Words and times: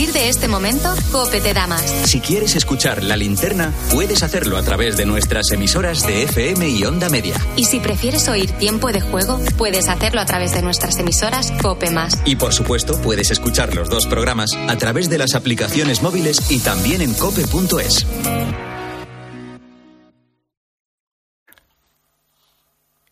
partir 0.00 0.14
de 0.14 0.30
este 0.30 0.48
momento, 0.48 0.94
Cope 1.12 1.42
te 1.42 1.52
da 1.52 1.66
más. 1.66 1.82
Si 1.82 2.20
quieres 2.20 2.56
escuchar 2.56 3.04
la 3.04 3.18
linterna, 3.18 3.70
puedes 3.90 4.22
hacerlo 4.22 4.56
a 4.56 4.62
través 4.62 4.96
de 4.96 5.04
nuestras 5.04 5.50
emisoras 5.50 6.06
de 6.06 6.22
FM 6.22 6.70
y 6.70 6.84
Onda 6.84 7.10
Media. 7.10 7.36
Y 7.56 7.64
si 7.64 7.80
prefieres 7.80 8.26
oír 8.28 8.50
tiempo 8.52 8.92
de 8.92 9.02
juego, 9.02 9.38
puedes 9.58 9.88
hacerlo 9.88 10.22
a 10.22 10.24
través 10.24 10.54
de 10.54 10.62
nuestras 10.62 10.98
emisoras 10.98 11.52
Cope 11.60 11.90
Más. 11.90 12.18
Y 12.24 12.36
por 12.36 12.54
supuesto, 12.54 12.98
puedes 13.02 13.30
escuchar 13.30 13.74
los 13.74 13.90
dos 13.90 14.06
programas 14.06 14.52
a 14.68 14.76
través 14.76 15.10
de 15.10 15.18
las 15.18 15.34
aplicaciones 15.34 16.00
móviles 16.02 16.50
y 16.50 16.60
también 16.60 17.02
en 17.02 17.12
cope.es. 17.12 18.06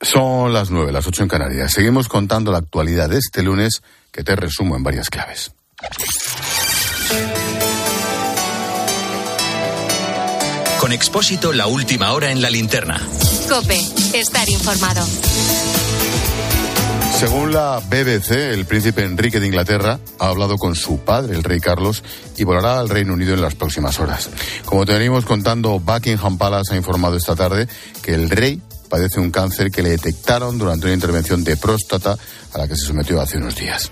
Son 0.01 0.55
las 0.55 0.71
nueve, 0.71 0.91
las 0.91 1.07
ocho 1.07 1.23
en 1.23 1.29
Canarias. 1.29 1.71
Seguimos 1.71 2.09
contando 2.09 2.51
la 2.51 2.59
actualidad 2.59 3.11
de 3.11 3.19
este 3.19 3.43
lunes 3.43 3.83
que 4.11 4.25
te 4.25 4.35
resumo 4.37 4.75
en 4.75 4.83
varias 4.83 5.11
claves. 5.11 5.53
Con 10.81 10.93
Expósito, 10.93 11.53
la 11.53 11.67
última 11.67 12.13
hora 12.13 12.31
en 12.31 12.41
la 12.41 12.51
linterna. 12.51 13.01
Cope, 13.49 13.81
estar 14.15 14.49
informado. 14.49 15.05
Según 17.19 17.53
la 17.53 17.81
BBC, 17.81 18.53
el 18.53 18.65
príncipe 18.65 19.03
Enrique 19.03 19.41
de 19.41 19.49
Inglaterra 19.49 19.99
ha 20.21 20.29
hablado 20.29 20.57
con 20.57 20.77
su 20.77 21.01
padre, 21.01 21.35
el 21.35 21.43
rey 21.43 21.59
Carlos, 21.59 22.05
y 22.37 22.45
volará 22.45 22.79
al 22.79 22.89
Reino 22.89 23.15
Unido 23.15 23.35
en 23.35 23.43
las 23.43 23.57
próximas 23.57 23.99
horas. 23.99 24.31
Como 24.65 24.87
te 24.87 24.93
venimos 24.93 25.25
contando, 25.25 25.81
Buckingham 25.81 26.39
Palace 26.39 26.75
ha 26.75 26.77
informado 26.77 27.17
esta 27.17 27.35
tarde 27.35 27.67
que 28.03 28.15
el 28.15 28.31
rey 28.31 28.63
padece 28.89 29.19
un 29.19 29.33
cáncer 29.33 29.73
que 29.73 29.83
le 29.83 29.91
detectaron 29.91 30.59
durante 30.59 30.87
una 30.87 30.95
intervención 30.95 31.43
de 31.43 31.57
próstata 31.57 32.17
a 32.53 32.59
la 32.59 32.69
que 32.69 32.77
se 32.77 32.87
sometió 32.87 33.21
hace 33.21 33.39
unos 33.39 33.57
días. 33.57 33.91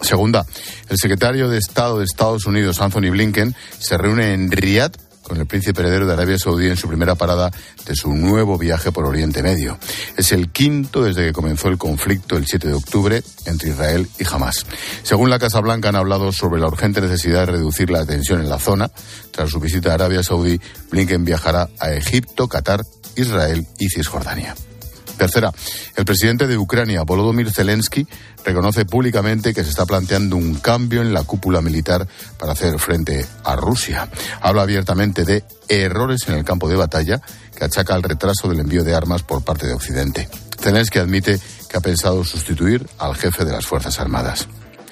Segunda, 0.00 0.46
el 0.88 0.96
secretario 0.96 1.48
de 1.48 1.58
Estado 1.58 1.98
de 1.98 2.04
Estados 2.04 2.46
Unidos, 2.46 2.80
Anthony 2.80 3.10
Blinken, 3.10 3.54
se 3.78 3.98
reúne 3.98 4.32
en 4.32 4.50
Riyadh 4.50 4.96
con 5.28 5.38
el 5.38 5.46
príncipe 5.46 5.82
heredero 5.82 6.06
de 6.06 6.14
Arabia 6.14 6.38
Saudí 6.38 6.66
en 6.66 6.76
su 6.76 6.88
primera 6.88 7.14
parada 7.14 7.50
de 7.86 7.94
su 7.94 8.12
nuevo 8.14 8.56
viaje 8.56 8.90
por 8.90 9.04
Oriente 9.04 9.42
Medio. 9.42 9.78
Es 10.16 10.32
el 10.32 10.50
quinto 10.50 11.04
desde 11.04 11.26
que 11.26 11.32
comenzó 11.32 11.68
el 11.68 11.76
conflicto 11.76 12.36
el 12.36 12.46
7 12.46 12.66
de 12.66 12.74
octubre 12.74 13.22
entre 13.44 13.70
Israel 13.70 14.08
y 14.18 14.24
Hamas. 14.24 14.64
Según 15.02 15.28
la 15.28 15.38
Casa 15.38 15.60
Blanca 15.60 15.90
han 15.90 15.96
hablado 15.96 16.32
sobre 16.32 16.60
la 16.60 16.66
urgente 16.66 17.00
necesidad 17.00 17.40
de 17.40 17.52
reducir 17.52 17.90
la 17.90 18.06
tensión 18.06 18.40
en 18.40 18.48
la 18.48 18.58
zona. 18.58 18.90
Tras 19.30 19.50
su 19.50 19.60
visita 19.60 19.90
a 19.90 19.94
Arabia 19.94 20.22
Saudí, 20.22 20.58
Blinken 20.90 21.24
viajará 21.24 21.68
a 21.78 21.92
Egipto, 21.92 22.48
Qatar, 22.48 22.82
Israel 23.14 23.66
y 23.78 23.90
Cisjordania. 23.90 24.54
Tercera, 25.18 25.52
el 25.96 26.04
presidente 26.04 26.46
de 26.46 26.56
Ucrania, 26.56 27.02
Volodymyr 27.02 27.50
Zelensky, 27.50 28.06
reconoce 28.44 28.84
públicamente 28.84 29.52
que 29.52 29.64
se 29.64 29.70
está 29.70 29.84
planteando 29.84 30.36
un 30.36 30.54
cambio 30.54 31.02
en 31.02 31.12
la 31.12 31.24
cúpula 31.24 31.60
militar 31.60 32.06
para 32.38 32.52
hacer 32.52 32.78
frente 32.78 33.26
a 33.44 33.56
Rusia. 33.56 34.08
Habla 34.40 34.62
abiertamente 34.62 35.24
de 35.24 35.44
errores 35.68 36.28
en 36.28 36.34
el 36.34 36.44
campo 36.44 36.68
de 36.68 36.76
batalla 36.76 37.20
que 37.54 37.64
achaca 37.64 37.94
al 37.94 38.04
retraso 38.04 38.48
del 38.48 38.60
envío 38.60 38.84
de 38.84 38.94
armas 38.94 39.22
por 39.24 39.44
parte 39.44 39.66
de 39.66 39.74
Occidente. 39.74 40.28
Zelensky 40.60 41.00
admite 41.00 41.40
que 41.68 41.76
ha 41.76 41.80
pensado 41.80 42.24
sustituir 42.24 42.88
al 42.98 43.16
jefe 43.16 43.44
de 43.44 43.52
las 43.52 43.66
Fuerzas 43.66 43.98
Armadas. 43.98 44.48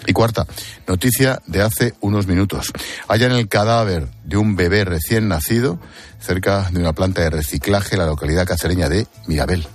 Y 0.09 0.13
cuarta, 0.13 0.47
noticia 0.87 1.43
de 1.47 1.63
hace 1.63 1.95
unos 2.01 2.27
minutos. 2.27 2.73
Hallan 3.09 3.33
el 3.33 3.49
cadáver 3.49 4.09
de 4.25 4.37
un 4.37 4.55
bebé 4.55 4.85
recién 4.85 5.29
nacido 5.29 5.81
cerca 6.21 6.69
de 6.71 6.79
una 6.79 6.93
planta 6.93 7.23
de 7.23 7.31
reciclaje 7.31 7.95
en 7.95 8.01
la 8.01 8.07
localidad 8.07 8.47
cacereña 8.47 8.89
de 8.89 9.07
Mirabel. 9.27 9.67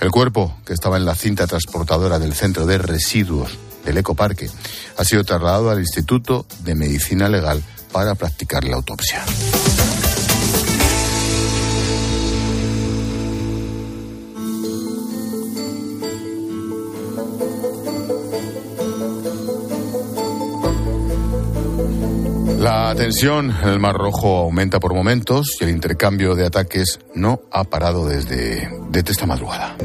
El 0.00 0.10
cuerpo, 0.10 0.56
que 0.64 0.72
estaba 0.72 0.96
en 0.96 1.04
la 1.04 1.14
cinta 1.14 1.46
transportadora 1.46 2.18
del 2.18 2.32
centro 2.32 2.64
de 2.64 2.78
residuos 2.78 3.58
del 3.84 3.98
ecoparque, 3.98 4.48
ha 4.96 5.04
sido 5.04 5.24
trasladado 5.24 5.70
al 5.70 5.80
Instituto 5.80 6.46
de 6.60 6.74
Medicina 6.74 7.28
Legal 7.28 7.62
para 7.92 8.14
practicar 8.14 8.64
la 8.64 8.76
autopsia. 8.76 9.22
La 22.90 22.96
tensión 22.96 23.56
en 23.62 23.68
el 23.68 23.78
Mar 23.78 23.94
Rojo 23.94 24.38
aumenta 24.38 24.80
por 24.80 24.94
momentos 24.94 25.56
y 25.60 25.62
el 25.62 25.70
intercambio 25.70 26.34
de 26.34 26.44
ataques 26.44 26.98
no 27.14 27.40
ha 27.52 27.62
parado 27.62 28.08
desde, 28.08 28.68
desde 28.90 29.12
esta 29.12 29.26
madrugada. 29.26 29.76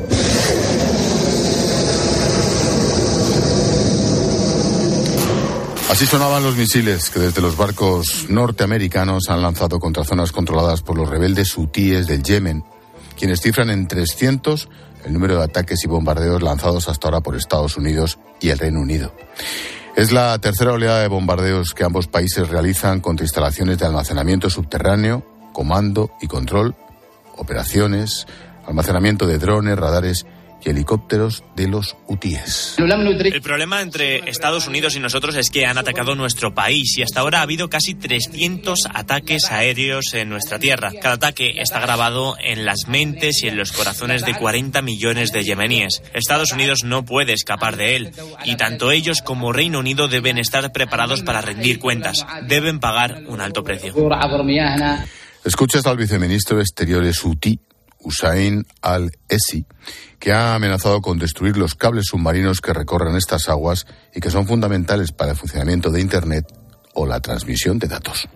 Así 5.92 6.08
sonaban 6.08 6.42
los 6.42 6.56
misiles 6.58 7.12
que 7.12 7.20
desde 7.20 7.44
los 7.44 7.56
barcos 7.56 8.26
norteamericanos 8.28 9.30
han 9.30 9.44
lanzado 9.44 9.78
contra 9.78 10.04
zonas 10.04 10.32
controladas 10.32 10.82
por 10.82 10.98
los 10.98 11.08
rebeldes 11.08 11.56
hutíes 11.56 12.08
del 12.08 12.24
Yemen, 12.24 12.64
quienes 13.16 13.40
cifran 13.40 13.70
en 13.70 13.88
300 13.88 14.68
el 15.06 15.14
número 15.14 15.38
de 15.38 15.44
ataques 15.44 15.84
y 15.84 15.88
bombardeos 15.88 16.42
lanzados 16.42 16.90
hasta 16.90 17.08
ahora 17.08 17.22
por 17.22 17.36
Estados 17.36 17.78
Unidos 17.78 18.18
y 18.42 18.50
el 18.50 18.58
Reino 18.58 18.82
Unido. 18.82 19.14
Es 19.96 20.12
la 20.12 20.38
tercera 20.40 20.74
oleada 20.74 21.00
de 21.00 21.08
bombardeos 21.08 21.74
que 21.74 21.86
ambos 21.86 22.08
países 22.08 22.50
realizan 22.50 23.00
contra 23.00 23.24
instalaciones 23.24 23.78
de 23.78 23.86
almacenamiento 23.86 24.50
subterráneo, 24.50 25.26
comando 25.54 26.12
y 26.22 26.28
control, 26.28 26.76
operaciones, 27.38 28.28
almacenamiento 28.68 29.26
de 29.26 29.38
drones, 29.38 29.78
radares 29.78 30.26
helicópteros 30.64 31.44
de 31.56 31.68
los 31.68 31.96
UTIES. 32.08 32.76
El 32.78 33.42
problema 33.42 33.82
entre 33.82 34.30
Estados 34.30 34.68
Unidos 34.68 34.96
y 34.96 35.00
nosotros 35.00 35.36
es 35.36 35.50
que 35.50 35.66
han 35.66 35.78
atacado 35.78 36.16
nuestro 36.16 36.54
país 36.54 36.98
y 36.98 37.04
hasta 37.04 37.20
ahora 37.20 37.40
ha 37.40 37.44
habido 37.44 37.70
casi 37.70 37.94
300 37.96 38.88
ataques 38.94 39.52
aéreos 39.52 40.14
en 40.14 40.30
nuestra 40.30 40.60
tierra. 40.60 40.92
Cada 41.02 41.16
ataque 41.16 41.54
está 41.58 41.80
grabado 41.80 42.36
en 42.44 42.66
las 42.66 42.88
mentes 42.88 43.44
y 43.44 43.48
en 43.48 43.58
los 43.58 43.72
corazones 43.72 44.26
de 44.26 44.34
40 44.36 44.82
millones 44.82 45.32
de 45.32 45.44
yemeníes. 45.44 46.02
Estados 46.14 46.52
Unidos 46.52 46.84
no 46.84 47.06
puede 47.06 47.34
escapar 47.34 47.78
de 47.78 47.96
él 47.96 48.12
y 48.44 48.56
tanto 48.56 48.92
ellos 48.92 49.22
como 49.22 49.54
Reino 49.54 49.80
Unido 49.80 50.08
deben 50.08 50.38
estar 50.38 50.72
preparados 50.72 51.22
para 51.22 51.42
rendir 51.42 51.80
cuentas. 51.80 52.26
Deben 52.48 52.80
pagar 52.80 53.24
un 53.28 53.42
alto 53.42 53.64
precio. 53.64 53.94
Escuchas 55.44 55.86
al 55.86 55.98
viceministro 55.98 56.58
de 56.58 56.64
Exteriores 56.64 57.24
UTI, 57.24 57.60
Usain 58.06 58.66
al-Essi, 58.82 59.66
que 60.20 60.32
ha 60.32 60.56
amenazado 60.56 61.02
con 61.02 61.18
destruir 61.20 61.58
los 61.58 61.76
cables 61.76 62.06
submarinos 62.08 62.62
que 62.62 62.74
recorren 62.74 63.16
estas 63.16 63.50
aguas 63.50 63.86
y 64.14 64.22
que 64.22 64.30
son 64.30 64.48
fundamentales 64.48 65.12
para 65.12 65.32
el 65.32 65.38
funcionamiento 65.38 65.90
de 65.90 66.02
Internet 66.02 66.46
o 66.94 67.06
la 67.06 67.20
transmisión 67.20 67.80
de 67.80 67.88
datos. 67.88 68.30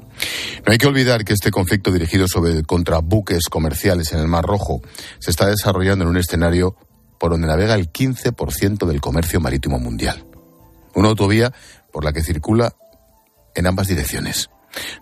No 0.66 0.72
hay 0.72 0.78
que 0.78 0.88
olvidar 0.88 1.24
que 1.24 1.34
este 1.34 1.52
conflicto 1.52 1.92
dirigido 1.92 2.28
sobre 2.28 2.64
contra 2.64 3.00
buques 3.00 3.44
comerciales 3.50 4.12
en 4.12 4.20
el 4.20 4.28
Mar 4.28 4.44
Rojo 4.44 4.82
se 5.20 5.32
está 5.32 5.46
desarrollando 5.46 6.04
en 6.04 6.10
un 6.10 6.18
escenario 6.18 6.76
por 7.18 7.32
donde 7.32 7.48
navega 7.48 7.76
el 7.76 7.92
15% 7.92 8.86
del 8.86 9.00
comercio 9.00 9.40
marítimo 9.40 9.80
mundial. 9.80 10.26
Una 10.96 11.10
autovía 11.10 11.54
por 11.94 12.04
la 12.04 12.12
que 12.12 12.24
circula 12.24 12.74
en 13.56 13.68
ambas 13.68 13.88
direcciones. 13.88 14.50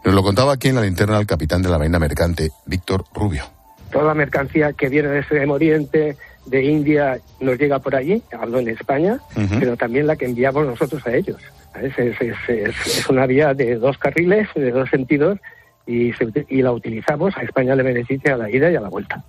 Nos 0.06 0.14
lo 0.14 0.24
contaba 0.24 0.54
aquí 0.54 0.68
en 0.68 0.76
la 0.76 0.82
linterna 0.82 1.18
el 1.18 1.28
capitán 1.28 1.62
de 1.62 1.70
la 1.70 1.78
Marina 1.78 2.00
Mercante, 2.00 2.52
Víctor 2.66 3.06
Rubio 3.14 3.57
toda 3.98 4.10
la 4.10 4.14
mercancía 4.14 4.74
que 4.74 4.90
viene 4.90 5.10
de 5.10 5.20
Extremo 5.20 5.56
Oriente, 5.56 6.18
de 6.46 6.64
India, 6.64 7.20
nos 7.40 7.58
llega 7.58 7.80
por 7.80 7.96
allí, 7.96 8.22
hablo 8.40 8.60
en 8.60 8.68
España, 8.68 9.18
pero 9.60 9.76
también 9.76 10.06
la 10.06 10.16
que 10.16 10.26
enviamos 10.26 10.68
nosotros 10.68 11.06
a 11.08 11.16
ellos. 11.16 11.42
Es, 11.82 13.10
una 13.10 13.26
vía 13.26 13.56
de 13.56 13.76
dos 13.78 13.98
carriles, 13.98 14.48
de 14.56 14.70
dos 14.70 14.88
sentidos, 14.92 15.40
y, 15.88 16.12
y 16.50 16.62
la 16.62 16.74
utilizamos. 16.74 17.36
A 17.38 17.42
España 17.42 17.76
le 17.76 17.82
beneficia 17.82 18.36
a 18.36 18.38
la 18.38 18.52
ida 18.52 18.70
y 18.72 18.76
a 18.76 18.82
la 18.82 18.90
vuelta. 18.90 19.24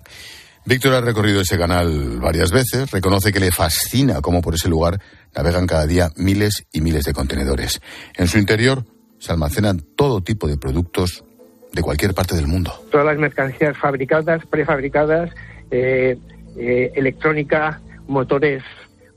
Víctor 0.65 0.93
ha 0.93 1.01
recorrido 1.01 1.41
ese 1.41 1.57
canal 1.57 2.19
varias 2.19 2.51
veces, 2.51 2.91
reconoce 2.91 3.33
que 3.33 3.39
le 3.39 3.51
fascina 3.51 4.21
cómo 4.21 4.39
por 4.39 4.53
ese 4.53 4.69
lugar 4.69 5.01
navegan 5.35 5.65
cada 5.65 5.87
día 5.87 6.11
miles 6.15 6.67
y 6.71 6.81
miles 6.81 7.05
de 7.05 7.13
contenedores. 7.13 7.81
En 8.15 8.27
su 8.27 8.37
interior 8.37 8.85
se 9.17 9.31
almacenan 9.31 9.81
todo 9.95 10.21
tipo 10.21 10.47
de 10.47 10.57
productos 10.57 11.23
de 11.71 11.81
cualquier 11.81 12.13
parte 12.13 12.35
del 12.35 12.47
mundo. 12.47 12.73
Todas 12.91 13.05
las 13.05 13.17
mercancías 13.17 13.77
fabricadas, 13.77 14.45
prefabricadas, 14.45 15.31
eh, 15.71 16.17
eh, 16.57 16.91
electrónica, 16.95 17.79
motores, 18.07 18.63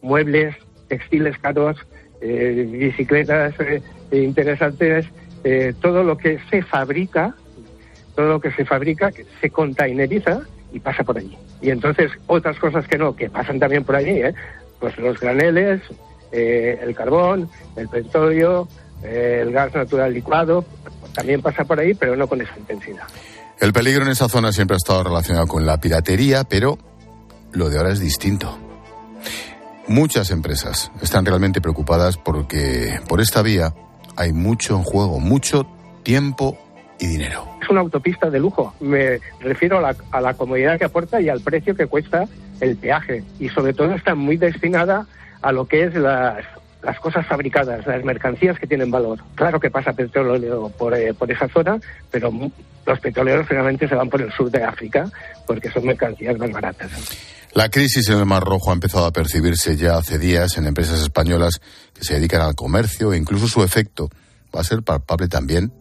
muebles, 0.02 0.54
textiles 0.88 1.38
caros, 1.38 1.76
eh, 2.20 2.68
bicicletas 2.70 3.54
interesantes, 4.12 5.06
todo 5.80 6.04
lo 6.04 6.18
que 6.18 6.38
se 6.50 6.62
fabrica, 6.62 7.34
todo 8.14 8.28
lo 8.28 8.40
que 8.40 8.52
se 8.52 8.64
fabrica 8.64 9.10
se 9.40 9.50
containeriza 9.50 10.42
y 10.72 10.78
pasa 10.78 11.02
por 11.02 11.18
allí. 11.18 11.36
Y 11.60 11.70
entonces 11.70 12.12
otras 12.26 12.58
cosas 12.58 12.86
que 12.86 12.98
no, 12.98 13.16
que 13.16 13.30
pasan 13.30 13.58
también 13.58 13.82
por 13.82 13.96
allí, 13.96 14.20
pues 14.78 14.96
los 14.98 15.18
graneles, 15.18 15.80
el 16.30 16.94
carbón, 16.94 17.48
el 17.76 17.88
petróleo, 17.88 18.68
el 19.02 19.50
gas 19.50 19.74
natural 19.74 20.12
licuado, 20.12 20.64
también 21.14 21.42
pasa 21.42 21.64
por 21.64 21.78
ahí, 21.78 21.94
pero 21.94 22.16
no 22.16 22.26
con 22.26 22.40
esa 22.40 22.56
intensidad. 22.58 23.04
El 23.60 23.72
peligro 23.72 24.04
en 24.04 24.10
esa 24.10 24.28
zona 24.28 24.52
siempre 24.52 24.74
ha 24.74 24.78
estado 24.78 25.04
relacionado 25.04 25.46
con 25.46 25.64
la 25.64 25.78
piratería, 25.78 26.44
pero 26.44 26.78
lo 27.52 27.70
de 27.70 27.78
ahora 27.78 27.90
es 27.92 28.00
distinto. 28.00 28.58
Muchas 29.86 30.30
empresas 30.30 30.90
están 31.00 31.24
realmente 31.24 31.60
preocupadas 31.60 32.16
porque 32.16 32.98
por 33.08 33.20
esta 33.20 33.42
vía 33.42 33.74
hay 34.16 34.32
mucho 34.32 34.76
en 34.76 34.82
juego, 34.84 35.20
mucho 35.20 35.66
tiempo 36.02 36.58
y 36.98 37.06
dinero. 37.06 37.46
Es 37.60 37.68
una 37.68 37.80
autopista 37.80 38.30
de 38.30 38.40
lujo. 38.40 38.74
Me 38.80 39.20
refiero 39.40 39.78
a 39.78 39.80
la, 39.80 39.96
a 40.10 40.20
la 40.20 40.34
comodidad 40.34 40.78
que 40.78 40.84
aporta 40.84 41.20
y 41.20 41.28
al 41.28 41.40
precio 41.40 41.74
que 41.74 41.86
cuesta 41.86 42.24
el 42.60 42.76
peaje. 42.76 43.24
Y 43.38 43.48
sobre 43.48 43.74
todo 43.74 43.92
está 43.94 44.14
muy 44.14 44.36
destinada 44.36 45.06
a 45.42 45.52
lo 45.52 45.66
que 45.66 45.84
es 45.84 45.94
las, 45.94 46.44
las 46.82 46.98
cosas 46.98 47.26
fabricadas, 47.26 47.86
las 47.86 48.04
mercancías 48.04 48.58
que 48.58 48.66
tienen 48.66 48.90
valor. 48.90 49.20
Claro 49.34 49.60
que 49.60 49.70
pasa 49.70 49.92
petróleo 49.92 50.70
por, 50.70 50.94
eh, 50.94 51.14
por 51.14 51.30
esa 51.30 51.48
zona, 51.48 51.78
pero 52.10 52.32
los 52.86 53.00
petroleros 53.00 53.46
finalmente 53.46 53.88
se 53.88 53.94
van 53.94 54.08
por 54.08 54.20
el 54.20 54.32
sur 54.32 54.50
de 54.50 54.64
África 54.64 55.08
porque 55.46 55.70
son 55.70 55.86
mercancías 55.86 56.36
más 56.38 56.50
baratas. 56.50 56.90
La 57.54 57.68
crisis 57.68 58.08
en 58.08 58.18
el 58.18 58.26
Mar 58.26 58.42
Rojo 58.42 58.70
ha 58.70 58.74
empezado 58.74 59.04
a 59.04 59.12
percibirse 59.12 59.76
ya 59.76 59.96
hace 59.96 60.18
días 60.18 60.56
en 60.56 60.66
empresas 60.66 61.00
españolas 61.02 61.60
que 61.92 62.02
se 62.02 62.14
dedican 62.14 62.40
al 62.40 62.54
comercio 62.54 63.12
e 63.12 63.18
incluso 63.18 63.46
su 63.46 63.62
efecto 63.62 64.08
va 64.54 64.60
a 64.60 64.64
ser 64.64 64.82
palpable 64.82 65.28
también 65.28 65.72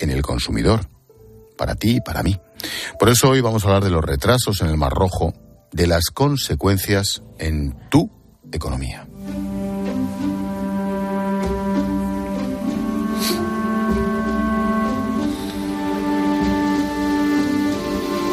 en 0.00 0.10
el 0.10 0.22
consumidor, 0.22 0.88
para 1.56 1.76
ti 1.76 1.96
y 1.96 2.00
para 2.00 2.22
mí. 2.22 2.40
Por 2.98 3.08
eso 3.08 3.30
hoy 3.30 3.40
vamos 3.40 3.64
a 3.64 3.68
hablar 3.68 3.84
de 3.84 3.90
los 3.90 4.04
retrasos 4.04 4.60
en 4.62 4.68
el 4.68 4.76
Mar 4.76 4.92
Rojo, 4.92 5.32
de 5.70 5.86
las 5.86 6.06
consecuencias 6.06 7.22
en 7.38 7.76
tu 7.88 8.10
economía. 8.52 9.06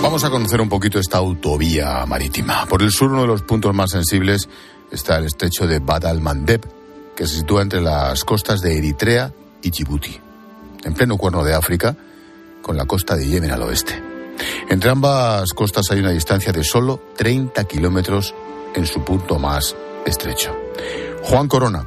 Vamos 0.10 0.24
a 0.24 0.32
conocer 0.32 0.60
un 0.60 0.70
poquito 0.70 0.98
esta 0.98 1.20
autovía 1.20 2.04
marítima. 2.08 2.66
Por 2.66 2.82
el 2.82 2.90
sur, 2.90 3.12
uno 3.12 3.22
de 3.22 3.28
los 3.28 3.44
puntos 3.44 3.76
más 3.76 3.92
sensibles 3.92 4.50
está 4.90 5.20
el 5.20 5.26
estrecho 5.26 5.68
de 5.68 5.78
Bad 5.78 6.08
al-Mandeb, 6.08 6.66
que 7.16 7.28
se 7.28 7.36
sitúa 7.36 7.62
entre 7.62 7.80
las 7.80 8.24
costas 8.24 8.62
de 8.62 8.76
Eritrea 8.76 9.32
y 9.62 9.70
Djibouti, 9.70 10.20
en 10.84 10.96
pleno 10.96 11.16
cuerno 11.16 11.44
de 11.44 11.54
África, 11.54 11.96
con 12.64 12.76
la 12.76 12.86
costa 12.86 13.16
de 13.16 13.28
Yemen 13.28 13.52
al 13.52 13.62
oeste. 13.62 14.02
Entre 14.68 14.90
ambas 14.90 15.52
costas 15.52 15.86
hay 15.92 16.00
una 16.00 16.10
distancia 16.10 16.52
de 16.52 16.64
solo 16.64 17.00
30 17.16 17.64
kilómetros 17.66 18.34
en 18.74 18.88
su 18.88 19.06
punto 19.06 19.38
más 19.38 19.76
estrecho. 20.08 20.58
Juan 21.22 21.48
Corona 21.48 21.86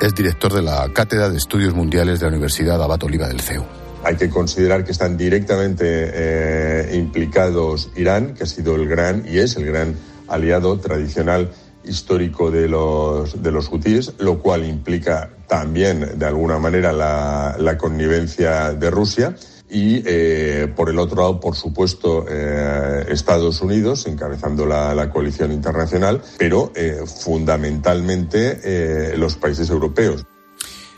es 0.00 0.14
director 0.14 0.52
de 0.52 0.62
la 0.62 0.88
Cátedra 0.92 1.28
de 1.28 1.38
Estudios 1.38 1.74
Mundiales 1.74 2.20
de 2.20 2.26
la 2.26 2.30
Universidad 2.30 2.80
Abat 2.80 3.02
Oliva 3.02 3.26
del 3.26 3.40
CEU. 3.40 3.79
Hay 4.02 4.16
que 4.16 4.30
considerar 4.30 4.84
que 4.84 4.92
están 4.92 5.16
directamente 5.16 5.84
eh, 5.86 6.96
implicados 6.96 7.90
Irán, 7.96 8.34
que 8.34 8.44
ha 8.44 8.46
sido 8.46 8.74
el 8.74 8.88
gran 8.88 9.24
y 9.28 9.38
es 9.38 9.56
el 9.56 9.66
gran 9.66 9.94
aliado 10.26 10.78
tradicional 10.78 11.50
histórico 11.84 12.50
de 12.50 12.68
los, 12.68 13.42
de 13.42 13.52
los 13.52 13.70
hutíes, 13.70 14.12
lo 14.18 14.40
cual 14.40 14.64
implica 14.64 15.30
también, 15.46 16.18
de 16.18 16.26
alguna 16.26 16.58
manera, 16.58 16.92
la, 16.92 17.56
la 17.58 17.76
connivencia 17.76 18.72
de 18.72 18.90
Rusia. 18.90 19.36
Y 19.72 20.02
eh, 20.04 20.66
por 20.74 20.90
el 20.90 20.98
otro 20.98 21.16
lado, 21.22 21.38
por 21.38 21.54
supuesto, 21.54 22.26
eh, 22.28 23.04
Estados 23.08 23.60
Unidos, 23.60 24.06
encabezando 24.06 24.66
la, 24.66 24.94
la 24.94 25.10
coalición 25.10 25.52
internacional, 25.52 26.22
pero 26.38 26.72
eh, 26.74 27.02
fundamentalmente 27.06 28.60
eh, 28.64 29.16
los 29.16 29.36
países 29.36 29.70
europeos. 29.70 30.26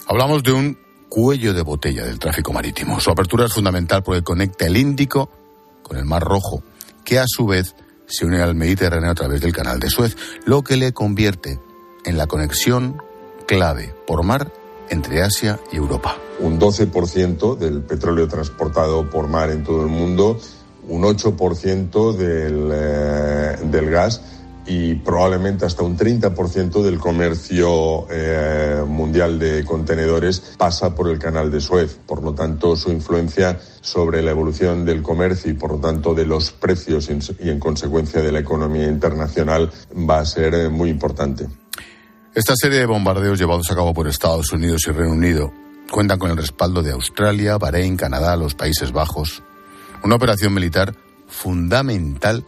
Hablamos 0.07 0.43
de 0.43 0.53
un 0.53 0.79
cuello 1.13 1.53
de 1.53 1.61
botella 1.61 2.07
del 2.07 2.19
tráfico 2.19 2.55
marítimo. 2.55 2.99
Su 2.99 3.11
apertura 3.11 3.45
es 3.45 3.53
fundamental 3.53 4.03
porque 4.03 4.23
conecta 4.23 4.67
el 4.67 4.79
Índico 4.79 5.29
con 5.83 5.99
el 5.99 6.07
Mar 6.07 6.23
Rojo, 6.23 6.63
que 7.05 7.19
a 7.19 7.25
su 7.27 7.45
vez 7.45 7.75
se 8.07 8.25
une 8.25 8.41
al 8.41 8.55
Mediterráneo 8.55 9.11
a 9.11 9.15
través 9.15 9.43
del 9.43 9.53
Canal 9.53 9.79
de 9.79 9.91
Suez, 9.91 10.17
lo 10.47 10.63
que 10.63 10.79
le 10.79 10.95
convierte 10.95 11.61
en 12.07 12.17
la 12.17 12.27
conexión 12.27 12.97
clave 13.47 13.95
por 14.07 14.23
mar 14.23 14.51
entre 14.89 15.21
Asia 15.21 15.61
y 15.71 15.77
Europa. 15.77 16.17
Un 16.41 16.59
12% 16.59 17.59
del 17.59 17.83
petróleo 17.83 18.27
transportado 18.27 19.11
por 19.11 19.29
mar 19.29 19.51
en 19.51 19.65
todo 19.65 19.83
el 19.83 19.89
mundo, 19.89 20.41
un 20.89 21.03
8% 21.03 22.17
del, 22.17 22.71
eh, 22.73 23.59
del 23.65 23.91
gas 23.91 24.23
y 24.73 24.95
probablemente 24.95 25.67
hasta 25.67 25.83
un 25.83 25.99
30% 25.99 26.83
del 26.83 26.99
comercio 26.99 28.07
eh, 28.11 28.83
mundial 28.87 29.39
de 29.39 29.65
contenedores 29.65 30.41
pasa 30.57 30.95
por 30.95 31.11
el 31.11 31.19
canal 31.19 31.51
de 31.51 31.61
Suez. 31.61 31.99
Por 32.07 32.23
lo 32.23 32.33
tanto, 32.33 32.75
su 32.75 32.91
influencia 32.91 33.61
sobre 33.83 34.23
la 34.23 34.31
evolución 34.31 34.87
del 34.87 35.03
comercio 35.03 35.51
y, 35.51 35.55
por 35.55 35.73
lo 35.73 35.79
tanto, 35.79 36.15
de 36.15 36.25
los 36.25 36.53
precios 36.53 37.11
y, 37.11 37.51
en 37.51 37.59
consecuencia, 37.59 38.23
de 38.23 38.33
la 38.33 38.39
economía 38.39 38.87
internacional 38.87 39.71
va 40.09 40.21
a 40.21 40.25
ser 40.25 40.55
eh, 40.55 40.69
muy 40.71 40.89
importante. 40.89 41.47
Esta 42.35 42.55
serie 42.57 42.79
de 42.79 42.87
bombardeos 42.87 43.39
llevados 43.39 43.71
a 43.71 43.75
cabo 43.75 43.93
por 43.93 44.09
Estados 44.09 44.53
Unidos 44.53 44.83
y 44.87 44.93
Reino 44.93 45.13
Unido 45.13 45.53
cuentan 45.91 46.19
con 46.19 46.31
el 46.31 46.39
respaldo 46.39 46.83
de 46.83 46.93
Australia, 46.93 47.59
Bahrein, 47.59 47.99
Canadá, 47.99 48.37
los 48.37 48.55
Países 48.55 48.93
Bajos. 48.93 49.43
Una 50.03 50.15
operación 50.15 50.55
militar 50.55 50.95
fundamental 51.29 52.43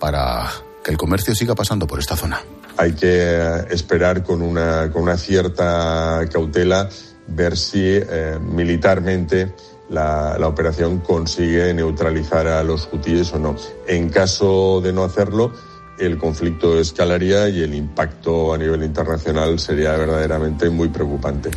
para 0.00 0.50
que 0.84 0.90
el 0.90 0.98
comercio 0.98 1.34
siga 1.34 1.54
pasando 1.54 1.86
por 1.86 1.98
esta 1.98 2.14
zona. 2.14 2.40
Hay 2.76 2.92
que 2.92 3.64
esperar 3.70 4.22
con 4.22 4.42
una, 4.42 4.90
con 4.92 5.02
una 5.02 5.16
cierta 5.16 6.20
cautela 6.30 6.88
ver 7.26 7.56
si 7.56 7.80
eh, 7.82 8.38
militarmente 8.40 9.54
la, 9.88 10.36
la, 10.38 10.46
operación 10.46 11.00
consigue 11.00 11.72
neutralizar 11.72 12.46
a 12.46 12.62
los 12.62 12.88
hutíes 12.92 13.32
o 13.32 13.38
no. 13.38 13.56
En 13.88 14.10
caso 14.10 14.80
de 14.82 14.92
no 14.92 15.04
hacerlo, 15.04 15.52
el 15.98 16.18
conflicto 16.18 16.78
escalaría 16.78 17.48
y 17.48 17.62
el 17.62 17.74
impacto 17.74 18.52
a 18.52 18.58
nivel 18.58 18.82
internacional 18.82 19.58
sería 19.58 19.92
verdaderamente 19.92 20.68
muy 20.68 20.88
preocupante. 20.88 21.50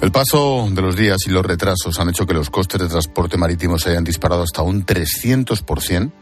El 0.00 0.12
paso 0.12 0.68
de 0.70 0.82
los 0.82 0.96
días 0.96 1.18
y 1.26 1.30
los 1.30 1.44
retrasos 1.44 1.98
han 1.98 2.10
hecho 2.10 2.26
que 2.26 2.34
los 2.34 2.50
costes 2.50 2.80
de 2.80 2.88
transporte 2.88 3.36
marítimo 3.36 3.78
se 3.78 3.90
hayan 3.90 4.04
disparado 4.04 4.42
hasta 4.42 4.62
un 4.62 4.84
300%, 4.84 6.12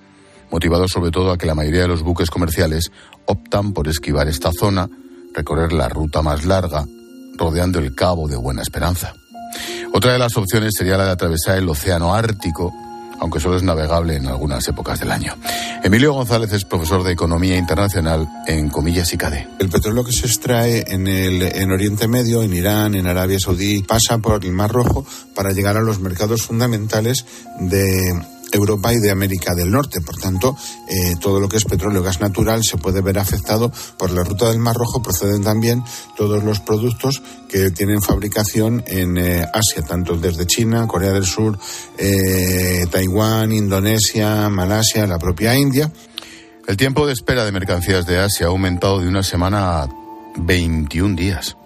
motivado 0.52 0.86
sobre 0.86 1.10
todo 1.10 1.32
a 1.32 1.38
que 1.38 1.46
la 1.46 1.54
mayoría 1.54 1.82
de 1.82 1.88
los 1.88 2.02
buques 2.02 2.30
comerciales 2.30 2.92
optan 3.26 3.72
por 3.72 3.88
esquivar 3.88 4.28
esta 4.28 4.52
zona, 4.52 4.88
recorrer 5.34 5.72
la 5.72 5.88
ruta 5.88 6.22
más 6.22 6.44
larga, 6.44 6.86
rodeando 7.36 7.78
el 7.78 7.94
Cabo 7.94 8.28
de 8.28 8.36
Buena 8.36 8.62
Esperanza. 8.62 9.14
Otra 9.94 10.12
de 10.12 10.18
las 10.18 10.36
opciones 10.36 10.72
sería 10.76 10.96
la 10.96 11.06
de 11.06 11.10
atravesar 11.10 11.58
el 11.58 11.68
Océano 11.68 12.14
Ártico, 12.14 12.72
aunque 13.20 13.40
solo 13.40 13.56
es 13.56 13.62
navegable 13.62 14.16
en 14.16 14.26
algunas 14.26 14.66
épocas 14.66 14.98
del 14.98 15.12
año. 15.12 15.34
Emilio 15.84 16.12
González 16.12 16.52
es 16.52 16.64
profesor 16.64 17.04
de 17.04 17.12
Economía 17.12 17.56
Internacional 17.56 18.28
en 18.46 18.68
Comillas 18.68 19.12
y 19.12 19.16
CADE. 19.16 19.48
El 19.58 19.68
petróleo 19.68 20.04
que 20.04 20.12
se 20.12 20.26
extrae 20.26 20.84
en, 20.88 21.06
el, 21.06 21.42
en 21.42 21.70
Oriente 21.70 22.08
Medio, 22.08 22.42
en 22.42 22.52
Irán, 22.52 22.94
en 22.94 23.06
Arabia 23.06 23.38
Saudí, 23.38 23.82
pasa 23.82 24.18
por 24.18 24.44
el 24.44 24.52
Mar 24.52 24.72
Rojo 24.72 25.06
para 25.34 25.52
llegar 25.52 25.76
a 25.76 25.82
los 25.82 26.00
mercados 26.00 26.42
fundamentales 26.42 27.24
de 27.60 28.12
Europa 28.52 28.92
y 28.92 28.98
de 28.98 29.10
América 29.10 29.54
del 29.54 29.70
Norte. 29.70 30.00
Por 30.00 30.16
tanto, 30.18 30.56
eh, 30.88 31.16
todo 31.20 31.40
lo 31.40 31.48
que 31.48 31.56
es 31.56 31.64
petróleo, 31.64 32.02
gas 32.02 32.20
natural, 32.20 32.62
se 32.62 32.76
puede 32.76 33.00
ver 33.00 33.18
afectado 33.18 33.72
por 33.98 34.10
la 34.10 34.22
ruta 34.22 34.50
del 34.50 34.58
Mar 34.58 34.76
Rojo. 34.76 35.02
Proceden 35.02 35.42
también 35.42 35.82
todos 36.16 36.44
los 36.44 36.60
productos 36.60 37.22
que 37.48 37.70
tienen 37.70 38.02
fabricación 38.02 38.84
en 38.86 39.16
eh, 39.18 39.46
Asia, 39.52 39.82
tanto 39.82 40.16
desde 40.16 40.46
China, 40.46 40.86
Corea 40.86 41.12
del 41.12 41.24
Sur, 41.24 41.58
eh, 41.98 42.84
Taiwán, 42.90 43.52
Indonesia, 43.52 44.48
Malasia, 44.48 45.06
la 45.06 45.18
propia 45.18 45.56
India. 45.56 45.90
El 46.66 46.76
tiempo 46.76 47.06
de 47.06 47.12
espera 47.12 47.44
de 47.44 47.52
mercancías 47.52 48.06
de 48.06 48.18
Asia 48.18 48.46
ha 48.46 48.50
aumentado 48.50 49.00
de 49.00 49.08
una 49.08 49.22
semana 49.22 49.82
a 49.82 49.88
21 50.36 51.16
días. 51.16 51.56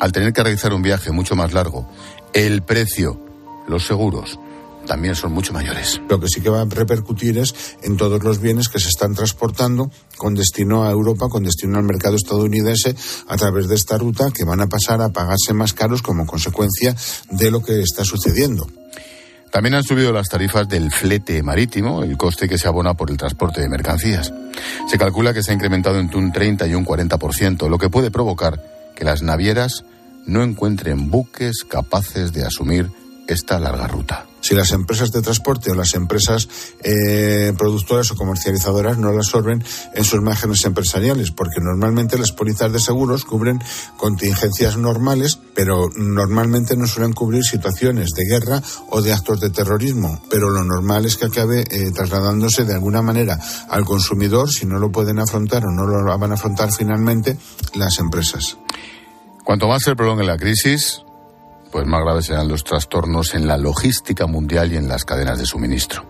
Al 0.00 0.12
tener 0.12 0.32
que 0.32 0.42
realizar 0.42 0.74
un 0.74 0.82
viaje 0.82 1.12
mucho 1.12 1.36
más 1.36 1.52
largo, 1.52 1.88
el 2.32 2.62
precio, 2.62 3.18
los 3.66 3.86
seguros, 3.86 4.38
también 4.86 5.14
son 5.14 5.32
mucho 5.32 5.52
mayores. 5.52 6.00
Lo 6.08 6.20
que 6.20 6.28
sí 6.28 6.40
que 6.40 6.48
va 6.48 6.62
a 6.62 6.64
repercutir 6.64 7.38
es 7.38 7.54
en 7.82 7.96
todos 7.96 8.22
los 8.22 8.40
bienes 8.40 8.68
que 8.68 8.80
se 8.80 8.88
están 8.88 9.14
transportando 9.14 9.90
con 10.16 10.34
destino 10.34 10.84
a 10.84 10.90
Europa, 10.90 11.28
con 11.28 11.44
destino 11.44 11.78
al 11.78 11.84
mercado 11.84 12.16
estadounidense 12.16 12.94
a 13.28 13.36
través 13.36 13.68
de 13.68 13.74
esta 13.74 13.98
ruta 13.98 14.30
que 14.32 14.44
van 14.44 14.60
a 14.60 14.68
pasar 14.68 15.02
a 15.02 15.10
pagarse 15.10 15.52
más 15.52 15.72
caros 15.72 16.02
como 16.02 16.26
consecuencia 16.26 16.94
de 17.30 17.50
lo 17.50 17.62
que 17.62 17.80
está 17.80 18.04
sucediendo. 18.04 18.66
También 19.50 19.74
han 19.74 19.84
subido 19.84 20.12
las 20.12 20.28
tarifas 20.28 20.68
del 20.68 20.90
flete 20.90 21.42
marítimo, 21.42 22.02
el 22.02 22.16
coste 22.16 22.48
que 22.48 22.58
se 22.58 22.68
abona 22.68 22.94
por 22.94 23.10
el 23.10 23.16
transporte 23.16 23.60
de 23.60 23.68
mercancías. 23.68 24.32
Se 24.88 24.98
calcula 24.98 25.32
que 25.32 25.42
se 25.42 25.50
ha 25.50 25.54
incrementado 25.54 25.98
entre 25.98 26.18
un 26.18 26.32
30 26.32 26.66
y 26.66 26.74
un 26.74 26.84
40%, 26.84 27.68
lo 27.68 27.78
que 27.78 27.88
puede 27.88 28.10
provocar 28.10 28.60
que 28.94 29.04
las 29.04 29.22
navieras 29.22 29.84
no 30.26 30.42
encuentren 30.42 31.10
buques 31.10 31.64
capaces 31.66 32.32
de 32.32 32.44
asumir 32.44 32.90
esta 33.26 33.58
larga 33.58 33.86
ruta. 33.86 34.26
Si 34.46 34.54
las 34.54 34.70
empresas 34.70 35.10
de 35.10 35.22
transporte 35.22 35.72
o 35.72 35.74
las 35.74 35.94
empresas 35.94 36.48
eh, 36.84 37.52
productoras 37.58 38.12
o 38.12 38.16
comercializadoras 38.16 38.96
no 38.96 39.10
las 39.10 39.26
absorben 39.26 39.64
en 39.92 40.04
sus 40.04 40.22
márgenes 40.22 40.64
empresariales, 40.64 41.32
porque 41.32 41.60
normalmente 41.60 42.16
las 42.16 42.30
pólizas 42.30 42.72
de 42.72 42.78
seguros 42.78 43.24
cubren 43.24 43.58
contingencias 43.96 44.76
normales, 44.76 45.40
pero 45.54 45.90
normalmente 45.96 46.76
no 46.76 46.86
suelen 46.86 47.12
cubrir 47.12 47.42
situaciones 47.42 48.10
de 48.10 48.24
guerra 48.24 48.62
o 48.90 49.02
de 49.02 49.12
actos 49.12 49.40
de 49.40 49.50
terrorismo. 49.50 50.22
Pero 50.30 50.50
lo 50.50 50.62
normal 50.62 51.06
es 51.06 51.16
que 51.16 51.26
acabe 51.26 51.64
eh, 51.68 51.90
trasladándose 51.92 52.64
de 52.64 52.74
alguna 52.74 53.02
manera 53.02 53.40
al 53.68 53.84
consumidor 53.84 54.48
si 54.48 54.64
no 54.64 54.78
lo 54.78 54.92
pueden 54.92 55.18
afrontar 55.18 55.64
o 55.66 55.72
no 55.72 55.86
lo 55.86 56.18
van 56.18 56.30
a 56.30 56.34
afrontar 56.34 56.70
finalmente 56.72 57.36
las 57.74 57.98
empresas. 57.98 58.58
Cuanto 59.42 59.66
más 59.66 59.82
se 59.82 59.96
prolongue 59.96 60.24
la 60.24 60.36
crisis, 60.36 61.02
pues 61.70 61.86
más 61.86 62.02
graves 62.02 62.26
serán 62.26 62.48
los 62.48 62.64
trastornos 62.64 63.34
en 63.34 63.46
la 63.46 63.56
logística 63.56 64.26
mundial 64.26 64.72
y 64.72 64.76
en 64.76 64.88
las 64.88 65.04
cadenas 65.04 65.38
de 65.38 65.46
suministro. 65.46 66.04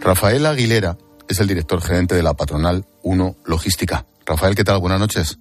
Rafael 0.00 0.46
Aguilera 0.46 0.96
es 1.28 1.40
el 1.40 1.48
director 1.48 1.80
gerente 1.80 2.14
de 2.14 2.22
la 2.22 2.34
patronal 2.34 2.84
1 3.02 3.36
Logística. 3.44 4.06
Rafael, 4.26 4.54
¿qué 4.54 4.64
tal? 4.64 4.80
Buenas 4.80 5.00
noches. 5.00 5.38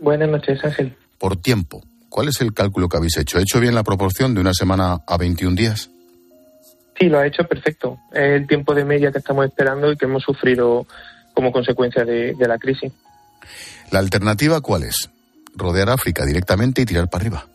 Buenas 0.00 0.28
noches, 0.28 0.64
Ángel. 0.64 0.96
Por 1.18 1.36
tiempo, 1.36 1.82
¿cuál 2.08 2.28
es 2.28 2.40
el 2.40 2.52
cálculo 2.52 2.88
que 2.88 2.96
habéis 2.96 3.16
hecho? 3.16 3.38
¿He 3.38 3.42
hecho 3.42 3.60
bien 3.60 3.74
la 3.74 3.84
proporción 3.84 4.34
de 4.34 4.40
una 4.40 4.54
semana 4.54 5.02
a 5.06 5.16
21 5.16 5.54
días? 5.54 5.90
Sí, 6.98 7.08
lo 7.08 7.18
ha 7.18 7.26
hecho 7.26 7.44
perfecto. 7.44 7.98
Es 8.12 8.40
el 8.40 8.46
tiempo 8.46 8.74
de 8.74 8.84
media 8.84 9.12
que 9.12 9.18
estamos 9.18 9.46
esperando 9.46 9.90
y 9.90 9.96
que 9.96 10.06
hemos 10.06 10.22
sufrido 10.22 10.86
como 11.34 11.52
consecuencia 11.52 12.04
de, 12.04 12.34
de 12.34 12.48
la 12.48 12.58
crisis. 12.58 12.92
¿La 13.90 13.98
alternativa 13.98 14.60
cuál 14.60 14.84
es? 14.84 15.10
¿Rodear 15.54 15.90
África 15.90 16.24
directamente 16.24 16.82
y 16.82 16.84
tirar 16.84 17.08
para 17.08 17.22
arriba? 17.22 17.46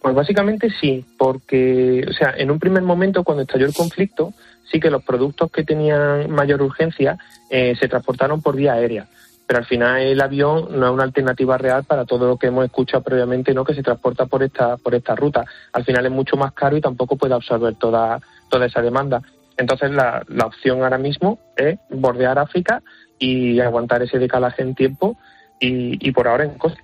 Pues 0.00 0.14
básicamente 0.14 0.70
sí, 0.80 1.04
porque, 1.18 2.04
o 2.08 2.12
sea, 2.12 2.34
en 2.36 2.50
un 2.50 2.58
primer 2.58 2.82
momento 2.82 3.22
cuando 3.22 3.42
estalló 3.42 3.66
el 3.66 3.74
conflicto, 3.74 4.32
sí 4.70 4.80
que 4.80 4.90
los 4.90 5.02
productos 5.02 5.50
que 5.50 5.64
tenían 5.64 6.30
mayor 6.30 6.62
urgencia 6.62 7.18
eh, 7.50 7.74
se 7.78 7.88
transportaron 7.88 8.40
por 8.40 8.56
vía 8.56 8.74
aérea. 8.74 9.08
Pero 9.46 9.58
al 9.58 9.66
final 9.66 10.00
el 10.00 10.20
avión 10.20 10.68
no 10.78 10.86
es 10.86 10.92
una 10.92 11.02
alternativa 11.02 11.58
real 11.58 11.84
para 11.84 12.04
todo 12.04 12.28
lo 12.28 12.36
que 12.36 12.46
hemos 12.46 12.64
escuchado 12.64 13.02
previamente, 13.02 13.52
¿no? 13.52 13.64
Que 13.64 13.74
se 13.74 13.82
transporta 13.82 14.26
por 14.26 14.42
esta, 14.42 14.76
por 14.76 14.94
esta 14.94 15.16
ruta. 15.16 15.44
Al 15.72 15.84
final 15.84 16.06
es 16.06 16.12
mucho 16.12 16.36
más 16.36 16.52
caro 16.52 16.76
y 16.76 16.80
tampoco 16.80 17.16
puede 17.16 17.34
absorber 17.34 17.74
toda, 17.74 18.20
toda 18.48 18.66
esa 18.66 18.80
demanda. 18.80 19.22
Entonces 19.56 19.90
la, 19.90 20.24
la 20.28 20.46
opción 20.46 20.82
ahora 20.82 20.98
mismo 20.98 21.40
es 21.56 21.78
bordear 21.90 22.38
África 22.38 22.82
y 23.18 23.60
aguantar 23.60 24.02
ese 24.02 24.18
decalaje 24.18 24.62
en 24.62 24.74
tiempo 24.74 25.18
y, 25.58 26.08
y 26.08 26.12
por 26.12 26.28
ahora 26.28 26.44
en 26.44 26.54
coste. 26.54 26.80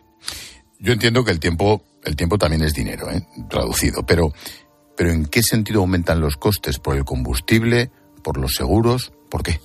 Yo 0.78 0.92
entiendo 0.92 1.25
que 1.25 1.30
el 1.30 1.40
tiempo, 1.40 1.82
el 2.06 2.16
tiempo 2.16 2.38
también 2.38 2.62
es 2.62 2.72
dinero, 2.72 3.10
¿eh? 3.10 3.22
traducido, 3.50 4.04
pero, 4.06 4.32
pero 4.96 5.10
¿en 5.10 5.26
qué 5.26 5.42
sentido 5.42 5.80
aumentan 5.80 6.20
los 6.20 6.36
costes? 6.36 6.78
¿Por 6.78 6.96
el 6.96 7.04
combustible? 7.04 7.90
¿Por 8.22 8.38
los 8.38 8.54
seguros? 8.54 9.12
¿Por 9.28 9.42
qué? 9.42 9.60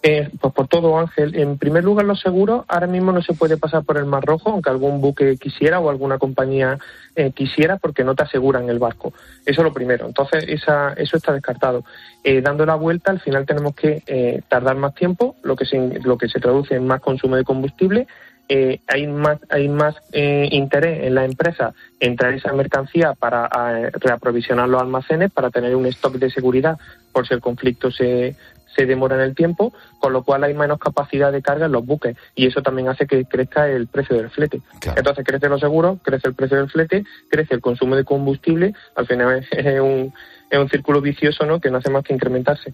Eh, 0.00 0.30
pues 0.40 0.54
por 0.54 0.68
todo, 0.68 0.98
Ángel. 0.98 1.34
En 1.34 1.58
primer 1.58 1.82
lugar, 1.82 2.06
los 2.06 2.20
seguros. 2.20 2.64
Ahora 2.68 2.86
mismo 2.86 3.10
no 3.10 3.20
se 3.20 3.34
puede 3.34 3.56
pasar 3.56 3.82
por 3.82 3.98
el 3.98 4.04
Mar 4.04 4.24
Rojo, 4.24 4.50
aunque 4.50 4.70
algún 4.70 5.00
buque 5.00 5.36
quisiera 5.36 5.80
o 5.80 5.90
alguna 5.90 6.18
compañía 6.18 6.78
eh, 7.16 7.32
quisiera, 7.32 7.78
porque 7.78 8.04
no 8.04 8.14
te 8.14 8.22
aseguran 8.22 8.68
el 8.68 8.78
barco. 8.78 9.12
Eso 9.44 9.60
es 9.60 9.64
lo 9.64 9.72
primero. 9.72 10.06
Entonces, 10.06 10.44
esa, 10.46 10.92
eso 10.92 11.16
está 11.16 11.32
descartado. 11.32 11.84
Eh, 12.22 12.40
dando 12.40 12.64
la 12.64 12.76
vuelta, 12.76 13.10
al 13.10 13.20
final 13.20 13.44
tenemos 13.44 13.74
que 13.74 14.02
eh, 14.06 14.42
tardar 14.48 14.76
más 14.76 14.94
tiempo, 14.94 15.34
lo 15.42 15.56
que, 15.56 15.64
se, 15.64 15.76
lo 16.04 16.16
que 16.16 16.28
se 16.28 16.38
traduce 16.38 16.76
en 16.76 16.86
más 16.86 17.00
consumo 17.00 17.34
de 17.34 17.44
combustible. 17.44 18.06
Eh, 18.48 18.80
hay 18.86 19.06
más, 19.06 19.38
hay 19.50 19.68
más 19.68 19.94
eh, 20.12 20.48
interés 20.50 21.04
en 21.04 21.14
la 21.14 21.24
empresa 21.26 21.74
en 22.00 22.16
traer 22.16 22.36
esa 22.36 22.52
mercancía 22.54 23.12
para 23.12 23.46
eh, 23.46 23.90
reaprovisionar 23.92 24.68
los 24.68 24.80
almacenes, 24.80 25.30
para 25.30 25.50
tener 25.50 25.76
un 25.76 25.84
stock 25.86 26.14
de 26.14 26.30
seguridad 26.30 26.78
por 27.12 27.28
si 27.28 27.34
el 27.34 27.42
conflicto 27.42 27.90
se, 27.90 28.36
se 28.74 28.86
demora 28.86 29.16
en 29.16 29.22
el 29.22 29.34
tiempo, 29.34 29.74
con 30.00 30.14
lo 30.14 30.22
cual 30.22 30.44
hay 30.44 30.54
menos 30.54 30.78
capacidad 30.78 31.30
de 31.30 31.42
carga 31.42 31.66
en 31.66 31.72
los 31.72 31.84
buques 31.84 32.16
y 32.34 32.46
eso 32.46 32.62
también 32.62 32.88
hace 32.88 33.06
que 33.06 33.26
crezca 33.26 33.68
el 33.68 33.86
precio 33.86 34.16
del 34.16 34.30
flete. 34.30 34.62
Claro. 34.80 34.98
Entonces 34.98 35.26
crece 35.26 35.48
los 35.50 35.60
seguros, 35.60 35.98
crece 36.02 36.28
el 36.28 36.34
precio 36.34 36.56
del 36.56 36.70
flete, 36.70 37.04
crece 37.28 37.54
el 37.54 37.60
consumo 37.60 37.96
de 37.96 38.04
combustible, 38.04 38.72
al 38.96 39.06
final 39.06 39.40
es, 39.40 39.46
es 39.52 39.80
un, 39.80 40.14
es 40.48 40.58
un 40.58 40.70
círculo 40.70 41.02
vicioso 41.02 41.44
¿no? 41.44 41.60
que 41.60 41.70
no 41.70 41.78
hace 41.78 41.90
más 41.90 42.02
que 42.02 42.14
incrementarse. 42.14 42.72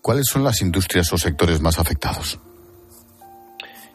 ¿Cuáles 0.00 0.26
son 0.26 0.42
las 0.42 0.62
industrias 0.62 1.12
o 1.12 1.18
sectores 1.18 1.60
más 1.60 1.78
afectados? 1.78 2.40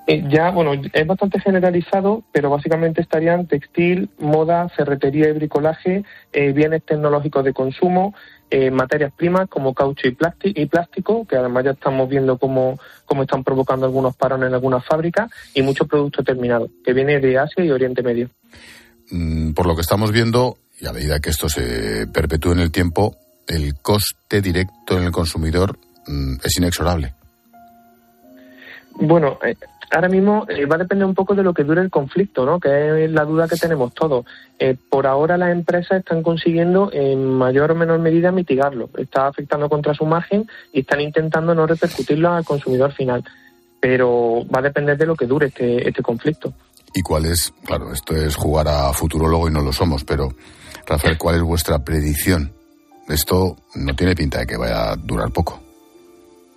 Eh, 0.07 0.24
ya, 0.29 0.51
bueno, 0.51 0.74
es 0.93 1.07
bastante 1.07 1.39
generalizado, 1.39 2.24
pero 2.31 2.51
básicamente 2.51 3.01
estarían 3.01 3.47
textil, 3.47 4.09
moda, 4.19 4.69
ferretería 4.69 5.29
y 5.29 5.33
bricolaje, 5.33 6.03
eh, 6.31 6.51
bienes 6.51 6.83
tecnológicos 6.83 7.43
de 7.43 7.53
consumo, 7.53 8.13
eh, 8.51 8.69
materias 8.69 9.12
primas 9.17 9.50
como 9.50 9.74
caucho 9.74 10.07
y, 10.07 10.12
plásti- 10.12 10.53
y 10.55 10.67
plástico, 10.67 11.25
que 11.25 11.35
además 11.38 11.63
ya 11.65 11.71
estamos 11.71 12.07
viendo 12.07 12.38
cómo, 12.38 12.77
cómo 13.05 13.24
están 13.24 13.43
provocando 13.43 13.88
algunos 13.88 14.15
parones 14.15 14.50
en 14.50 14.53
algunas 14.53 14.85
fábricas, 14.85 15.31
y 15.55 15.63
mucho 15.63 15.88
producto 15.88 16.24
terminado, 16.24 16.69
que 16.85 16.93
viene 16.93 17.19
de 17.19 17.39
Asia 17.39 17.63
y 17.65 17.71
Oriente 17.71 18.03
Medio. 18.03 18.29
Mm, 19.09 19.53
Por 19.53 19.65
lo 19.65 19.74
que 19.75 19.81
estamos 19.81 20.12
viendo, 20.12 20.57
y 20.79 20.85
a 20.85 20.93
medida 20.93 21.19
que 21.19 21.31
esto 21.31 21.50
se 21.50 22.05
perpetúe 22.13 22.51
en 22.51 22.59
el 22.59 22.71
tiempo, 22.71 23.15
el 23.47 23.74
coste 23.81 24.39
directo 24.41 25.00
en 25.00 25.05
el 25.05 25.12
consumidor 25.12 25.79
mm, 26.05 26.35
es 26.43 26.57
inexorable. 26.57 27.13
Bueno, 28.97 29.38
ahora 29.95 30.09
mismo 30.09 30.45
eh, 30.49 30.65
va 30.65 30.75
a 30.75 30.79
depender 30.79 31.07
un 31.07 31.15
poco 31.15 31.35
de 31.35 31.43
lo 31.43 31.53
que 31.53 31.63
dure 31.63 31.81
el 31.81 31.89
conflicto, 31.89 32.45
¿no? 32.45 32.59
Que 32.59 33.05
es 33.05 33.11
la 33.11 33.23
duda 33.23 33.47
que 33.47 33.55
tenemos 33.55 33.93
todos. 33.93 34.25
Eh, 34.59 34.75
por 34.89 35.07
ahora 35.07 35.37
las 35.37 35.51
empresas 35.51 35.99
están 35.99 36.21
consiguiendo 36.21 36.89
en 36.91 37.25
mayor 37.25 37.71
o 37.71 37.75
menor 37.75 37.99
medida 37.99 38.31
mitigarlo. 38.31 38.89
Está 38.97 39.27
afectando 39.27 39.69
contra 39.69 39.93
su 39.93 40.05
margen 40.05 40.49
y 40.73 40.81
están 40.81 40.99
intentando 40.99 41.55
no 41.55 41.65
repercutirlo 41.65 42.29
al 42.33 42.43
consumidor 42.43 42.91
final. 42.91 43.23
Pero 43.79 44.45
va 44.53 44.59
a 44.59 44.63
depender 44.63 44.97
de 44.97 45.05
lo 45.05 45.15
que 45.15 45.27
dure 45.27 45.47
este, 45.47 45.87
este 45.87 46.03
conflicto. 46.03 46.53
¿Y 46.93 47.01
cuál 47.01 47.25
es? 47.25 47.53
Claro, 47.65 47.93
esto 47.93 48.15
es 48.15 48.35
jugar 48.35 48.67
a 48.67 48.91
futurólogo 48.91 49.47
y 49.47 49.51
no 49.51 49.61
lo 49.61 49.71
somos, 49.71 50.03
pero 50.03 50.29
Rafael, 50.85 51.17
¿cuál 51.17 51.35
es 51.35 51.41
vuestra 51.41 51.79
predicción? 51.79 52.51
Esto 53.07 53.55
no 53.75 53.95
tiene 53.95 54.13
pinta 54.13 54.39
de 54.39 54.45
que 54.45 54.57
vaya 54.57 54.91
a 54.91 54.95
durar 54.97 55.31
poco. 55.31 55.64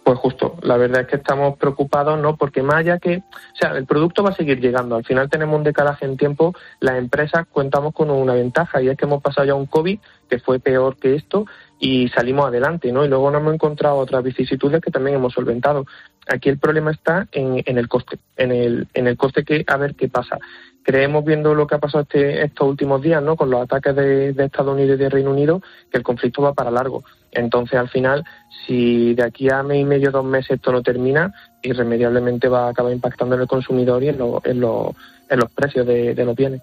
Pues 0.09 0.21
justo, 0.21 0.57
la 0.63 0.79
verdad 0.79 1.03
es 1.03 1.07
que 1.07 1.17
estamos 1.17 1.59
preocupados, 1.59 2.19
¿no? 2.19 2.35
Porque 2.39 2.63
más 2.63 2.77
allá 2.77 2.99
que, 2.99 3.19
o 3.19 3.57
sea, 3.61 3.77
el 3.77 3.85
producto 3.85 4.23
va 4.23 4.31
a 4.31 4.35
seguir 4.35 4.59
llegando. 4.59 4.97
Al 4.97 5.05
final 5.05 5.29
tenemos 5.29 5.59
un 5.59 5.65
decalaje 5.65 6.07
en 6.07 6.17
tiempo. 6.17 6.55
Las 6.81 6.97
empresas 6.97 7.47
cuentamos 7.53 7.93
con 7.93 8.11
una 8.11 8.33
ventaja 8.33 8.81
y 8.81 8.89
es 8.89 8.97
que 8.97 9.05
hemos 9.05 9.23
pasado 9.23 9.47
ya 9.47 9.55
un 9.55 9.67
COVID 9.67 9.99
que 10.31 10.39
fue 10.39 10.61
peor 10.61 10.97
que 10.97 11.15
esto 11.15 11.45
y 11.79 12.09
salimos 12.09 12.47
adelante, 12.47 12.91
¿no? 12.91 13.05
Y 13.05 13.09
luego 13.09 13.31
nos 13.31 13.43
hemos 13.43 13.53
encontrado 13.53 13.97
otras 13.97 14.25
vicisitudes 14.25 14.81
que 14.81 14.91
también 14.91 15.17
hemos 15.17 15.35
solventado. 15.35 15.85
Aquí 16.27 16.49
el 16.49 16.59
problema 16.59 16.91
está 16.91 17.29
en, 17.31 17.63
el 17.67 17.87
coste, 17.87 18.19
en 18.39 18.51
el, 18.53 18.89
en 18.95 19.09
el 19.09 19.19
coste 19.19 19.45
que, 19.45 19.63
a 19.67 19.77
ver 19.77 19.95
qué 19.95 20.09
pasa. 20.09 20.39
Creemos, 20.85 21.23
viendo 21.23 21.55
lo 21.55 21.67
que 21.67 21.75
ha 21.75 21.81
pasado 21.81 22.05
este, 22.05 22.43
estos 22.43 22.67
últimos 22.67 23.03
días, 23.03 23.23
¿no? 23.23 23.37
Con 23.37 23.51
los 23.51 23.61
ataques 23.61 23.95
de 23.95 24.35
Estados 24.39 24.73
Unidos 24.73 24.99
y 24.99 25.03
de 25.03 25.11
Reino 25.11 25.33
Unido, 25.33 25.61
que 25.91 25.99
el 25.99 26.03
conflicto 26.03 26.41
va 26.41 26.55
para 26.55 26.71
largo. 26.71 27.05
Entonces, 27.33 27.79
al 27.79 27.89
final, 27.89 28.25
si 28.67 29.15
de 29.15 29.25
aquí 29.25 29.49
a 29.51 29.63
mes 29.63 29.81
y 29.81 29.85
medio, 29.85 30.11
dos 30.11 30.25
meses 30.25 30.53
esto 30.53 30.73
no 30.73 30.83
termina, 30.83 31.33
irremediablemente 31.63 32.49
va 32.49 32.67
a 32.67 32.71
acabar 32.71 32.93
impactando 32.93 33.35
en 33.35 33.43
el 33.43 33.49
consumidor 33.49 34.03
y 34.03 34.09
en, 34.09 34.19
lo- 34.19 34.41
en, 34.45 34.61
lo- 34.61 34.95
en 35.29 35.39
los 35.39 35.51
precios 35.53 35.87
de, 35.87 36.15
de 36.15 36.25
los 36.25 36.35
bienes. 36.37 36.63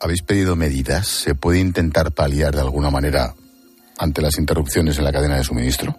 ¿Habéis 0.00 0.22
pedido 0.22 0.54
medidas? 0.56 1.06
¿Se 1.08 1.34
puede 1.34 1.60
intentar 1.60 2.12
paliar 2.12 2.54
de 2.54 2.60
alguna 2.60 2.90
manera 2.90 3.32
ante 3.98 4.20
las 4.22 4.38
interrupciones 4.38 4.98
en 4.98 5.04
la 5.04 5.12
cadena 5.12 5.36
de 5.36 5.44
suministro? 5.44 5.94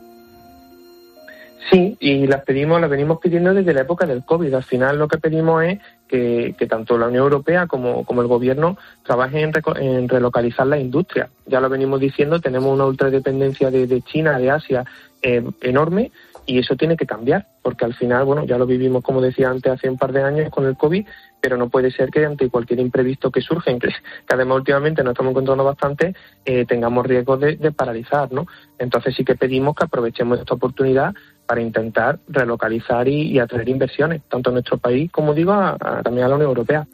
Sí, 1.72 1.98
y 2.00 2.28
las 2.28 2.44
pedimos, 2.44 2.80
las 2.80 2.90
venimos 2.90 3.18
pidiendo 3.20 3.54
desde 3.54 3.74
la 3.74 3.82
época 3.82 4.06
del 4.06 4.24
COVID. 4.24 4.54
Al 4.54 4.64
final 4.64 5.00
lo 5.00 5.08
que 5.08 5.18
pedimos 5.18 5.64
es 5.64 5.80
que, 6.08 6.56
tanto 6.70 6.98
la 6.98 7.08
Unión 7.08 7.24
Europea 7.24 7.68
como, 7.68 8.06
el 8.10 8.28
Gobierno 8.28 8.78
trabajen 9.04 9.52
en, 9.54 9.84
en 9.84 10.10
relocalizar 10.10 10.68
la 10.68 10.78
industria. 10.78 11.30
Ya 11.46 11.60
lo 11.60 11.70
venimos 11.70 12.00
diciendo, 12.00 12.40
tenemos 12.40 12.74
una 12.74 12.86
ultradependencia 12.86 13.72
de, 13.72 14.02
China, 14.02 14.38
de 14.38 14.52
Asia, 14.52 14.86
eh, 15.22 15.44
enorme 15.62 16.12
y 16.46 16.60
eso 16.60 16.76
tiene 16.76 16.96
que 16.96 17.08
cambiar, 17.08 17.48
porque 17.64 17.86
al 17.86 17.96
final, 17.96 18.24
bueno, 18.26 18.46
ya 18.46 18.60
lo 18.60 18.68
vivimos, 18.68 19.04
como 19.04 19.20
decía 19.20 19.50
antes, 19.50 19.72
hace 19.72 19.90
un 19.90 19.98
par 19.98 20.12
de 20.12 20.22
años 20.22 20.52
con 20.52 20.66
el 20.66 20.78
COVID, 20.78 21.04
pero 21.42 21.58
no 21.58 21.70
puede 21.70 21.90
ser 21.90 22.12
que 22.12 22.24
ante 22.24 22.50
cualquier 22.50 22.80
imprevisto 22.80 23.32
que 23.32 23.42
surge, 23.42 23.78
que, 23.80 23.90
además 24.30 24.58
últimamente 24.58 25.04
nos 25.04 25.14
estamos 25.14 25.32
encontrando 25.32 25.64
bastante, 25.64 26.14
eh, 26.46 26.66
tengamos 26.66 27.06
riesgos 27.08 27.40
de, 27.40 27.56
de 27.56 27.72
paralizar, 27.72 28.32
¿no? 28.32 28.46
Entonces 28.78 29.16
sí 29.16 29.26
que 29.26 29.36
pedimos 29.36 29.76
que 29.76 29.86
aprovechemos 29.86 30.40
esta 30.40 30.54
oportunidad 30.54 31.16
para 31.48 31.62
intentar 31.62 32.20
relocalizar 32.28 33.08
y, 33.08 33.32
y 33.34 33.40
atraer 33.40 33.70
inversiones, 33.70 34.22
tanto 34.30 34.50
en 34.50 34.56
nuestro 34.56 34.78
país 34.78 35.12
como 35.12 35.34
digo, 35.34 35.52
a- 35.54 35.78
a- 35.80 36.02
también 36.04 36.26
a 36.26 36.30
la 36.30 36.36
Unión 36.36 36.50
Europea. 36.50 36.88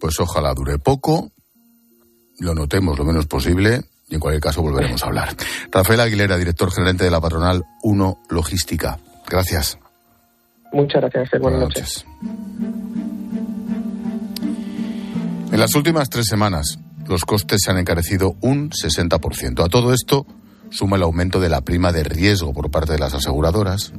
Pues 0.00 0.18
ojalá 0.20 0.54
dure 0.54 0.78
poco, 0.78 1.30
lo 2.38 2.54
notemos 2.54 2.98
lo 2.98 3.04
menos 3.04 3.26
posible 3.26 3.82
y 4.08 4.14
en 4.14 4.20
cualquier 4.20 4.42
caso 4.42 4.62
volveremos 4.62 5.02
a 5.02 5.06
hablar. 5.06 5.28
Rafael 5.70 6.00
Aguilera, 6.00 6.36
director 6.38 6.72
gerente 6.72 7.04
de 7.04 7.10
la 7.10 7.20
patronal 7.20 7.64
1 7.82 8.18
Logística. 8.30 8.98
Gracias. 9.28 9.78
Muchas 10.72 11.02
gracias. 11.02 11.40
Buenas, 11.40 11.60
noches. 11.60 12.06
En 15.52 15.58
las 15.58 15.74
últimas 15.74 16.08
tres 16.08 16.26
semanas, 16.26 16.78
los 17.08 17.24
costes 17.24 17.60
se 17.64 17.70
han 17.70 17.78
encarecido 17.78 18.36
un 18.40 18.70
60%. 18.70 19.64
A 19.64 19.68
todo 19.68 19.92
esto 19.92 20.26
suma 20.70 20.96
el 20.96 21.02
aumento 21.02 21.40
de 21.40 21.48
la 21.48 21.60
prima 21.60 21.92
de 21.92 22.04
riesgo 22.04 22.52
por 22.52 22.70
parte 22.70 22.92
de 22.92 22.98
las 22.98 23.14
aseguradoras. 23.14 23.92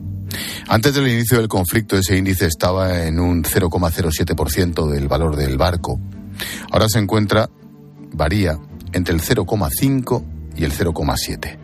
Antes 0.68 0.94
del 0.96 1.08
inicio 1.08 1.38
del 1.38 1.48
conflicto, 1.48 1.98
ese 1.98 2.18
índice 2.18 2.46
estaba 2.46 3.06
en 3.06 3.20
un 3.20 3.44
0,07% 3.44 4.90
del 4.90 5.08
valor 5.08 5.36
del 5.36 5.58
barco. 5.58 6.00
Ahora 6.72 6.88
se 6.90 7.00
encuentra, 7.00 7.50
varía, 8.14 8.58
entre 8.94 9.14
el 9.14 9.22
0,5 9.22 10.24
y 10.56 10.64
el 10.64 10.72
0,7. 10.72 11.58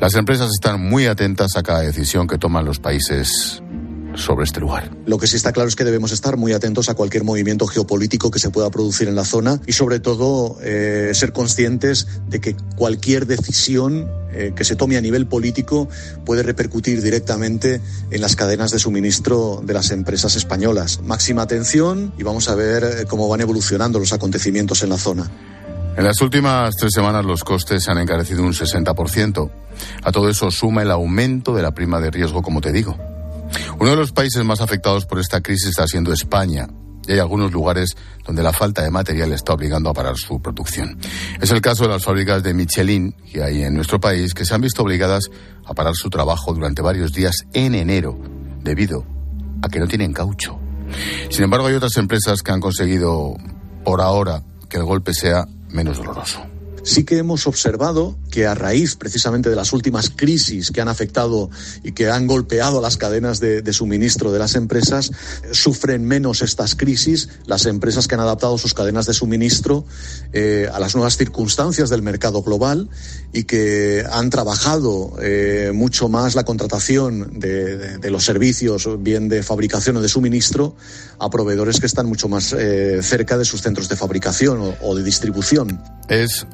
Las 0.00 0.14
empresas 0.14 0.50
están 0.50 0.80
muy 0.80 1.06
atentas 1.06 1.56
a 1.56 1.62
cada 1.62 1.80
decisión 1.80 2.26
que 2.26 2.38
toman 2.38 2.64
los 2.64 2.78
países 2.78 3.62
sobre 4.14 4.44
este 4.44 4.60
lugar. 4.60 4.90
Lo 5.06 5.18
que 5.18 5.26
sí 5.26 5.36
está 5.36 5.52
claro 5.52 5.68
es 5.68 5.76
que 5.76 5.84
debemos 5.84 6.12
estar 6.12 6.36
muy 6.36 6.52
atentos 6.52 6.88
a 6.88 6.94
cualquier 6.94 7.24
movimiento 7.24 7.66
geopolítico 7.66 8.30
que 8.30 8.38
se 8.38 8.50
pueda 8.50 8.70
producir 8.70 9.08
en 9.08 9.14
la 9.14 9.24
zona 9.24 9.60
y 9.66 9.72
sobre 9.72 10.00
todo 10.00 10.56
eh, 10.62 11.10
ser 11.14 11.32
conscientes 11.32 12.06
de 12.28 12.40
que 12.40 12.56
cualquier 12.76 13.26
decisión 13.26 14.10
eh, 14.32 14.52
que 14.54 14.64
se 14.64 14.76
tome 14.76 14.96
a 14.96 15.00
nivel 15.00 15.26
político 15.26 15.88
puede 16.24 16.42
repercutir 16.42 17.02
directamente 17.02 17.80
en 18.10 18.20
las 18.20 18.36
cadenas 18.36 18.70
de 18.70 18.78
suministro 18.78 19.60
de 19.64 19.74
las 19.74 19.90
empresas 19.90 20.36
españolas. 20.36 21.00
Máxima 21.02 21.42
atención 21.42 22.12
y 22.18 22.22
vamos 22.22 22.48
a 22.48 22.54
ver 22.54 22.84
eh, 22.84 23.04
cómo 23.08 23.28
van 23.28 23.40
evolucionando 23.40 23.98
los 23.98 24.12
acontecimientos 24.12 24.82
en 24.82 24.90
la 24.90 24.98
zona. 24.98 25.30
En 25.96 26.04
las 26.04 26.20
últimas 26.20 26.76
tres 26.76 26.92
semanas 26.94 27.24
los 27.24 27.44
costes 27.44 27.84
se 27.84 27.90
han 27.90 27.98
encarecido 27.98 28.42
un 28.42 28.52
60%. 28.52 29.50
A 30.02 30.12
todo 30.12 30.28
eso 30.28 30.50
suma 30.50 30.82
el 30.82 30.90
aumento 30.90 31.54
de 31.54 31.62
la 31.62 31.72
prima 31.72 32.00
de 32.00 32.10
riesgo, 32.10 32.42
como 32.42 32.60
te 32.60 32.72
digo. 32.72 32.96
Uno 33.78 33.90
de 33.90 33.96
los 33.96 34.12
países 34.12 34.44
más 34.44 34.60
afectados 34.60 35.06
por 35.06 35.18
esta 35.18 35.40
crisis 35.40 35.70
está 35.70 35.86
siendo 35.86 36.12
España. 36.12 36.68
Y 37.06 37.12
hay 37.12 37.18
algunos 37.18 37.52
lugares 37.52 37.96
donde 38.24 38.42
la 38.42 38.52
falta 38.52 38.82
de 38.82 38.90
material 38.90 39.32
está 39.32 39.54
obligando 39.54 39.90
a 39.90 39.94
parar 39.94 40.16
su 40.16 40.40
producción. 40.40 40.98
Es 41.40 41.50
el 41.50 41.60
caso 41.60 41.84
de 41.84 41.90
las 41.90 42.04
fábricas 42.04 42.42
de 42.42 42.54
Michelin 42.54 43.12
que 43.32 43.42
hay 43.42 43.62
en 43.62 43.74
nuestro 43.74 44.00
país, 44.00 44.34
que 44.34 44.44
se 44.44 44.54
han 44.54 44.60
visto 44.60 44.82
obligadas 44.82 45.24
a 45.64 45.74
parar 45.74 45.94
su 45.94 46.10
trabajo 46.10 46.52
durante 46.52 46.82
varios 46.82 47.12
días 47.12 47.34
en 47.52 47.74
enero, 47.74 48.18
debido 48.62 49.04
a 49.62 49.68
que 49.68 49.80
no 49.80 49.86
tienen 49.86 50.12
caucho. 50.12 50.58
Sin 51.30 51.44
embargo, 51.44 51.66
hay 51.66 51.74
otras 51.74 51.96
empresas 51.96 52.42
que 52.42 52.52
han 52.52 52.60
conseguido, 52.60 53.36
por 53.84 54.00
ahora, 54.00 54.42
que 54.68 54.76
el 54.76 54.84
golpe 54.84 55.14
sea 55.14 55.46
menos 55.70 55.98
doloroso. 55.98 56.40
Sí 56.82 57.04
que 57.04 57.18
hemos 57.18 57.46
observado 57.46 58.16
que 58.30 58.46
a 58.46 58.54
raíz 58.54 58.96
precisamente 58.96 59.50
de 59.50 59.56
las 59.56 59.72
últimas 59.72 60.10
crisis 60.10 60.70
que 60.70 60.80
han 60.80 60.88
afectado 60.88 61.50
y 61.82 61.92
que 61.92 62.10
han 62.10 62.26
golpeado 62.26 62.80
las 62.80 62.96
cadenas 62.96 63.40
de, 63.40 63.72
suministro 63.72 64.32
de 64.32 64.38
las 64.38 64.54
empresas, 64.54 65.12
sufren 65.52 66.04
menos 66.04 66.42
estas 66.42 66.74
crisis 66.74 67.28
las 67.46 67.66
empresas 67.66 68.08
que 68.08 68.14
han 68.14 68.20
adaptado 68.20 68.58
sus 68.58 68.74
cadenas 68.74 69.06
de 69.06 69.14
suministro 69.14 69.84
eh, 70.32 70.68
a 70.72 70.80
las 70.80 70.94
nuevas 70.94 71.16
circunstancias 71.16 71.90
del 71.90 72.02
mercado 72.02 72.42
global 72.42 72.88
y 73.32 73.44
que 73.44 74.04
han 74.10 74.30
trabajado 74.30 75.12
eh, 75.22 75.70
mucho 75.74 76.08
más 76.08 76.34
la 76.34 76.44
contratación 76.44 77.38
de, 77.38 78.10
los 78.10 78.24
servicios, 78.24 78.88
bien 79.02 79.28
de 79.28 79.42
fabricación 79.42 79.96
o 79.96 80.00
de 80.00 80.08
suministro, 80.08 80.74
a 81.18 81.30
proveedores 81.30 81.80
que 81.80 81.86
están 81.86 82.06
mucho 82.06 82.28
más 82.28 82.52
eh, 82.52 83.00
cerca 83.02 83.38
de 83.38 83.44
sus 83.44 83.62
centros 83.62 83.88
de 83.88 83.96
fabricación 83.96 84.74
o, 84.80 84.94
de 84.94 85.02
distribución. 85.02 85.80
Es 86.08 86.46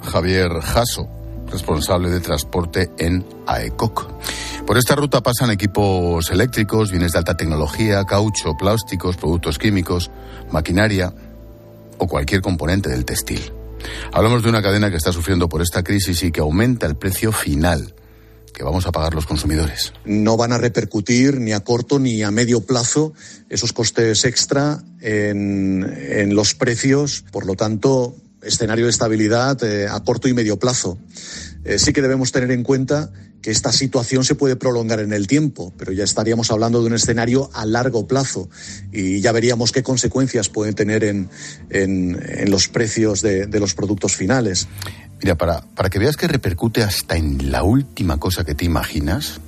Jasso, 0.61 1.09
responsable 1.51 2.11
de 2.11 2.21
transporte 2.21 2.91
en 2.99 3.25
AECOC. 3.47 4.11
Por 4.67 4.79
esta 4.79 4.97
ruta 4.97 5.23
pasan 5.23 5.51
equipos 5.51 6.31
eléctricos, 6.31 6.91
bienes 6.91 7.13
de 7.13 7.19
alta 7.19 7.37
tecnología, 7.37 8.05
caucho, 8.05 8.57
plásticos, 8.59 9.17
productos 9.17 9.59
químicos, 9.59 10.11
maquinaria 10.51 11.15
o 11.99 12.07
cualquier 12.09 12.41
componente 12.41 12.89
del 12.89 13.05
textil. 13.05 13.53
Hablamos 14.13 14.43
de 14.43 14.49
una 14.49 14.63
cadena 14.63 14.91
que 14.91 14.97
está 14.97 15.13
sufriendo 15.13 15.49
por 15.49 15.63
esta 15.63 15.85
crisis 15.85 16.23
y 16.25 16.33
que 16.33 16.41
aumenta 16.41 16.87
el 16.87 16.97
precio 16.97 17.31
final 17.31 17.95
que 18.53 18.65
vamos 18.65 18.87
a 18.87 18.93
pagar 18.93 19.15
los 19.15 19.27
consumidores. 19.27 19.93
No 20.07 20.39
van 20.39 20.53
a 20.53 20.59
repercutir 20.59 21.39
ni 21.39 21.53
a 21.53 21.61
corto 21.61 21.99
ni 21.99 22.23
a 22.23 22.31
medio 22.31 22.63
plazo 22.63 23.13
esos 23.51 23.75
costes 23.75 24.25
extra 24.25 24.83
en, 25.03 25.85
en 25.85 26.35
los 26.35 26.55
precios, 26.55 27.23
por 27.31 27.45
lo 27.45 27.55
tanto, 27.55 28.17
escenario 28.47 28.87
de 28.87 28.91
estabilidad 28.91 29.63
eh, 29.65 29.89
a 29.89 30.01
corto 30.01 30.29
y 30.29 30.35
medio 30.35 30.59
plazo. 30.59 30.99
Eh, 31.65 31.79
sí 31.79 31.93
que 31.93 32.03
debemos 32.03 32.33
tener 32.33 32.51
en 32.51 32.63
cuenta 32.63 33.11
que 33.43 33.51
esta 33.51 33.73
situación 33.73 34.25
se 34.25 34.35
puede 34.35 34.57
prolongar 34.57 35.01
en 35.01 35.13
el 35.13 35.27
tiempo, 35.27 35.73
pero 35.77 35.93
ya 35.93 36.05
estaríamos 36.05 36.51
hablando 36.51 36.81
de 36.81 36.87
un 36.87 36.95
escenario 36.95 37.51
a 37.55 37.65
largo 37.67 38.07
plazo 38.07 38.49
y 38.93 39.21
ya 39.21 39.33
veríamos 39.33 39.73
qué 39.73 39.83
consecuencias 39.83 40.49
pueden 40.49 40.75
tener 40.75 41.05
en, 41.05 41.29
en, 41.71 42.21
en 42.29 42.51
los 42.51 42.69
precios 42.69 43.23
de, 43.23 43.47
de, 43.47 43.61
los 43.61 43.75
productos 43.75 44.17
finales. 44.17 44.67
Mira, 45.23 45.37
para, 45.37 45.61
para 45.61 45.91
que 45.91 45.99
veas 45.99 46.17
que 46.17 46.29
repercute 46.29 46.83
hasta 46.83 47.17
en 47.17 47.51
la 47.51 47.63
última 47.63 48.19
cosa 48.19 48.45
que 48.45 48.55
te 48.55 48.65
imaginas, 48.65 49.41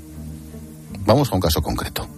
vamos 1.05 1.33
a 1.33 1.35
un 1.35 1.40
caso 1.40 1.62
concreto. 1.62 2.09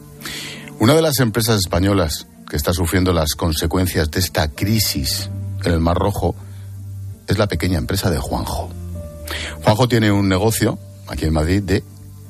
Una 0.79 0.95
de 0.95 1.03
las 1.03 1.19
empresas 1.21 1.59
españolas 1.61 2.27
que 2.49 2.57
está 2.57 2.73
sufriendo 2.73 3.13
las 3.13 3.35
consecuencias 3.35 4.11
de 4.11 4.21
esta 4.21 4.49
crisis 4.49 5.31
en 5.65 5.73
el 5.73 5.81
Mar 5.81 5.97
Rojo 5.97 6.35
es 7.31 7.39
la 7.39 7.47
pequeña 7.47 7.79
empresa 7.79 8.11
de 8.11 8.19
Juanjo. 8.19 8.71
Juanjo 9.63 9.89
tiene 9.89 10.11
un 10.11 10.29
negocio 10.29 10.79
aquí 11.07 11.27
en 11.27 11.33
Madrid 11.33 11.63
de 11.63 11.85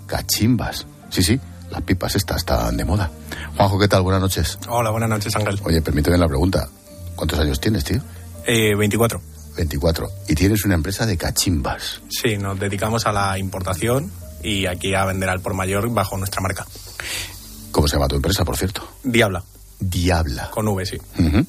cachimbas. 0.06 0.86
Sí, 1.08 1.22
sí, 1.22 1.40
las 1.70 1.82
pipas 1.82 2.14
estas 2.16 2.38
están 2.38 2.76
de 2.76 2.84
moda. 2.84 3.10
Juanjo, 3.56 3.78
¿qué 3.78 3.88
tal? 3.88 4.02
Buenas 4.02 4.20
noches. 4.20 4.58
Hola, 4.68 4.90
buenas 4.90 5.08
noches, 5.08 5.34
Ángel. 5.36 5.58
Oye, 5.64 5.80
permíteme 5.80 6.18
la 6.18 6.28
pregunta. 6.28 6.68
¿Cuántos 7.16 7.38
años 7.38 7.60
tienes, 7.60 7.84
tío? 7.84 8.00
Eh, 8.46 8.74
24. 8.76 9.20
24. 9.56 10.10
Y 10.28 10.34
tienes 10.34 10.64
una 10.64 10.74
empresa 10.74 11.06
de 11.06 11.16
cachimbas. 11.16 12.00
Sí, 12.08 12.36
nos 12.36 12.58
dedicamos 12.58 13.06
a 13.06 13.12
la 13.12 13.38
importación 13.38 14.10
y 14.42 14.66
aquí 14.66 14.94
a 14.94 15.04
vender 15.04 15.28
al 15.28 15.40
por 15.40 15.54
mayor 15.54 15.90
bajo 15.92 16.16
nuestra 16.16 16.40
marca. 16.40 16.66
¿Cómo 17.70 17.88
se 17.88 17.96
llama 17.96 18.08
tu 18.08 18.16
empresa, 18.16 18.44
por 18.44 18.56
cierto? 18.56 18.86
Diabla. 19.02 19.44
Diabla. 19.78 20.50
Con 20.50 20.68
V, 20.68 20.84
sí. 20.84 20.96
Uh 21.18 21.22
-huh. 21.22 21.46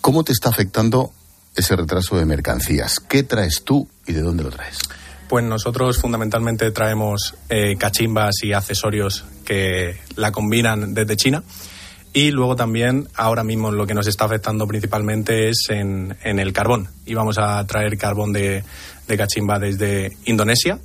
¿Cómo 0.00 0.24
te 0.24 0.32
está 0.32 0.48
afectando 0.48 1.12
ese 1.54 1.76
retraso 1.76 2.16
de 2.16 2.26
mercancías? 2.26 3.00
¿Qué 3.00 3.22
traes 3.22 3.62
tú 3.64 3.88
y 4.06 4.12
de 4.12 4.22
dónde 4.22 4.44
lo 4.44 4.50
traes? 4.50 4.78
Pues 5.28 5.44
nosotros 5.44 5.98
fundamentalmente 5.98 6.70
traemos 6.72 7.34
eh, 7.48 7.76
cachimbas 7.78 8.34
y 8.42 8.52
accesorios 8.52 9.24
que 9.44 9.98
la 10.16 10.30
combinan 10.30 10.94
desde 10.94 11.16
China. 11.16 11.42
Y 12.12 12.30
luego 12.30 12.56
también, 12.56 13.08
ahora 13.14 13.42
mismo 13.42 13.70
lo 13.70 13.86
que 13.86 13.94
nos 13.94 14.06
está 14.06 14.26
afectando 14.26 14.66
principalmente 14.66 15.48
es 15.48 15.68
en, 15.70 16.16
en 16.22 16.38
el 16.38 16.52
carbón. 16.52 16.88
Y 17.06 17.14
vamos 17.14 17.38
a 17.38 17.66
traer 17.66 17.96
carbón 17.96 18.34
de, 18.34 18.62
de, 19.08 19.16
cachimba 19.16 19.58
desde 19.58 20.14
Indonesia. 20.26 20.78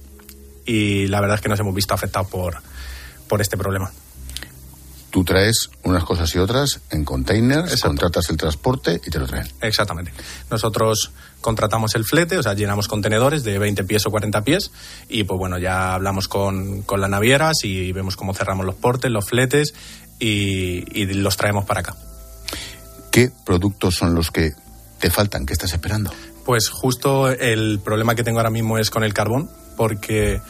Y 0.65 1.07
la 1.07 1.19
verdad 1.19 1.35
es 1.35 1.41
que 1.41 1.49
nos 1.49 1.59
hemos 1.59 1.75
visto 1.75 1.93
afectados 1.93 2.29
por, 2.29 2.55
por 3.27 3.41
este 3.41 3.57
problema. 3.57 3.91
Tú 5.09 5.23
traes 5.23 5.69
unas 5.83 6.03
cosas 6.03 6.33
y 6.35 6.37
otras 6.37 6.81
en 6.89 7.05
containers, 7.05 7.71
Exacto. 7.71 7.87
contratas 7.87 8.29
el 8.29 8.37
transporte 8.37 8.99
y 9.05 9.09
te 9.09 9.19
lo 9.19 9.25
traen. 9.25 9.47
Exactamente. 9.61 10.11
Nosotros 10.51 11.11
contratamos 11.41 11.95
el 11.95 12.03
flete, 12.03 12.37
o 12.37 12.43
sea, 12.43 12.53
llenamos 12.53 12.87
contenedores 12.87 13.43
de 13.43 13.57
20 13.57 13.83
pies 13.85 14.05
o 14.05 14.11
40 14.11 14.41
pies 14.43 14.71
y 15.07 15.23
pues 15.23 15.37
bueno, 15.37 15.57
ya 15.59 15.93
hablamos 15.93 16.27
con, 16.27 16.81
con 16.81 16.99
las 16.99 17.09
navieras 17.09 17.57
y 17.63 17.93
vemos 17.93 18.15
cómo 18.17 18.33
cerramos 18.33 18.65
los 18.65 18.75
portes, 18.75 19.09
los 19.09 19.25
fletes 19.25 19.73
y, 20.19 20.83
y 20.99 21.05
los 21.13 21.37
traemos 21.37 21.63
para 21.65 21.79
acá. 21.79 21.95
¿Qué 23.11 23.31
productos 23.45 23.95
son 23.95 24.13
los 24.13 24.29
que 24.29 24.51
te 24.99 25.09
faltan? 25.09 25.45
¿Qué 25.45 25.53
estás 25.53 25.71
esperando? 25.73 26.11
Pues 26.45 26.69
justo 26.69 27.29
el 27.29 27.79
problema 27.83 28.15
que 28.15 28.23
tengo 28.23 28.39
ahora 28.39 28.49
mismo 28.49 28.77
es 28.77 28.89
con 28.89 29.03
el 29.03 29.13
carbón, 29.13 29.49
porque 29.75 30.41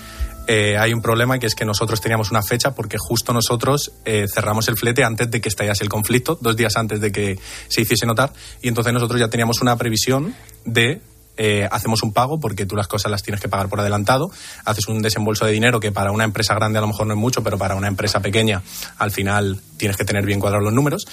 eh, 0.48 0.78
hay 0.78 0.94
un 0.94 1.02
problema 1.02 1.40
que 1.40 1.46
es 1.46 1.56
que 1.56 1.66
nosotros 1.66 2.00
teníamos 2.00 2.32
una 2.32 2.42
fecha 2.42 2.74
porque 2.74 2.98
justo 2.98 3.34
nosotros 3.34 3.92
eh, 4.06 4.28
cerramos 4.34 4.70
el 4.70 4.78
flete 4.78 5.04
antes 5.04 5.30
de 5.30 5.42
que 5.42 5.50
estallase 5.50 5.84
el 5.84 5.90
conflicto, 5.90 6.38
dos 6.40 6.56
días 6.56 6.78
antes 6.78 7.02
de 7.02 7.12
que 7.12 7.38
se 7.68 7.82
hiciese 7.82 8.06
notar, 8.06 8.32
y 8.62 8.70
entonces 8.70 8.94
nosotros 8.94 9.20
ya 9.20 9.28
teníamos 9.28 9.62
una 9.62 9.76
previsión 9.76 10.34
de 10.64 11.02
eh, 11.36 11.68
hacemos 11.70 12.02
un 12.02 12.14
pago 12.14 12.40
porque 12.40 12.66
tú 12.66 12.76
las 12.76 12.88
cosas 12.88 13.12
las 13.12 13.22
tienes 13.24 13.42
que 13.42 13.50
pagar 13.50 13.68
por 13.68 13.82
adelantado, 13.82 14.32
haces 14.64 14.88
un 14.88 15.02
desembolso 15.02 15.46
de 15.46 15.52
dinero 15.52 15.82
que 15.82 15.92
para 15.92 16.12
una 16.12 16.24
empresa 16.24 16.56
grande 16.56 16.80
a 16.80 16.82
lo 16.82 16.88
mejor 16.88 17.08
no 17.08 17.14
es 17.14 17.20
mucho, 17.20 17.44
pero 17.44 17.58
para 17.58 17.76
una 17.76 17.88
empresa 17.90 18.22
pequeña 18.22 18.64
al 18.98 19.12
final 19.12 19.60
tienes 19.76 19.98
que 19.98 20.06
tener 20.06 20.26
bien 20.26 20.40
cuadrados 20.40 20.64
los 20.64 20.74
números. 20.74 21.08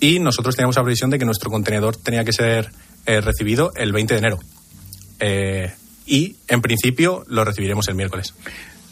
Y 0.00 0.18
nosotros 0.18 0.56
teníamos 0.56 0.76
la 0.76 0.82
previsión 0.82 1.10
de 1.10 1.18
que 1.18 1.26
nuestro 1.26 1.50
contenedor 1.50 1.96
tenía 1.96 2.24
que 2.24 2.32
ser 2.32 2.72
eh, 3.04 3.20
recibido 3.20 3.70
el 3.76 3.92
20 3.92 4.14
de 4.14 4.18
enero. 4.18 4.38
Y 6.06 6.36
en 6.48 6.62
principio 6.62 7.22
lo 7.28 7.44
recibiremos 7.44 7.86
el 7.88 7.94
miércoles. 7.94 8.32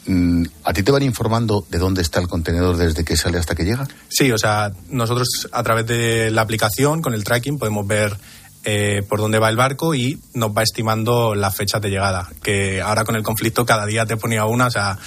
Mm, 0.07 0.43
¿A 0.63 0.73
ti 0.73 0.83
te 0.83 0.91
van 0.91 1.03
informando 1.03 1.65
de 1.69 1.77
dónde 1.77 2.01
está 2.01 2.19
el 2.19 2.27
contenedor 2.27 2.77
desde 2.77 3.03
que 3.03 3.17
sale 3.17 3.37
hasta 3.37 3.55
que 3.55 3.65
llega? 3.65 3.87
Sí, 4.07 4.31
o 4.31 4.37
sea, 4.37 4.71
nosotros 4.89 5.47
a 5.51 5.63
través 5.63 5.85
de 5.85 6.31
la 6.31 6.41
aplicación, 6.41 7.01
con 7.01 7.13
el 7.13 7.23
tracking, 7.23 7.59
podemos 7.59 7.85
ver 7.85 8.17
eh, 8.63 9.03
por 9.07 9.19
dónde 9.19 9.39
va 9.39 9.49
el 9.49 9.55
barco 9.55 9.95
y 9.95 10.19
nos 10.33 10.51
va 10.51 10.63
estimando 10.63 11.35
las 11.35 11.55
fechas 11.55 11.81
de 11.81 11.89
llegada. 11.89 12.29
Que 12.41 12.81
ahora 12.81 13.03
con 13.03 13.15
el 13.15 13.23
conflicto 13.23 13.65
cada 13.65 13.85
día 13.85 14.05
te 14.05 14.17
ponía 14.17 14.45
una, 14.45 14.67
o 14.67 14.71
sea, 14.71 14.97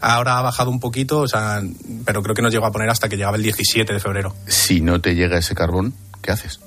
ahora 0.00 0.38
ha 0.38 0.42
bajado 0.42 0.70
un 0.70 0.80
poquito, 0.80 1.20
o 1.20 1.28
sea, 1.28 1.62
pero 2.04 2.22
creo 2.22 2.34
que 2.34 2.42
nos 2.42 2.52
llegó 2.52 2.66
a 2.66 2.72
poner 2.72 2.90
hasta 2.90 3.08
que 3.08 3.16
llegaba 3.16 3.36
el 3.36 3.42
17 3.42 3.92
de 3.92 4.00
febrero. 4.00 4.34
Si 4.46 4.80
no 4.80 5.00
te 5.00 5.14
llega 5.14 5.38
ese 5.38 5.54
carbón, 5.54 5.94
¿qué 6.22 6.32
haces? 6.32 6.60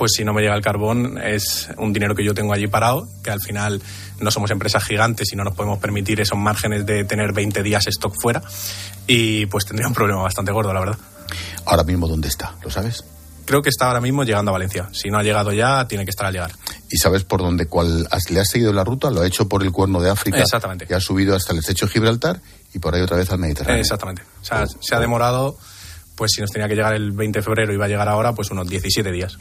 Pues 0.00 0.12
si 0.12 0.24
no 0.24 0.32
me 0.32 0.40
llega 0.40 0.54
el 0.54 0.62
carbón 0.62 1.20
es 1.22 1.68
un 1.76 1.92
dinero 1.92 2.14
que 2.14 2.24
yo 2.24 2.32
tengo 2.32 2.54
allí 2.54 2.66
parado, 2.68 3.06
que 3.22 3.30
al 3.30 3.42
final 3.42 3.82
no 4.18 4.30
somos 4.30 4.50
empresas 4.50 4.82
gigantes 4.82 5.30
y 5.30 5.36
no 5.36 5.44
nos 5.44 5.54
podemos 5.54 5.78
permitir 5.78 6.22
esos 6.22 6.38
márgenes 6.38 6.86
de 6.86 7.04
tener 7.04 7.34
20 7.34 7.62
días 7.62 7.86
stock 7.86 8.14
fuera 8.18 8.40
y 9.06 9.44
pues 9.44 9.66
tendría 9.66 9.86
un 9.86 9.92
problema 9.92 10.22
bastante 10.22 10.52
gordo, 10.52 10.72
la 10.72 10.80
verdad. 10.80 10.98
Ahora 11.66 11.84
mismo, 11.84 12.08
¿dónde 12.08 12.28
está? 12.28 12.54
¿Lo 12.62 12.70
sabes? 12.70 13.04
creo 13.44 13.62
que 13.62 13.68
está 13.68 13.88
ahora 13.88 14.00
mismo 14.00 14.22
llegando 14.22 14.50
a 14.50 14.52
Valencia. 14.52 14.88
Si 14.92 15.10
no 15.10 15.18
ha 15.18 15.22
llegado 15.22 15.52
ya, 15.52 15.86
tiene 15.88 16.04
que 16.04 16.10
estar 16.10 16.26
al 16.26 16.32
llegar. 16.32 16.52
¿Y 16.88 16.96
sabes 16.96 17.24
por 17.24 17.40
dónde? 17.40 17.66
Cuál, 17.66 18.08
¿Le 18.30 18.40
has 18.40 18.48
seguido 18.48 18.72
la 18.72 18.84
ruta? 18.84 19.10
¿Lo 19.10 19.22
ha 19.22 19.26
hecho 19.26 19.48
por 19.48 19.62
el 19.64 19.72
cuerno 19.72 20.00
de 20.00 20.08
África? 20.08 20.38
Exactamente. 20.38 20.86
Y 20.88 20.94
ha 20.94 21.00
subido 21.00 21.34
hasta 21.34 21.52
el 21.52 21.58
estrecho 21.58 21.86
de 21.86 21.92
Gibraltar 21.92 22.40
y 22.72 22.78
por 22.78 22.94
ahí 22.94 23.02
otra 23.02 23.16
vez 23.16 23.28
al 23.30 23.38
Mediterráneo. 23.38 23.80
Exactamente. 23.80 24.22
O 24.40 24.44
sea, 24.44 24.62
oh, 24.62 24.78
se 24.80 24.94
ha 24.94 25.00
demorado 25.00 25.58
pues 26.20 26.32
si 26.32 26.42
nos 26.42 26.50
tenía 26.50 26.68
que 26.68 26.74
llegar 26.74 26.92
el 26.92 27.12
20 27.12 27.38
de 27.38 27.42
febrero, 27.42 27.72
iba 27.72 27.86
a 27.86 27.88
llegar 27.88 28.06
ahora, 28.06 28.34
pues 28.34 28.50
unos 28.50 28.68
17 28.68 29.10
días. 29.10 29.38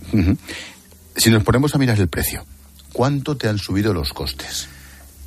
Si 1.14 1.30
nos 1.30 1.44
ponemos 1.44 1.76
a 1.76 1.78
mirar 1.78 2.00
el 2.00 2.08
precio, 2.08 2.46
¿cuánto 2.94 3.36
te 3.36 3.50
han 3.50 3.58
subido 3.58 3.94
los 3.94 4.14
costes? 4.14 4.70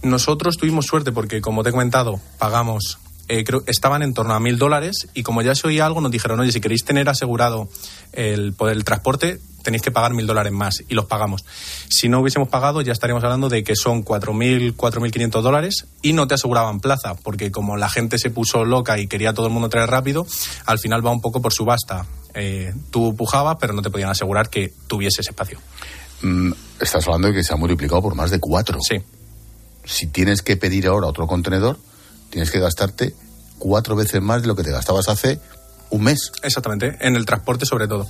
Nosotros 0.03 0.57
tuvimos 0.57 0.87
suerte 0.87 1.13
porque, 1.13 1.43
como 1.43 1.63
te 1.63 1.69
he 1.69 1.73
comentado, 1.73 2.23
pagamos, 2.39 3.01
eh, 3.29 3.45
creo, 3.45 3.65
estaban 3.67 4.03
en 4.03 4.15
torno 4.15 4.33
a 4.33 4.41
mil 4.41 4.57
dólares 4.57 5.09
y 5.13 5.25
como 5.25 5.43
ya 5.43 5.55
se 5.55 5.67
oía 5.67 5.85
algo, 5.85 6.01
nos 6.01 6.11
dijeron, 6.11 6.41
oye, 6.41 6.53
si 6.53 6.63
queréis 6.63 6.87
tener 6.87 7.11
asegurado 7.11 7.69
el, 8.15 8.55
el 8.59 8.85
transporte, 8.85 9.39
tenéis 9.63 9.83
que 9.83 9.91
pagar 9.91 10.15
mil 10.15 10.27
dólares 10.27 10.53
más 10.53 10.83
y 10.89 10.95
los 10.95 11.07
pagamos. 11.07 11.45
Si 11.89 12.09
no 12.09 12.21
hubiésemos 12.21 12.49
pagado, 12.49 12.81
ya 12.81 12.93
estaríamos 12.93 13.25
hablando 13.25 13.49
de 13.49 13.65
que 13.65 13.77
son 13.77 14.05
4.000, 14.05 14.77
4.500 14.77 15.43
dólares 15.43 15.87
y 16.03 16.13
no 16.13 16.27
te 16.27 16.35
aseguraban 16.35 16.81
plaza, 16.81 17.15
porque 17.15 17.51
como 17.51 17.77
la 17.77 17.89
gente 17.89 18.19
se 18.19 18.31
puso 18.31 18.65
loca 18.65 18.99
y 18.99 19.07
quería 19.07 19.35
todo 19.35 19.47
el 19.47 19.53
mundo 19.53 19.69
traer 19.69 19.91
rápido, 19.91 20.27
al 20.67 20.79
final 20.79 21.05
va 21.05 21.11
un 21.11 21.21
poco 21.21 21.41
por 21.41 21.53
subasta. 21.53 22.07
Eh, 22.35 22.75
tú 22.91 23.15
pujabas, 23.17 23.57
pero 23.61 23.73
no 23.73 23.83
te 23.83 23.91
podían 23.91 24.11
asegurar 24.11 24.49
que 24.49 24.73
tuviese 24.87 25.21
ese 25.21 25.31
espacio. 25.31 25.59
Mm, 26.23 26.53
estás 26.81 27.07
hablando 27.07 27.29
de 27.29 27.35
que 27.35 27.45
se 27.45 27.53
ha 27.53 27.57
multiplicado 27.57 28.03
por 28.03 28.15
más 28.15 28.31
de 28.31 28.41
cuatro. 28.41 28.79
Sí. 28.81 28.97
Si 29.85 30.07
tienes 30.07 30.43
que 30.43 30.57
pedir 30.57 30.87
ahora 30.87 31.09
otro 31.09 31.27
contenedor, 31.27 31.79
tienes 32.31 32.51
que 32.51 32.61
gastarte 32.61 33.15
cuatro 33.59 33.97
veces 33.97 34.23
más 34.23 34.43
de 34.43 34.49
lo 34.49 34.57
que 34.57 34.63
te 34.63 34.71
gastabas 34.71 35.09
hace 35.09 35.41
un 35.93 36.03
mes. 36.03 36.33
Exactamente, 36.43 36.97
en 37.01 37.17
el 37.17 37.25
transporte 37.25 37.67
sobre 37.67 37.87
todo. 37.87 38.09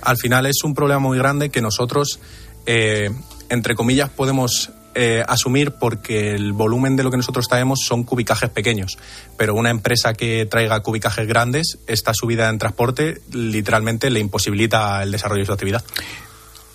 Al 0.00 0.16
final 0.16 0.46
es 0.46 0.64
un 0.64 0.74
problema 0.74 1.00
muy 1.00 1.18
grande 1.18 1.50
que 1.50 1.60
nosotros, 1.60 2.20
eh, 2.64 3.10
entre 3.50 3.74
comillas, 3.74 4.08
podemos 4.08 4.70
eh, 4.94 5.24
asumir 5.26 5.72
porque 5.72 6.34
el 6.34 6.52
volumen 6.52 6.94
de 6.94 7.02
lo 7.02 7.10
que 7.10 7.16
nosotros 7.16 7.48
traemos 7.48 7.80
son 7.84 8.04
cubicajes 8.04 8.48
pequeños. 8.50 8.96
Pero 9.36 9.54
una 9.54 9.70
empresa 9.70 10.14
que 10.14 10.46
traiga 10.46 10.80
cubicajes 10.80 11.26
grandes, 11.26 11.78
esta 11.88 12.12
subida 12.14 12.48
en 12.48 12.58
transporte 12.58 13.20
literalmente 13.32 14.08
le 14.10 14.20
imposibilita 14.20 15.02
el 15.02 15.10
desarrollo 15.10 15.42
de 15.42 15.46
su 15.46 15.52
actividad. 15.52 15.84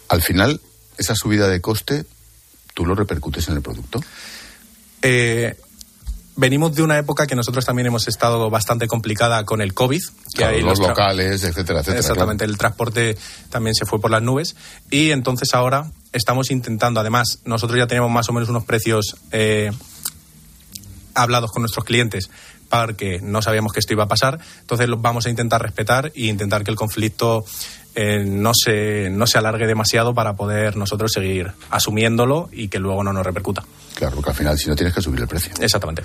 Al 0.09 0.21
final, 0.21 0.59
esa 0.97 1.15
subida 1.15 1.47
de 1.47 1.61
coste, 1.61 2.03
¿tú 2.73 2.85
lo 2.85 2.93
repercutes 2.93 3.47
en 3.47 3.55
el 3.55 3.61
producto? 3.61 4.01
Eh, 5.01 5.55
venimos 6.39 6.73
de 6.73 6.81
una 6.83 6.97
época 6.97 7.27
que 7.27 7.35
nosotros 7.35 7.65
también 7.65 7.87
hemos 7.87 8.07
estado 8.07 8.49
bastante 8.49 8.87
complicada 8.87 9.43
con 9.45 9.61
el 9.61 9.73
COVID. 9.73 10.01
Que 10.01 10.37
Claro, 10.37 10.55
hay 10.55 10.63
los 10.63 10.79
locales, 10.79 11.43
etcétera, 11.43 11.79
etcétera. 11.79 11.99
Exactamente, 11.99 12.45
el 12.45 12.57
transporte 12.57 13.17
también 13.49 13.75
se 13.75 13.85
fue 13.85 13.99
por 13.99 14.09
las 14.09 14.21
nubes. 14.21 14.55
Y 14.89 15.11
entonces 15.11 15.53
ahora 15.53 15.91
estamos 16.13 16.49
intentando, 16.49 16.99
además, 16.99 17.39
nosotros 17.43 17.77
ya 17.77 17.87
tenemos 17.87 18.09
más 18.09 18.29
o 18.29 18.33
menos 18.33 18.49
unos 18.49 18.63
precios 18.63 19.17
eh, 19.31 19.71
hablados 21.13 21.51
con 21.51 21.61
nuestros 21.61 21.85
clientes 21.85 22.29
porque 22.69 23.19
no 23.21 23.41
sabíamos 23.41 23.73
que 23.73 23.79
esto 23.79 23.93
iba 23.93 24.03
a 24.03 24.07
pasar. 24.07 24.39
Entonces 24.61 24.87
los 24.87 25.01
vamos 25.01 25.25
a 25.25 25.29
intentar 25.29 25.61
respetar 25.61 26.11
e 26.15 26.27
intentar 26.27 26.63
que 26.63 26.71
el 26.71 26.77
conflicto 26.77 27.43
eh, 28.01 28.23
no, 28.23 28.51
se, 28.53 29.09
no 29.09 29.27
se 29.27 29.37
alargue 29.37 29.67
demasiado 29.67 30.13
para 30.13 30.33
poder 30.33 30.77
nosotros 30.77 31.11
seguir 31.11 31.51
asumiéndolo 31.69 32.47
y 32.53 32.69
que 32.69 32.79
luego 32.79 33.03
no 33.03 33.11
nos 33.11 33.25
repercuta. 33.25 33.65
Claro, 33.93 34.15
porque 34.15 34.29
al 34.29 34.35
final 34.37 34.57
si 34.57 34.69
no 34.69 34.75
tienes 34.77 34.95
que 34.95 35.01
subir 35.01 35.19
el 35.19 35.27
precio. 35.27 35.51
Exactamente. 35.59 36.03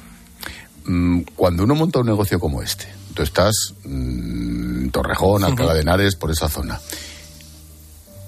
Mm, 0.86 1.20
Cuando 1.36 1.62
uno 1.62 1.76
monta 1.76 2.00
un 2.00 2.06
negocio 2.06 2.40
como 2.40 2.62
este, 2.62 2.88
tú 3.14 3.22
estás 3.22 3.74
mm, 3.84 4.82
en 4.86 4.90
Torrejón, 4.90 5.44
Alcalá 5.44 5.72
de 5.72 5.82
Henares, 5.82 6.16
por 6.16 6.32
esa 6.32 6.48
zona. 6.48 6.80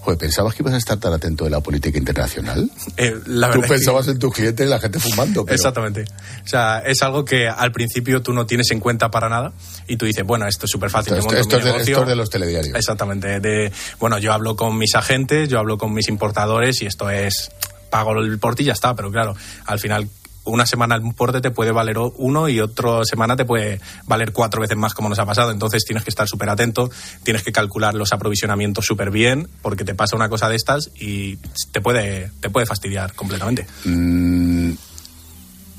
Joder, 0.07 0.19
¿pensabas 0.21 0.55
que 0.55 0.63
ibas 0.63 0.73
a 0.73 0.77
estar 0.77 0.99
tan 0.99 1.13
atento 1.13 1.43
de 1.43 1.51
la 1.51 1.59
política 1.61 1.99
internacional? 1.99 2.71
Eh, 2.97 3.11
la 3.27 3.49
Tú 3.49 3.55
verdad 3.55 3.57
es 3.57 3.63
que- 3.63 3.69
pensabas 3.75 4.07
en 4.07 4.19
tus 4.21 4.33
clientes 4.33 4.65
y 4.65 4.71
la 4.71 4.79
gente 4.79 5.01
fumando. 5.01 5.45
pero- 5.45 5.57
Exactamente. 5.57 6.05
O 6.45 6.49
sea, 6.49 6.79
es 6.87 7.03
algo 7.03 7.25
que 7.25 7.49
al 7.49 7.73
principio 7.73 8.23
tú 8.23 8.33
no 8.33 8.47
tienes 8.47 8.71
en 8.71 8.79
cuenta 8.79 9.11
para 9.11 9.29
nada 9.29 9.53
y 9.89 9.97
tú 9.97 10.07
dices, 10.07 10.25
bueno, 10.25 10.47
esto 10.47 10.67
es 10.67 10.71
súper 10.71 10.91
fácil. 10.91 11.15
Esto- 11.15 11.35
esto 11.37 11.57
es 11.59 11.67
esto 11.89 12.03
es 12.03 12.09
de 12.09 12.15
los 12.15 12.31
telediarios. 12.31 12.77
Exactamente. 12.77 13.41
De, 13.41 13.73
bueno, 13.99 14.19
yo 14.19 14.33
hablo 14.33 14.55
con 14.55 14.79
mis 14.79 14.95
agentes, 14.95 15.49
yo 15.49 15.59
hablo 15.59 15.77
con 15.77 15.93
mis 15.93 16.09
importadores 16.09 16.81
y 16.83 16.87
esto 16.87 17.11
es, 17.11 17.51
pago 17.91 18.13
el 18.21 18.39
porte 18.39 18.63
y 18.63 18.67
ya 18.67 18.75
está. 18.75 18.95
Pero 18.95 19.11
claro, 19.11 19.35
al 19.65 19.81
final 19.81 20.09
una 20.47 20.67
semana 20.67 20.97
el 20.97 21.03
porte 21.15 21.41
te 21.41 21.51
puede 21.51 21.73
valer 21.73 21.99
uno 21.99 22.49
y 22.49 22.61
otra 22.61 23.05
semana 23.05 23.37
te 23.37 23.45
puede 23.45 23.81
valer 24.07 24.33
cuatro 24.33 24.61
veces 24.61 24.77
más 24.77 24.95
como 24.95 25.09
nos 25.09 25.19
ha 25.19 25.27
pasado. 25.27 25.51
Entonces 25.51 25.85
tienes 25.85 26.05
que 26.05 26.11
estar 26.11 26.27
súper 26.29 26.49
atento, 26.49 26.91
tienes 27.23 27.43
que 27.43 27.53
calcular 27.53 27.95
los 27.95 28.13
aprovisionamientos 28.13 28.85
súper 28.85 29.11
bien 29.11 29.49
porque 29.63 29.85
te 29.85 29.95
pasa 29.95 30.17
una 30.17 30.29
cosa 30.29 30.49
de 30.49 30.57
estas 30.57 30.91
y 30.99 31.37
te 31.73 31.81
puede, 31.81 32.31
te 32.41 32.51
puede 32.51 32.67
fastidiar 32.67 33.15
completamente. 33.15 33.67
Mm, 33.85 34.73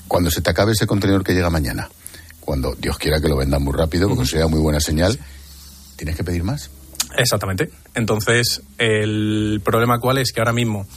cuando 0.07 0.31
se 0.31 0.41
te 0.41 0.49
acabe 0.49 0.71
ese 0.73 0.87
contenedor 0.87 1.23
que 1.23 1.33
llega 1.33 1.49
mañana, 1.49 1.89
cuando 2.39 2.75
Dios 2.75 2.97
quiera 2.97 3.19
que 3.19 3.27
lo 3.27 3.35
vendan 3.35 3.61
muy 3.61 3.73
rápido, 3.73 4.07
porque 4.07 4.25
sería 4.25 4.47
muy 4.47 4.59
buena 4.59 4.79
señal, 4.79 5.19
¿tienes 5.97 6.15
que 6.15 6.23
pedir 6.23 6.43
más? 6.43 6.69
Exactamente. 7.17 7.69
Entonces, 7.93 8.61
el 8.77 9.61
problema 9.63 9.99
cuál 9.99 10.17
es 10.17 10.31
que 10.31 10.39
ahora 10.39 10.53
mismo, 10.53 10.87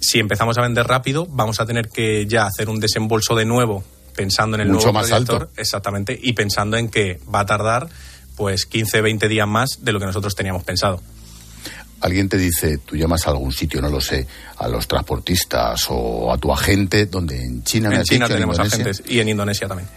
si 0.00 0.18
empezamos 0.18 0.56
a 0.58 0.62
vender 0.62 0.86
rápido, 0.86 1.26
vamos 1.30 1.60
a 1.60 1.66
tener 1.66 1.88
que 1.88 2.26
ya 2.26 2.46
hacer 2.46 2.68
un 2.68 2.80
desembolso 2.80 3.34
de 3.34 3.44
nuevo 3.44 3.84
pensando 4.14 4.56
en 4.56 4.62
el 4.62 4.68
Mucho 4.68 4.86
nuevo 4.86 4.92
más 4.94 5.08
proyector. 5.08 5.42
alto. 5.42 5.52
Exactamente. 5.60 6.18
Y 6.20 6.32
pensando 6.32 6.76
en 6.76 6.88
que 6.88 7.20
va 7.32 7.40
a 7.40 7.46
tardar 7.46 7.88
pues 8.36 8.66
15, 8.66 9.00
20 9.00 9.28
días 9.28 9.46
más 9.48 9.78
de 9.84 9.92
lo 9.92 9.98
que 10.00 10.06
nosotros 10.06 10.34
teníamos 10.34 10.62
pensado. 10.64 11.00
Alguien 12.00 12.28
te 12.28 12.36
dice, 12.38 12.78
tú 12.78 12.94
llamas 12.96 13.26
a 13.26 13.30
algún 13.30 13.50
sitio, 13.52 13.80
no 13.80 13.88
lo 13.88 14.00
sé, 14.00 14.24
a 14.58 14.68
los 14.68 14.86
transportistas 14.86 15.86
o 15.90 16.32
a 16.32 16.38
tu 16.38 16.52
agente, 16.52 17.06
donde 17.06 17.42
en 17.44 17.64
China 17.64 17.92
en 17.92 18.04
China 18.04 18.26
dicho, 18.26 18.34
tenemos 18.36 18.58
agentes 18.60 19.02
y 19.06 19.18
en 19.18 19.28
Indonesia 19.28 19.66
también. 19.66 19.88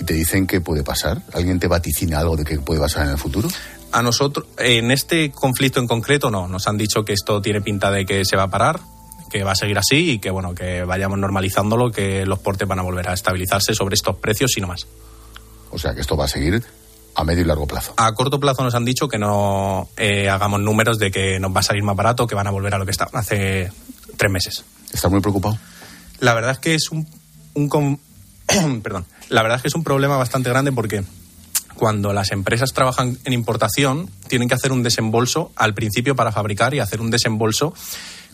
y 0.00 0.04
te 0.04 0.14
dicen 0.14 0.48
qué 0.48 0.60
puede 0.60 0.82
pasar. 0.82 1.22
¿Alguien 1.32 1.60
te 1.60 1.68
vaticina 1.68 2.18
algo 2.18 2.36
de 2.36 2.44
qué 2.44 2.58
puede 2.58 2.80
pasar 2.80 3.04
en 3.06 3.12
el 3.12 3.18
futuro? 3.18 3.48
A 3.92 4.02
nosotros, 4.02 4.46
en 4.58 4.90
este 4.90 5.30
conflicto 5.30 5.78
en 5.78 5.86
concreto, 5.86 6.32
no. 6.32 6.48
Nos 6.48 6.66
han 6.66 6.76
dicho 6.76 7.04
que 7.04 7.12
esto 7.12 7.40
tiene 7.40 7.60
pinta 7.60 7.92
de 7.92 8.04
que 8.04 8.24
se 8.24 8.36
va 8.36 8.44
a 8.44 8.48
parar, 8.50 8.80
que 9.34 9.42
va 9.42 9.50
a 9.50 9.56
seguir 9.56 9.76
así 9.76 10.12
y 10.12 10.18
que, 10.20 10.30
bueno, 10.30 10.54
que 10.54 10.84
vayamos 10.84 11.18
normalizándolo, 11.18 11.90
que 11.90 12.24
los 12.24 12.38
portes 12.38 12.68
van 12.68 12.78
a 12.78 12.82
volver 12.82 13.08
a 13.08 13.14
estabilizarse 13.14 13.74
sobre 13.74 13.96
estos 13.96 14.14
precios 14.18 14.56
y 14.56 14.60
no 14.60 14.68
más. 14.68 14.86
O 15.72 15.78
sea 15.80 15.92
que 15.92 16.02
esto 16.02 16.16
va 16.16 16.26
a 16.26 16.28
seguir 16.28 16.62
a 17.16 17.24
medio 17.24 17.42
y 17.42 17.44
largo 17.44 17.66
plazo. 17.66 17.94
A 17.96 18.12
corto 18.14 18.38
plazo 18.38 18.62
nos 18.62 18.76
han 18.76 18.84
dicho 18.84 19.08
que 19.08 19.18
no 19.18 19.88
eh, 19.96 20.28
hagamos 20.28 20.60
números 20.60 21.00
de 21.00 21.10
que 21.10 21.40
nos 21.40 21.52
va 21.52 21.58
a 21.58 21.62
salir 21.64 21.82
más 21.82 21.96
barato, 21.96 22.28
que 22.28 22.36
van 22.36 22.46
a 22.46 22.52
volver 22.52 22.76
a 22.76 22.78
lo 22.78 22.84
que 22.84 22.92
estaban 22.92 23.16
hace 23.16 23.72
tres 24.16 24.30
meses. 24.30 24.64
¿Estás 24.92 25.10
muy 25.10 25.20
preocupado? 25.20 25.58
La 26.20 26.32
verdad 26.34 26.52
es 26.52 26.58
que 26.60 26.76
es 26.76 26.92
un, 26.92 27.04
un 27.54 27.98
perdón. 28.84 29.04
La 29.30 29.42
verdad 29.42 29.56
es 29.56 29.62
que 29.62 29.68
es 29.68 29.74
un 29.74 29.82
problema 29.82 30.16
bastante 30.16 30.48
grande 30.48 30.70
porque 30.70 31.02
cuando 31.74 32.12
las 32.12 32.30
empresas 32.30 32.72
trabajan 32.72 33.18
en 33.24 33.32
importación 33.32 34.08
tienen 34.28 34.46
que 34.46 34.54
hacer 34.54 34.70
un 34.70 34.84
desembolso 34.84 35.50
al 35.56 35.74
principio 35.74 36.14
para 36.14 36.30
fabricar 36.30 36.72
y 36.72 36.78
hacer 36.78 37.00
un 37.00 37.10
desembolso 37.10 37.74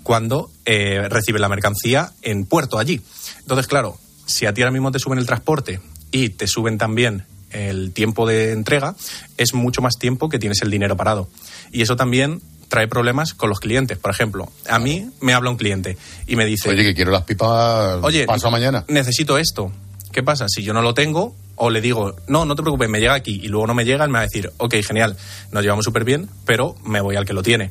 cuando 0.02 0.50
eh, 0.64 1.08
reciben 1.08 1.42
la 1.42 1.48
mercancía 1.48 2.12
en 2.22 2.44
puerto 2.44 2.78
allí. 2.78 3.00
Entonces, 3.40 3.66
claro, 3.66 3.98
si 4.26 4.46
a 4.46 4.54
ti 4.54 4.62
ahora 4.62 4.72
mismo 4.72 4.90
te 4.92 4.98
suben 4.98 5.18
el 5.18 5.26
transporte 5.26 5.80
y 6.10 6.30
te 6.30 6.46
suben 6.46 6.78
también 6.78 7.24
el 7.50 7.92
tiempo 7.92 8.26
de 8.26 8.52
entrega, 8.52 8.94
es 9.36 9.54
mucho 9.54 9.82
más 9.82 9.96
tiempo 9.98 10.28
que 10.28 10.38
tienes 10.38 10.62
el 10.62 10.70
dinero 10.70 10.96
parado. 10.96 11.28
Y 11.72 11.82
eso 11.82 11.96
también 11.96 12.40
trae 12.68 12.86
problemas 12.88 13.34
con 13.34 13.48
los 13.48 13.60
clientes. 13.60 13.98
Por 13.98 14.12
ejemplo, 14.12 14.48
a 14.68 14.78
mí 14.78 15.10
me 15.20 15.34
habla 15.34 15.50
un 15.50 15.56
cliente 15.56 15.98
y 16.26 16.36
me 16.36 16.46
dice... 16.46 16.70
Oye, 16.70 16.84
que 16.84 16.94
quiero 16.94 17.10
las 17.10 17.24
pipas 17.24 17.98
Oye, 18.02 18.24
paso 18.26 18.50
mañana. 18.50 18.84
necesito 18.88 19.36
esto. 19.38 19.72
¿Qué 20.12 20.22
pasa? 20.22 20.46
Si 20.48 20.62
yo 20.62 20.72
no 20.72 20.82
lo 20.82 20.94
tengo, 20.94 21.34
o 21.56 21.70
le 21.70 21.80
digo, 21.80 22.16
no, 22.26 22.46
no 22.46 22.56
te 22.56 22.62
preocupes, 22.62 22.88
me 22.88 23.00
llega 23.00 23.14
aquí, 23.14 23.40
y 23.42 23.48
luego 23.48 23.66
no 23.66 23.74
me 23.74 23.84
llega, 23.84 24.04
él 24.04 24.10
me 24.10 24.18
va 24.18 24.20
a 24.20 24.26
decir, 24.26 24.50
ok, 24.56 24.76
genial, 24.86 25.16
nos 25.52 25.62
llevamos 25.62 25.84
súper 25.84 26.04
bien, 26.04 26.28
pero 26.46 26.74
me 26.84 27.00
voy 27.00 27.16
al 27.16 27.26
que 27.26 27.32
lo 27.32 27.42
tiene. 27.42 27.70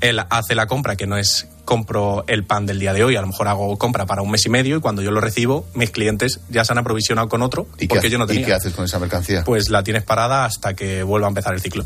Él 0.00 0.20
hace 0.30 0.54
la 0.54 0.66
compra, 0.66 0.96
que 0.96 1.06
no 1.06 1.16
es 1.16 1.46
compro 1.64 2.24
el 2.26 2.44
pan 2.44 2.66
del 2.66 2.78
día 2.78 2.92
de 2.92 3.04
hoy, 3.04 3.16
a 3.16 3.20
lo 3.20 3.28
mejor 3.28 3.48
hago 3.48 3.76
compra 3.78 4.06
para 4.06 4.22
un 4.22 4.30
mes 4.30 4.44
y 4.46 4.48
medio, 4.48 4.76
y 4.76 4.80
cuando 4.80 5.02
yo 5.02 5.10
lo 5.10 5.20
recibo, 5.20 5.66
mis 5.74 5.90
clientes 5.90 6.40
ya 6.48 6.64
se 6.64 6.72
han 6.72 6.78
aprovisionado 6.78 7.28
con 7.28 7.42
otro, 7.42 7.68
¿Y 7.76 7.86
qué, 7.86 7.88
porque 7.88 8.10
yo 8.10 8.18
no 8.18 8.24
¿Y 8.24 8.28
tenía. 8.28 8.46
qué 8.46 8.52
haces 8.54 8.72
con 8.74 8.84
esa 8.84 8.98
mercancía? 8.98 9.44
Pues 9.44 9.68
la 9.68 9.82
tienes 9.82 10.02
parada 10.02 10.44
hasta 10.44 10.74
que 10.74 11.02
vuelva 11.02 11.28
a 11.28 11.30
empezar 11.30 11.54
el 11.54 11.60
ciclo. 11.60 11.84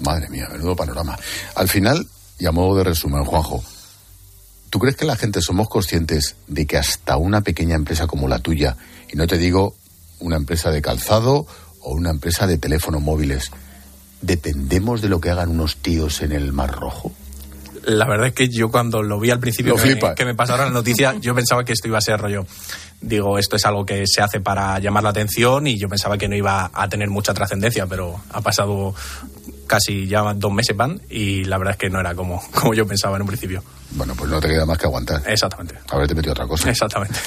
Madre 0.00 0.28
mía, 0.28 0.48
menudo 0.50 0.76
panorama. 0.76 1.18
Al 1.54 1.68
final, 1.68 2.06
y 2.38 2.46
a 2.46 2.52
modo 2.52 2.76
de 2.76 2.84
resumen, 2.84 3.24
Juanjo, 3.24 3.62
¿tú 4.68 4.78
crees 4.78 4.96
que 4.96 5.04
la 5.04 5.16
gente 5.16 5.40
somos 5.40 5.68
conscientes 5.68 6.36
de 6.46 6.66
que 6.66 6.76
hasta 6.76 7.16
una 7.16 7.42
pequeña 7.42 7.76
empresa 7.76 8.06
como 8.06 8.28
la 8.28 8.40
tuya, 8.40 8.76
y 9.12 9.16
no 9.16 9.26
te 9.26 9.38
digo 9.38 9.74
una 10.18 10.36
empresa 10.36 10.70
de 10.70 10.82
calzado 10.82 11.46
o 11.80 11.92
una 11.92 12.10
empresa 12.10 12.46
de 12.46 12.58
teléfonos 12.58 13.00
móviles, 13.00 13.50
dependemos 14.22 15.00
de 15.02 15.08
lo 15.08 15.20
que 15.20 15.30
hagan 15.30 15.50
unos 15.50 15.76
tíos 15.76 16.22
en 16.22 16.32
el 16.32 16.52
Mar 16.52 16.72
Rojo? 16.72 17.12
La 17.84 18.06
verdad 18.06 18.26
es 18.28 18.34
que 18.34 18.48
yo 18.50 18.70
cuando 18.70 19.02
lo 19.02 19.18
vi 19.18 19.30
al 19.30 19.40
principio 19.40 19.74
que, 19.76 19.96
me, 19.96 20.14
que 20.14 20.24
me 20.26 20.34
pasaron 20.34 20.66
la 20.66 20.72
noticia, 20.72 21.14
yo 21.20 21.34
pensaba 21.34 21.64
que 21.64 21.72
esto 21.72 21.88
iba 21.88 21.96
a 21.98 22.02
ser 22.02 22.20
rollo. 22.20 22.44
Digo, 23.00 23.38
esto 23.38 23.56
es 23.56 23.64
algo 23.64 23.86
que 23.86 24.04
se 24.06 24.20
hace 24.20 24.40
para 24.40 24.78
llamar 24.78 25.02
la 25.02 25.08
atención 25.10 25.66
y 25.66 25.78
yo 25.78 25.88
pensaba 25.88 26.18
que 26.18 26.28
no 26.28 26.36
iba 26.36 26.70
a 26.74 26.88
tener 26.90 27.08
mucha 27.08 27.32
trascendencia, 27.32 27.86
pero 27.86 28.20
ha 28.30 28.42
pasado 28.42 28.94
casi 29.66 30.06
ya 30.06 30.34
dos 30.34 30.52
meses 30.52 30.76
van 30.76 31.00
y 31.08 31.44
la 31.44 31.56
verdad 31.56 31.72
es 31.72 31.78
que 31.78 31.88
no 31.88 31.98
era 32.00 32.14
como, 32.14 32.42
como 32.54 32.74
yo 32.74 32.86
pensaba 32.86 33.16
en 33.16 33.22
un 33.22 33.28
principio. 33.28 33.64
Bueno, 33.92 34.14
pues 34.14 34.30
no 34.30 34.38
te 34.40 34.48
queda 34.48 34.66
más 34.66 34.76
que 34.76 34.84
aguantar. 34.84 35.22
Exactamente. 35.26 35.76
Haberte 35.90 36.14
metido 36.14 36.32
otra 36.32 36.46
cosa. 36.46 36.68
Exactamente. 36.70 37.18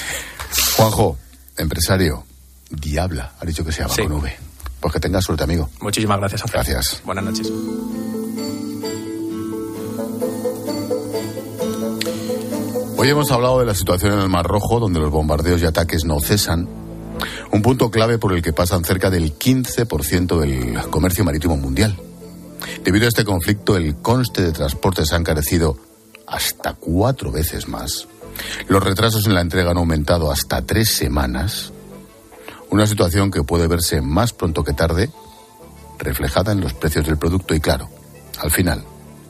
Juanjo, 0.76 1.18
empresario, 1.56 2.24
Diabla, 2.70 3.32
ha 3.40 3.44
dicho 3.44 3.64
que 3.64 3.72
se 3.72 3.80
llama 3.82 3.94
Sí. 3.94 4.02
con 4.02 4.12
V. 4.12 4.36
Pues 4.84 4.92
que 4.92 5.00
tengas 5.00 5.24
suerte, 5.24 5.42
amigo. 5.44 5.70
Muchísimas 5.80 6.18
gracias, 6.18 6.42
Ángel. 6.42 6.60
Gracias. 6.60 7.00
Buenas 7.06 7.24
noches. 7.24 7.50
Hoy 12.98 13.08
hemos 13.08 13.30
hablado 13.30 13.60
de 13.60 13.64
la 13.64 13.74
situación 13.74 14.12
en 14.12 14.18
el 14.18 14.28
Mar 14.28 14.44
Rojo, 14.44 14.80
donde 14.80 15.00
los 15.00 15.10
bombardeos 15.10 15.62
y 15.62 15.64
ataques 15.64 16.04
no 16.04 16.20
cesan. 16.20 16.68
Un 17.50 17.62
punto 17.62 17.90
clave 17.90 18.18
por 18.18 18.34
el 18.34 18.42
que 18.42 18.52
pasan 18.52 18.84
cerca 18.84 19.08
del 19.08 19.38
15% 19.38 20.38
del 20.38 20.78
comercio 20.90 21.24
marítimo 21.24 21.56
mundial. 21.56 21.98
Debido 22.84 23.06
a 23.06 23.08
este 23.08 23.24
conflicto, 23.24 23.78
el 23.78 23.96
conste 23.96 24.42
de 24.42 24.52
transporte 24.52 25.06
se 25.06 25.14
ha 25.14 25.18
encarecido 25.18 25.78
hasta 26.26 26.74
cuatro 26.74 27.32
veces 27.32 27.68
más. 27.68 28.06
Los 28.68 28.84
retrasos 28.84 29.24
en 29.24 29.32
la 29.32 29.40
entrega 29.40 29.70
han 29.70 29.78
aumentado 29.78 30.30
hasta 30.30 30.60
tres 30.60 30.94
semanas. 30.94 31.72
Una 32.74 32.88
situación 32.88 33.30
que 33.30 33.44
puede 33.44 33.68
verse 33.68 34.00
más 34.00 34.32
pronto 34.32 34.64
que 34.64 34.72
tarde 34.72 35.08
reflejada 35.96 36.50
en 36.50 36.60
los 36.60 36.74
precios 36.74 37.06
del 37.06 37.16
producto 37.16 37.54
y, 37.54 37.60
claro, 37.60 37.88
al 38.40 38.50
final, 38.50 38.84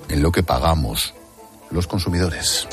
en 0.08 0.22
lo 0.22 0.32
que 0.32 0.42
pagamos 0.42 1.12
los 1.70 1.86
consumidores. 1.86 2.66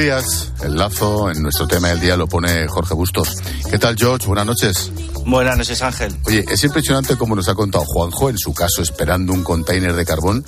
Días, 0.00 0.52
el 0.62 0.76
lazo 0.76 1.30
en 1.30 1.42
nuestro 1.42 1.68
tema 1.68 1.88
del 1.88 2.00
día 2.00 2.16
lo 2.16 2.26
pone 2.26 2.66
Jorge 2.68 2.94
Bustos. 2.94 3.36
¿Qué 3.70 3.78
tal, 3.78 3.96
George? 3.98 4.26
Buenas 4.26 4.46
noches. 4.46 4.90
Buenas 5.26 5.58
noches, 5.58 5.82
Ángel. 5.82 6.16
Oye, 6.24 6.42
es 6.50 6.64
impresionante 6.64 7.16
como 7.16 7.36
nos 7.36 7.48
ha 7.48 7.54
contado 7.54 7.84
Juanjo, 7.86 8.30
en 8.30 8.38
su 8.38 8.54
caso 8.54 8.80
esperando 8.80 9.34
un 9.34 9.44
container 9.44 9.92
de 9.92 10.06
carbón, 10.06 10.44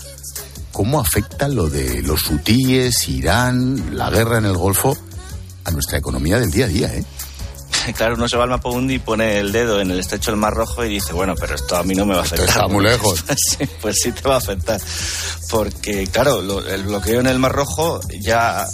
cómo 0.72 1.00
afecta 1.00 1.48
lo 1.48 1.68
de 1.68 2.00
los 2.02 2.30
hutíes, 2.30 3.06
Irán, 3.08 3.94
la 3.96 4.08
guerra 4.08 4.38
en 4.38 4.46
el 4.46 4.56
Golfo 4.56 4.96
a 5.64 5.70
nuestra 5.70 5.98
economía 5.98 6.38
del 6.40 6.50
día 6.50 6.64
a 6.64 6.68
día, 6.68 6.94
¿eh? 6.94 7.04
Claro, 7.96 8.14
uno 8.14 8.28
se 8.28 8.36
va 8.36 8.44
al 8.44 8.50
mapa 8.50 8.68
mundi 8.70 8.94
y 8.94 8.98
pone 8.98 9.38
el 9.38 9.52
dedo 9.52 9.80
en 9.80 9.90
el 9.90 9.98
estrecho 10.00 10.30
del 10.30 10.38
Mar 10.40 10.54
Rojo 10.54 10.84
y 10.84 10.88
dice, 10.88 11.12
bueno, 11.12 11.34
pero 11.38 11.54
esto 11.54 11.76
a 11.76 11.82
mí 11.82 11.94
no 11.94 12.06
me 12.06 12.14
va 12.14 12.20
a 12.20 12.24
afectar. 12.24 12.48
está 12.48 12.66
muy 12.68 12.84
lejos. 12.84 13.24
sí, 13.36 13.68
pues 13.80 13.96
sí 14.02 14.12
te 14.12 14.28
va 14.28 14.34
a 14.34 14.38
afectar. 14.38 14.80
Porque, 15.50 16.06
claro, 16.06 16.40
lo, 16.40 16.66
el 16.66 16.82
bloqueo 16.84 17.20
en 17.20 17.26
el 17.26 17.38
Mar 17.38 17.52
Rojo 17.52 18.00
ya, 18.20 18.64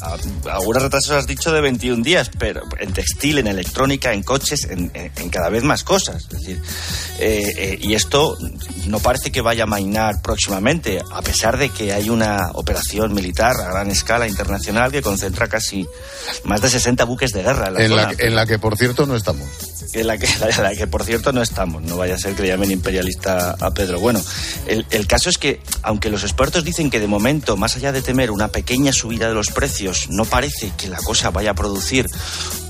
algunos 0.50 0.82
retrasos 0.82 1.10
has 1.10 1.26
dicho 1.26 1.50
de 1.50 1.60
21 1.60 2.04
días, 2.04 2.30
pero 2.38 2.62
en 2.78 2.92
textil, 2.92 3.38
en 3.38 3.48
electrónica, 3.48 4.12
en 4.12 4.22
coches, 4.22 4.64
en, 4.70 4.90
en, 4.94 5.10
en 5.16 5.28
cada 5.30 5.48
vez 5.48 5.64
más 5.64 5.82
cosas. 5.82 6.22
Es 6.22 6.28
decir, 6.28 6.62
eh, 7.18 7.52
eh, 7.56 7.78
y 7.80 7.94
esto 7.94 8.38
no 8.86 9.00
parece 9.00 9.32
que 9.32 9.40
vaya 9.40 9.64
a 9.64 9.66
mainar 9.66 10.22
próximamente, 10.22 11.02
a 11.12 11.22
pesar 11.22 11.58
de 11.58 11.70
que 11.70 11.92
hay 11.92 12.10
una 12.10 12.50
operación 12.54 13.12
militar 13.12 13.56
a 13.60 13.72
gran 13.72 13.90
escala 13.90 14.28
internacional 14.28 14.92
que 14.92 15.02
concentra 15.02 15.48
casi 15.48 15.86
más 16.44 16.60
de 16.62 16.68
60 16.70 17.04
buques 17.04 17.32
de 17.32 17.42
guerra 17.42 17.68
en 17.68 17.74
la 17.74 17.82
En 17.82 17.88
zona. 17.90 18.02
la, 18.02 18.24
en 18.24 18.34
la 18.36 18.46
que, 18.46 18.58
por 18.58 18.76
cierto, 18.76 18.97
no 19.06 19.16
estamos. 19.16 19.46
En 19.92 20.06
la, 20.06 20.18
que, 20.18 20.28
la 20.62 20.74
que, 20.74 20.86
por 20.86 21.04
cierto, 21.04 21.32
no 21.32 21.42
estamos. 21.42 21.82
No 21.82 21.96
vaya 21.96 22.14
a 22.14 22.18
ser 22.18 22.34
que 22.34 22.42
le 22.42 22.48
llamen 22.48 22.70
imperialista 22.70 23.56
a 23.58 23.70
Pedro. 23.72 24.00
Bueno, 24.00 24.20
el, 24.66 24.86
el 24.90 25.06
caso 25.06 25.30
es 25.30 25.38
que, 25.38 25.60
aunque 25.82 26.10
los 26.10 26.22
expertos 26.22 26.64
dicen 26.64 26.90
que 26.90 27.00
de 27.00 27.06
momento, 27.06 27.56
más 27.56 27.76
allá 27.76 27.92
de 27.92 28.02
temer 28.02 28.30
una 28.30 28.48
pequeña 28.48 28.92
subida 28.92 29.28
de 29.28 29.34
los 29.34 29.48
precios, 29.50 30.08
no 30.10 30.24
parece 30.24 30.72
que 30.76 30.88
la 30.88 30.98
cosa 30.98 31.30
vaya 31.30 31.52
a 31.52 31.54
producir 31.54 32.08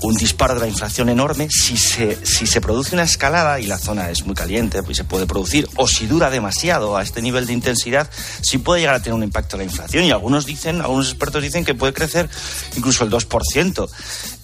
un 0.01 0.15
disparo 0.15 0.53
de 0.55 0.61
la 0.61 0.67
inflación 0.67 1.09
enorme, 1.09 1.49
si 1.49 1.77
se, 1.77 2.17
si 2.25 2.47
se 2.47 2.61
produce 2.61 2.95
una 2.95 3.03
escalada 3.03 3.59
y 3.59 3.65
la 3.65 3.77
zona 3.77 4.09
es 4.09 4.25
muy 4.25 4.35
caliente, 4.35 4.81
pues 4.83 4.97
se 4.97 5.03
puede 5.03 5.25
producir, 5.25 5.67
o 5.75 5.87
si 5.87 6.07
dura 6.07 6.29
demasiado 6.29 6.97
a 6.97 7.03
este 7.03 7.21
nivel 7.21 7.45
de 7.45 7.53
intensidad, 7.53 8.09
sí 8.41 8.57
puede 8.57 8.81
llegar 8.81 8.95
a 8.95 9.01
tener 9.01 9.15
un 9.15 9.23
impacto 9.23 9.55
en 9.55 9.59
la 9.59 9.63
inflación. 9.65 10.05
Y 10.05 10.11
algunos 10.11 10.45
dicen, 10.45 10.81
algunos 10.81 11.09
expertos 11.09 11.43
dicen 11.43 11.65
que 11.65 11.75
puede 11.75 11.93
crecer 11.93 12.29
incluso 12.77 13.03
el 13.03 13.09
2%. 13.09 13.89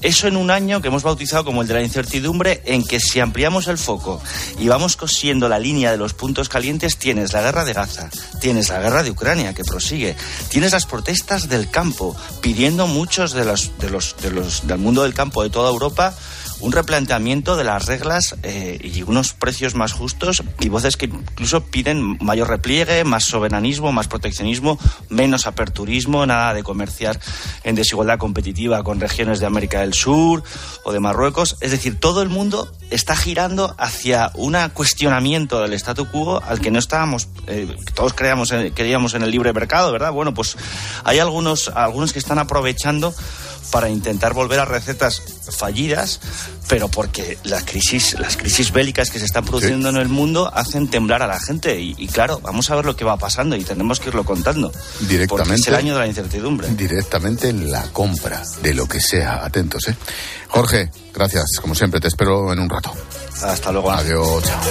Eso 0.06 0.28
en 0.28 0.38
un 0.38 0.52
año 0.52 0.84
que 0.84 0.90
hemos 0.90 1.02
bautizado 1.02 1.44
como 1.44 1.64
el 1.64 1.68
de 1.68 1.74
la 1.74 1.82
incertidumbre, 1.82 2.62
en 2.66 2.86
que 2.86 3.00
si 3.00 3.20
ampliamos 3.20 3.68
el 3.68 3.80
foco 3.80 4.22
y 4.60 4.68
vamos 4.68 4.98
cosiendo 4.98 5.50
la 5.50 5.58
línea 5.58 5.90
de 5.90 5.98
los 5.98 6.14
puntos 6.14 6.48
calientes, 6.48 6.98
tienes 6.98 7.34
la 7.34 7.42
guerra 7.42 7.66
de 7.66 7.74
Gaza, 7.74 8.12
tienes 8.40 8.70
la 8.70 8.80
guerra 8.80 9.02
de 9.02 9.10
Ucrania 9.10 9.56
que 9.56 9.64
prosigue, 9.64 10.16
tienes 10.50 10.74
las 10.74 10.86
protestas 10.86 11.50
del 11.50 11.72
campo, 11.72 12.16
pidiendo 12.40 12.86
muchos 12.86 13.34
de 13.34 13.46
los, 13.46 13.76
de 13.80 13.90
los, 13.90 14.16
de 14.22 14.30
los 14.30 14.68
del 14.68 14.78
mundo 14.78 15.02
del 15.02 15.16
campo 15.16 15.42
de 15.42 15.50
toda 15.50 15.72
Europa 15.72 16.16
un 16.60 16.72
replanteamiento 16.72 17.58
de 17.58 17.64
las 17.64 17.86
reglas 17.86 18.36
eh, 18.44 18.80
y 18.82 19.04
unos 19.04 19.34
precios 19.34 19.76
más 19.76 19.94
justos 19.94 20.44
y 20.60 20.70
voces 20.70 20.98
que 20.98 21.06
incluso 21.06 21.66
piden 21.66 22.18
mayor 22.22 22.50
repliegue, 22.50 23.04
más 23.04 23.26
soberanismo, 23.26 23.92
más 23.92 24.08
proteccionismo, 24.08 24.80
menos 25.10 25.48
aperturismo, 25.48 26.26
nada 26.26 26.54
de 26.54 26.64
comerciar 26.64 27.20
en 27.64 27.76
desigualdad 27.76 28.18
competitiva 28.18 28.84
con 28.84 29.00
regiones 29.00 29.40
de 29.40 29.46
América 29.46 29.82
del 29.82 29.94
Sur 29.96 30.44
o 30.84 30.92
de 30.92 31.00
Marruecos. 31.00 31.58
Es 31.62 31.72
decir, 31.72 32.00
todo 32.00 32.22
el 32.22 32.30
mundo 32.30 32.72
está 32.92 33.16
girando 33.16 33.74
hacia 33.78 34.32
un 34.36 34.56
cuestionamiento 34.74 35.62
del 35.62 35.74
statu 35.74 36.08
quo 36.10 36.42
al 36.44 36.62
que 36.62 36.72
no 36.72 36.80
estábamos, 36.80 37.28
eh, 37.48 37.76
todos 37.94 38.14
creíamos 38.14 38.52
en, 38.52 38.72
creíamos 38.74 39.16
en 39.16 39.24
el 39.24 39.32
libre 39.32 39.54
mercado, 39.54 39.92
¿verdad? 39.92 40.12
Bueno, 40.12 40.34
pues 40.34 40.56
hay 41.04 41.20
algunos, 41.20 41.70
algunos 41.70 42.14
que 42.14 42.20
están 42.20 42.38
aprovechando 42.38 43.14
para 43.72 43.90
intentar 43.90 44.34
volver 44.34 44.60
a 44.60 44.66
recetas 44.66 45.22
fallidas, 45.50 46.20
pero 46.68 46.88
porque 46.88 47.38
las 47.44 47.64
crisis, 47.64 48.18
las 48.20 48.38
crisis 48.38 48.72
bélicas 48.72 49.10
que 49.10 49.20
se 49.20 49.26
están 49.26 49.46
produciendo 49.46 49.90
sí. 49.90 49.96
en 49.96 50.02
el 50.02 50.10
mundo 50.10 50.52
hacen 50.54 50.90
temblar 50.90 51.22
a 51.22 51.28
la 51.28 51.40
gente. 51.40 51.80
Y, 51.80 51.96
y, 51.98 52.08
claro, 52.08 52.40
vamos 52.42 52.70
a 52.70 52.76
ver 52.76 52.86
lo 52.86 52.96
que 52.96 53.06
va 53.06 53.18
pasando 53.18 53.56
y 53.56 53.64
tenemos 53.64 54.00
que 54.00 54.10
irlo 54.10 54.24
contando. 54.24 54.72
Directamente. 55.02 55.28
Porque 55.28 55.54
es 55.56 55.68
el 55.68 55.76
año 55.76 55.94
de 55.94 56.00
la 56.00 56.08
incertidumbre. 56.08 56.70
Directamente 56.70 57.50
en 57.50 57.72
la 57.72 57.84
compra 57.92 58.44
de 58.62 58.74
lo 58.74 58.88
que 58.88 59.00
sea. 59.00 59.46
Atentos, 59.46 59.88
¿eh? 59.88 59.96
Jorge, 60.48 60.90
gracias. 61.14 61.46
Como 61.62 61.76
siempre, 61.76 62.00
te 62.00 62.08
espero 62.08 62.52
en 62.54 62.60
un 62.60 62.70
rato. 62.70 62.94
Hasta 63.42 63.72
luego. 63.72 63.92
Adiós. 63.92 64.44
Chao. 64.44 64.62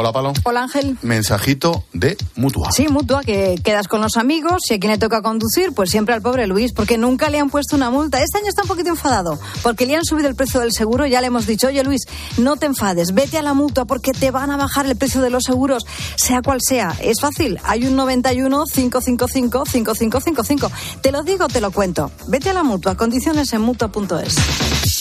Hola, 0.00 0.12
Palo. 0.12 0.32
Hola, 0.44 0.62
Ángel. 0.62 0.96
Mensajito 1.02 1.84
de 1.92 2.16
Mutua. 2.34 2.72
Sí, 2.72 2.88
Mutua, 2.88 3.20
que 3.20 3.56
quedas 3.62 3.86
con 3.86 4.00
los 4.00 4.16
amigos 4.16 4.62
y 4.70 4.72
a 4.72 4.78
quien 4.78 4.92
le 4.92 4.96
toca 4.96 5.20
conducir, 5.20 5.74
pues 5.74 5.90
siempre 5.90 6.14
al 6.14 6.22
pobre 6.22 6.46
Luis, 6.46 6.72
porque 6.72 6.96
nunca 6.96 7.28
le 7.28 7.38
han 7.38 7.50
puesto 7.50 7.76
una 7.76 7.90
multa. 7.90 8.22
Este 8.22 8.38
año 8.38 8.48
está 8.48 8.62
un 8.62 8.68
poquito 8.68 8.88
enfadado, 8.88 9.38
porque 9.62 9.84
le 9.84 9.96
han 9.96 10.04
subido 10.06 10.26
el 10.26 10.34
precio 10.36 10.60
del 10.60 10.72
seguro. 10.72 11.04
Ya 11.04 11.20
le 11.20 11.26
hemos 11.26 11.46
dicho, 11.46 11.66
oye, 11.66 11.84
Luis, 11.84 12.06
no 12.38 12.56
te 12.56 12.64
enfades, 12.64 13.12
vete 13.12 13.36
a 13.36 13.42
la 13.42 13.52
Mutua, 13.52 13.84
porque 13.84 14.12
te 14.12 14.30
van 14.30 14.50
a 14.50 14.56
bajar 14.56 14.86
el 14.86 14.96
precio 14.96 15.20
de 15.20 15.28
los 15.28 15.44
seguros, 15.44 15.84
sea 16.16 16.40
cual 16.40 16.60
sea. 16.66 16.96
Es 17.02 17.20
fácil, 17.20 17.58
hay 17.64 17.86
un 17.86 17.94
91 17.94 18.64
555 18.74 19.66
5555. 19.66 20.70
Te 21.02 21.12
lo 21.12 21.22
digo, 21.24 21.46
te 21.48 21.60
lo 21.60 21.72
cuento. 21.72 22.10
Vete 22.26 22.48
a 22.48 22.54
la 22.54 22.62
Mutua, 22.62 22.96
condiciones 22.96 23.52
en 23.52 23.60
Mutua.es. 23.60 24.99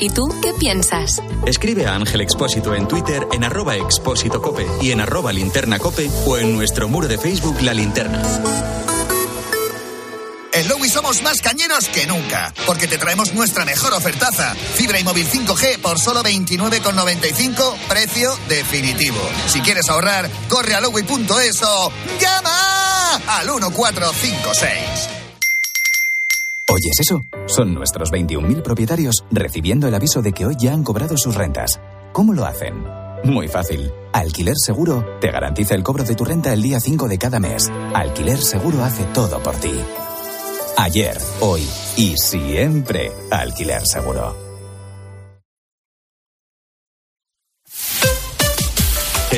¿Y 0.00 0.08
tú 0.08 0.34
qué 0.42 0.54
piensas? 0.54 1.22
Escribe 1.46 1.86
a 1.86 1.94
Ángel 1.94 2.22
Expósito 2.22 2.74
en 2.74 2.88
Twitter 2.88 3.26
en 3.32 3.44
arroba 3.44 3.76
expósito 3.76 4.40
cope 4.40 4.66
y 4.80 4.92
en 4.92 5.00
arroba 5.00 5.30
linterna 5.30 5.78
cope 5.78 6.10
o 6.26 6.38
en 6.38 6.54
nuestro 6.54 6.88
muro 6.88 7.06
de 7.06 7.18
Facebook 7.18 7.60
La 7.60 7.74
Linterna. 7.74 8.22
En 10.52 10.68
Lowy 10.68 10.88
somos 10.88 11.22
más 11.22 11.40
cañeros 11.40 11.88
que 11.88 12.06
nunca, 12.06 12.52
porque 12.66 12.88
te 12.88 12.98
traemos 12.98 13.34
nuestra 13.34 13.64
mejor 13.64 13.92
ofertaza. 13.92 14.54
Fibra 14.54 14.98
y 14.98 15.04
móvil 15.04 15.26
5G 15.28 15.78
por 15.80 15.98
solo 16.00 16.22
29,95, 16.22 17.76
precio 17.88 18.36
definitivo. 18.48 19.20
Si 19.46 19.60
quieres 19.60 19.88
ahorrar, 19.88 20.28
corre 20.48 20.74
a 20.74 20.80
lowy.es 20.80 21.62
o 21.62 21.92
llama 22.18 23.16
al 23.38 23.46
1456. 23.46 25.19
¿Oyes 26.72 27.00
eso? 27.00 27.24
Son 27.46 27.74
nuestros 27.74 28.12
21.000 28.12 28.62
propietarios 28.62 29.24
recibiendo 29.32 29.88
el 29.88 29.94
aviso 29.94 30.22
de 30.22 30.32
que 30.32 30.46
hoy 30.46 30.54
ya 30.56 30.72
han 30.72 30.84
cobrado 30.84 31.16
sus 31.16 31.34
rentas. 31.34 31.80
¿Cómo 32.12 32.32
lo 32.32 32.44
hacen? 32.44 32.84
Muy 33.24 33.48
fácil. 33.48 33.90
Alquiler 34.12 34.54
Seguro 34.56 35.04
te 35.20 35.32
garantiza 35.32 35.74
el 35.74 35.82
cobro 35.82 36.04
de 36.04 36.14
tu 36.14 36.24
renta 36.24 36.52
el 36.52 36.62
día 36.62 36.78
5 36.78 37.08
de 37.08 37.18
cada 37.18 37.40
mes. 37.40 37.68
Alquiler 37.92 38.38
Seguro 38.38 38.84
hace 38.84 39.02
todo 39.12 39.42
por 39.42 39.56
ti. 39.56 39.72
Ayer, 40.76 41.18
hoy 41.40 41.68
y 41.96 42.16
siempre 42.16 43.10
Alquiler 43.32 43.82
Seguro. 43.84 44.49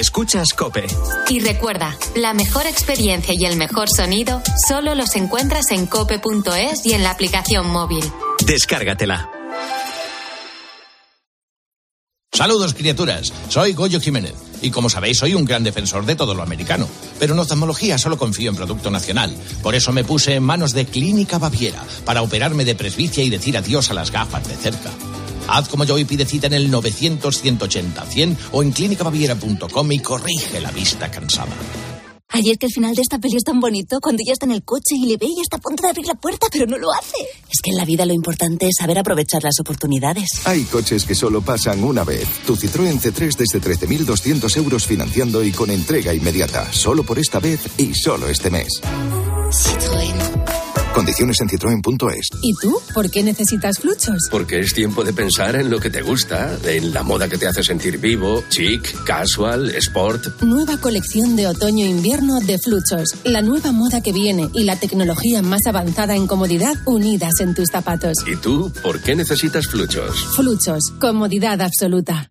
Escuchas 0.02 0.52
Cope. 0.52 0.84
Y 1.28 1.38
recuerda, 1.38 1.96
la 2.16 2.34
mejor 2.34 2.66
experiencia 2.66 3.34
y 3.38 3.44
el 3.44 3.56
mejor 3.56 3.88
sonido 3.88 4.42
solo 4.66 4.96
los 4.96 5.14
encuentras 5.14 5.70
en 5.70 5.86
cope.es 5.86 6.84
y 6.84 6.94
en 6.94 7.04
la 7.04 7.12
aplicación 7.12 7.68
móvil. 7.68 8.04
Descárgatela. 8.44 9.30
Saludos, 12.32 12.74
criaturas. 12.74 13.32
Soy 13.48 13.74
Goyo 13.74 14.00
Jiménez. 14.00 14.34
Y 14.60 14.72
como 14.72 14.90
sabéis, 14.90 15.18
soy 15.18 15.34
un 15.34 15.44
gran 15.44 15.62
defensor 15.62 16.04
de 16.04 16.16
todo 16.16 16.34
lo 16.34 16.42
americano. 16.42 16.88
Pero 17.20 17.34
en 17.34 17.38
oftalmología 17.38 17.96
solo 17.96 18.18
confío 18.18 18.50
en 18.50 18.56
producto 18.56 18.90
nacional. 18.90 19.32
Por 19.62 19.76
eso 19.76 19.92
me 19.92 20.02
puse 20.02 20.34
en 20.34 20.42
manos 20.42 20.72
de 20.72 20.84
Clínica 20.84 21.38
Baviera 21.38 21.84
para 22.04 22.22
operarme 22.22 22.64
de 22.64 22.74
presbicia 22.74 23.22
y 23.22 23.30
decir 23.30 23.56
adiós 23.56 23.88
a 23.92 23.94
las 23.94 24.10
gafas 24.10 24.48
de 24.48 24.56
cerca. 24.56 24.90
Haz 25.52 25.68
como 25.68 25.84
yo 25.84 25.98
y 25.98 26.04
pide 26.06 26.24
cita 26.24 26.46
en 26.46 26.54
el 26.54 26.72
900-180-100 26.72 28.36
o 28.52 28.62
en 28.62 28.72
clínicabaviera.com 28.72 29.92
y 29.92 29.98
corrige 29.98 30.60
la 30.60 30.70
vista 30.70 31.10
cansada. 31.10 31.52
Ayer 32.34 32.56
que 32.56 32.64
el 32.64 32.72
final 32.72 32.94
de 32.94 33.02
esta 33.02 33.18
peli 33.18 33.36
es 33.36 33.44
tan 33.44 33.60
bonito, 33.60 33.98
cuando 34.00 34.22
ella 34.22 34.32
está 34.32 34.46
en 34.46 34.52
el 34.52 34.62
coche 34.62 34.94
y 34.94 35.06
le 35.06 35.18
ve 35.18 35.26
y 35.26 35.42
está 35.42 35.58
a 35.58 35.60
punto 35.60 35.82
de 35.82 35.90
abrir 35.90 36.06
la 36.06 36.14
puerta, 36.14 36.46
pero 36.50 36.66
no 36.66 36.78
lo 36.78 36.90
hace. 36.90 37.18
Es 37.50 37.60
que 37.62 37.70
en 37.70 37.76
la 37.76 37.84
vida 37.84 38.06
lo 38.06 38.14
importante 38.14 38.66
es 38.66 38.76
saber 38.78 38.98
aprovechar 38.98 39.42
las 39.42 39.60
oportunidades. 39.60 40.46
Hay 40.46 40.64
coches 40.64 41.04
que 41.04 41.14
solo 41.14 41.42
pasan 41.42 41.84
una 41.84 42.04
vez. 42.04 42.26
Tu 42.46 42.56
Citroën 42.56 42.98
C3 42.98 43.36
desde 43.36 43.60
13.200 43.60 44.56
euros 44.56 44.86
financiando 44.86 45.44
y 45.44 45.52
con 45.52 45.70
entrega 45.70 46.14
inmediata. 46.14 46.72
Solo 46.72 47.02
por 47.02 47.18
esta 47.18 47.38
vez 47.38 47.60
y 47.76 47.92
solo 47.94 48.28
este 48.28 48.48
mes. 48.48 48.80
Citroën. 49.50 50.31
Condiciones 50.94 51.40
en 51.40 51.48
citroen.es. 51.48 52.28
¿Y 52.42 52.55
tú? 52.61 52.78
¿Por 52.92 53.11
qué 53.11 53.22
necesitas 53.22 53.78
fluchos? 53.78 54.28
Porque 54.31 54.61
es 54.61 54.74
tiempo 54.74 55.02
de 55.05 55.12
pensar 55.12 55.57
en 55.57 55.70
lo 55.70 55.81
que 55.81 55.88
te 55.88 56.02
gusta, 56.02 56.57
en 56.64 56.92
la 56.92 57.02
moda 57.02 57.28
que 57.28 57.38
te 57.38 57.46
hace 57.46 57.62
sentir 57.62 57.98
vivo, 57.98 58.44
chic, 58.50 59.02
casual, 59.05 59.70
sport. 59.76 60.42
Nueva 60.42 60.76
colección 60.76 61.35
de 61.35 61.46
otoño-invierno 61.46 62.40
de 62.40 62.59
fluchos. 62.59 63.16
La 63.24 63.40
nueva 63.40 63.72
moda 63.72 64.02
que 64.02 64.12
viene 64.12 64.50
y 64.52 64.64
la 64.64 64.76
tecnología 64.76 65.40
más 65.40 65.66
avanzada 65.66 66.14
en 66.14 66.26
comodidad 66.26 66.74
unidas 66.85 67.40
en 67.40 67.55
tus 67.55 67.68
zapatos. 67.70 68.18
¿Y 68.26 68.37
tú? 68.37 68.70
¿Por 68.83 69.00
qué 69.00 69.16
necesitas 69.16 69.66
fluchos? 69.66 70.37
Fluchos. 70.37 70.92
Comodidad 71.00 71.62
absoluta. 71.62 72.31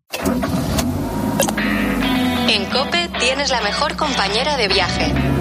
En 2.47 2.65
Cope 2.65 3.09
tienes 3.19 3.49
la 3.49 3.61
mejor 3.61 3.95
compañera 3.95 4.55
de 4.57 4.67
viaje. 4.67 5.40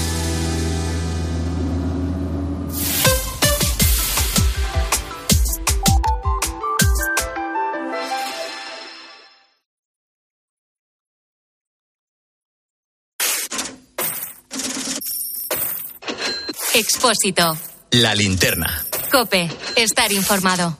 Expósito. 16.81 17.55
La 17.91 18.15
linterna. 18.15 18.83
Cope. 19.11 19.47
Estar 19.75 20.11
informado. 20.11 20.79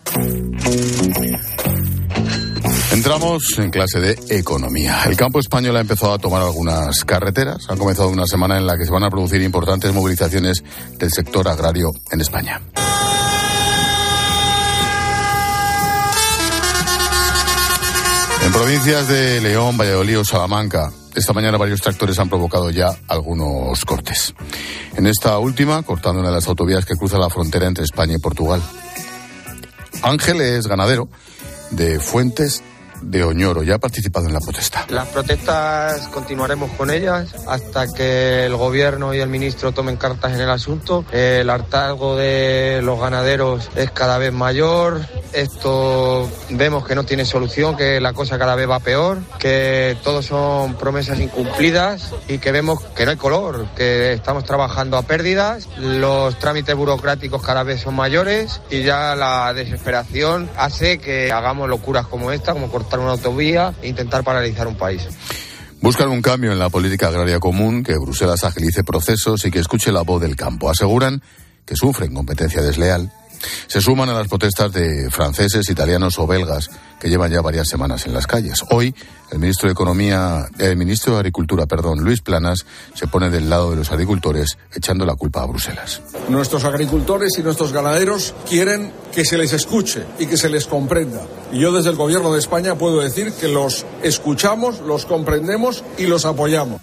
Entramos 2.91 3.43
en 3.59 3.69
clase 3.69 3.99
de 3.99 4.17
economía. 4.39 5.03
El 5.05 5.15
campo 5.15 5.39
español 5.39 5.77
ha 5.77 5.81
empezado 5.81 6.13
a 6.13 6.17
tomar 6.17 6.41
algunas 6.41 7.05
carreteras. 7.05 7.69
Ha 7.69 7.75
comenzado 7.75 8.09
una 8.09 8.25
semana 8.25 8.57
en 8.57 8.65
la 8.65 8.79
que 8.79 8.85
se 8.85 8.91
van 8.91 9.03
a 9.03 9.11
producir 9.11 9.43
importantes 9.43 9.93
movilizaciones 9.93 10.63
del 10.97 11.11
sector 11.11 11.47
agrario 11.47 11.91
en 12.11 12.19
España. 12.19 12.59
En 18.43 18.51
provincias 18.51 19.07
de 19.07 19.39
León, 19.39 19.77
Valladolid 19.77 20.21
o 20.21 20.25
Salamanca, 20.25 20.91
esta 21.13 21.33
mañana 21.33 21.59
varios 21.59 21.79
tractores 21.79 22.17
han 22.17 22.27
provocado 22.27 22.71
ya 22.71 22.87
algunos 23.07 23.85
cortes. 23.85 24.33
En 24.95 25.07
esta 25.07 25.37
última, 25.39 25.83
cortando 25.83 26.19
una 26.19 26.29
de 26.29 26.35
las 26.35 26.47
autovías 26.47 26.85
que 26.85 26.95
cruza 26.95 27.17
la 27.17 27.29
frontera 27.29 27.67
entre 27.67 27.83
España 27.83 28.15
y 28.15 28.19
Portugal. 28.19 28.61
Ángel 30.03 30.41
es 30.41 30.67
ganadero 30.67 31.09
de 31.71 31.99
Fuentes 31.99 32.63
de 33.01 33.23
Oñoro. 33.23 33.63
Ya 33.63 33.75
ha 33.75 33.79
participado 33.79 34.27
en 34.27 34.33
la 34.33 34.39
protesta. 34.39 34.85
Las 34.89 35.07
protestas 35.07 36.07
continuaremos 36.09 36.71
con 36.71 36.89
ellas 36.89 37.33
hasta 37.47 37.87
que 37.87 38.45
el 38.45 38.55
gobierno 38.55 39.13
y 39.13 39.19
el 39.19 39.29
ministro 39.29 39.71
tomen 39.71 39.97
cartas 39.97 40.33
en 40.33 40.41
el 40.41 40.49
asunto. 40.49 41.05
El 41.11 41.49
hartazgo 41.49 42.15
de 42.15 42.81
los 42.83 42.99
ganaderos 42.99 43.69
es 43.75 43.91
cada 43.91 44.17
vez 44.17 44.33
mayor. 44.33 45.01
Esto 45.33 46.29
vemos 46.49 46.85
que 46.85 46.95
no 46.95 47.05
tiene 47.05 47.25
solución, 47.25 47.77
que 47.77 48.01
la 48.01 48.13
cosa 48.13 48.37
cada 48.37 48.55
vez 48.55 48.69
va 48.69 48.79
peor, 48.79 49.19
que 49.39 49.97
todo 50.03 50.21
son 50.21 50.75
promesas 50.75 51.19
incumplidas 51.19 52.13
y 52.27 52.37
que 52.37 52.51
vemos 52.51 52.81
que 52.95 53.05
no 53.05 53.11
hay 53.11 53.17
color, 53.17 53.67
que 53.75 54.13
estamos 54.13 54.43
trabajando 54.43 54.97
a 54.97 55.03
pérdidas, 55.03 55.67
los 55.77 56.37
trámites 56.39 56.75
burocráticos 56.75 57.41
cada 57.41 57.63
vez 57.63 57.81
son 57.81 57.95
mayores 57.95 58.61
y 58.69 58.83
ya 58.83 59.15
la 59.15 59.53
desesperación 59.53 60.49
hace 60.57 60.99
que 60.99 61.31
hagamos 61.31 61.69
locuras 61.69 62.07
como 62.07 62.31
esta, 62.31 62.53
como 62.53 62.69
cortar 62.69 62.90
una 62.99 63.11
autovía 63.11 63.73
e 63.81 63.89
intentar 63.89 64.23
paralizar 64.23 64.67
un 64.67 64.75
país. 64.75 65.07
Buscan 65.81 66.09
un 66.09 66.21
cambio 66.21 66.51
en 66.51 66.59
la 66.59 66.69
política 66.69 67.07
agraria 67.07 67.39
común, 67.39 67.83
que 67.83 67.97
Bruselas 67.97 68.43
agilice 68.43 68.83
procesos 68.83 69.45
y 69.45 69.51
que 69.51 69.59
escuche 69.59 69.91
la 69.91 70.01
voz 70.01 70.21
del 70.21 70.35
campo. 70.35 70.69
Aseguran 70.69 71.21
que 71.65 71.75
sufren 71.75 72.13
competencia 72.13 72.61
desleal. 72.61 73.11
Se 73.67 73.81
suman 73.81 74.09
a 74.09 74.13
las 74.13 74.27
protestas 74.27 74.71
de 74.71 75.09
franceses, 75.09 75.69
italianos 75.69 76.19
o 76.19 76.27
belgas 76.27 76.69
que 76.99 77.09
llevan 77.09 77.31
ya 77.31 77.41
varias 77.41 77.67
semanas 77.67 78.05
en 78.05 78.13
las 78.13 78.27
calles. 78.27 78.63
Hoy, 78.69 78.93
el 79.31 79.39
ministro 79.39 79.67
de 79.67 79.73
Economía, 79.73 80.47
el 80.59 80.77
ministro 80.77 81.13
de 81.13 81.19
Agricultura, 81.19 81.65
perdón, 81.65 81.99
Luis 82.03 82.21
Planas, 82.21 82.65
se 82.93 83.07
pone 83.07 83.29
del 83.29 83.49
lado 83.49 83.71
de 83.71 83.77
los 83.77 83.91
agricultores, 83.91 84.57
echando 84.73 85.05
la 85.05 85.15
culpa 85.15 85.41
a 85.41 85.47
Bruselas. 85.47 86.01
Nuestros 86.29 86.63
agricultores 86.63 87.31
y 87.39 87.41
nuestros 87.41 87.73
ganaderos 87.73 88.35
quieren 88.47 88.93
que 89.11 89.25
se 89.25 89.37
les 89.37 89.53
escuche 89.53 90.05
y 90.19 90.27
que 90.27 90.37
se 90.37 90.49
les 90.49 90.67
comprenda. 90.67 91.21
Y 91.51 91.59
yo 91.59 91.71
desde 91.71 91.89
el 91.89 91.95
Gobierno 91.95 92.31
de 92.33 92.39
España 92.39 92.75
puedo 92.75 93.01
decir 93.01 93.33
que 93.33 93.47
los 93.47 93.85
escuchamos, 94.03 94.79
los 94.81 95.05
comprendemos 95.05 95.83
y 95.97 96.05
los 96.05 96.25
apoyamos 96.25 96.81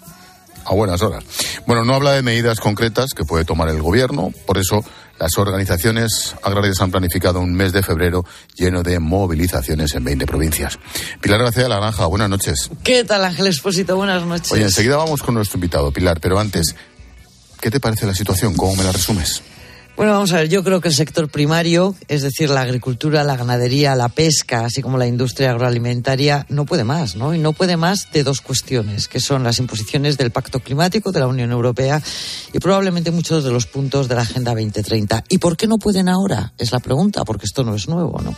a 0.68 0.74
buenas 0.74 1.00
horas. 1.02 1.24
Bueno, 1.66 1.84
no 1.84 1.94
habla 1.94 2.12
de 2.12 2.22
medidas 2.22 2.60
concretas 2.60 3.14
que 3.14 3.24
puede 3.24 3.44
tomar 3.44 3.68
el 3.68 3.80
gobierno, 3.80 4.32
por 4.46 4.58
eso 4.58 4.84
las 5.18 5.36
organizaciones 5.36 6.34
agrarias 6.42 6.80
han 6.80 6.90
planificado 6.90 7.40
un 7.40 7.52
mes 7.54 7.72
de 7.72 7.82
febrero 7.82 8.24
lleno 8.54 8.82
de 8.82 8.98
movilizaciones 8.98 9.94
en 9.94 10.04
20 10.04 10.26
provincias. 10.26 10.78
Pilar 11.20 11.42
García 11.42 11.64
de 11.64 11.68
la 11.68 11.76
Granja, 11.76 12.06
buenas 12.06 12.30
noches. 12.30 12.70
¿Qué 12.84 13.04
tal, 13.04 13.24
Ángel 13.24 13.46
Expósito? 13.46 13.96
Buenas 13.96 14.24
noches. 14.24 14.52
Oye, 14.52 14.64
enseguida 14.64 14.96
vamos 14.96 15.22
con 15.22 15.34
nuestro 15.34 15.56
invitado, 15.56 15.90
Pilar, 15.92 16.20
pero 16.20 16.38
antes, 16.38 16.74
¿qué 17.60 17.70
te 17.70 17.80
parece 17.80 18.06
la 18.06 18.14
situación? 18.14 18.54
¿Cómo 18.56 18.76
me 18.76 18.84
la 18.84 18.92
resumes? 18.92 19.42
Bueno, 19.98 20.12
vamos 20.12 20.32
a 20.32 20.36
ver, 20.36 20.48
yo 20.48 20.62
creo 20.62 20.80
que 20.80 20.86
el 20.86 20.94
sector 20.94 21.28
primario, 21.28 21.96
es 22.06 22.22
decir, 22.22 22.50
la 22.50 22.60
agricultura, 22.60 23.24
la 23.24 23.36
ganadería, 23.36 23.96
la 23.96 24.08
pesca, 24.08 24.64
así 24.64 24.80
como 24.80 24.96
la 24.96 25.08
industria 25.08 25.50
agroalimentaria, 25.50 26.46
no 26.50 26.66
puede 26.66 26.84
más, 26.84 27.16
¿no? 27.16 27.34
Y 27.34 27.40
no 27.40 27.52
puede 27.52 27.76
más 27.76 28.12
de 28.12 28.22
dos 28.22 28.40
cuestiones, 28.40 29.08
que 29.08 29.18
son 29.18 29.42
las 29.42 29.58
imposiciones 29.58 30.16
del 30.16 30.30
Pacto 30.30 30.60
Climático 30.60 31.10
de 31.10 31.18
la 31.18 31.26
Unión 31.26 31.50
Europea 31.50 32.00
y 32.52 32.60
probablemente 32.60 33.10
muchos 33.10 33.42
de 33.42 33.50
los 33.50 33.66
puntos 33.66 34.06
de 34.06 34.14
la 34.14 34.22
Agenda 34.22 34.52
2030. 34.52 35.24
¿Y 35.30 35.38
por 35.38 35.56
qué 35.56 35.66
no 35.66 35.78
pueden 35.78 36.08
ahora? 36.08 36.52
Es 36.58 36.70
la 36.70 36.78
pregunta, 36.78 37.24
porque 37.24 37.46
esto 37.46 37.64
no 37.64 37.74
es 37.74 37.88
nuevo, 37.88 38.20
¿no? 38.22 38.36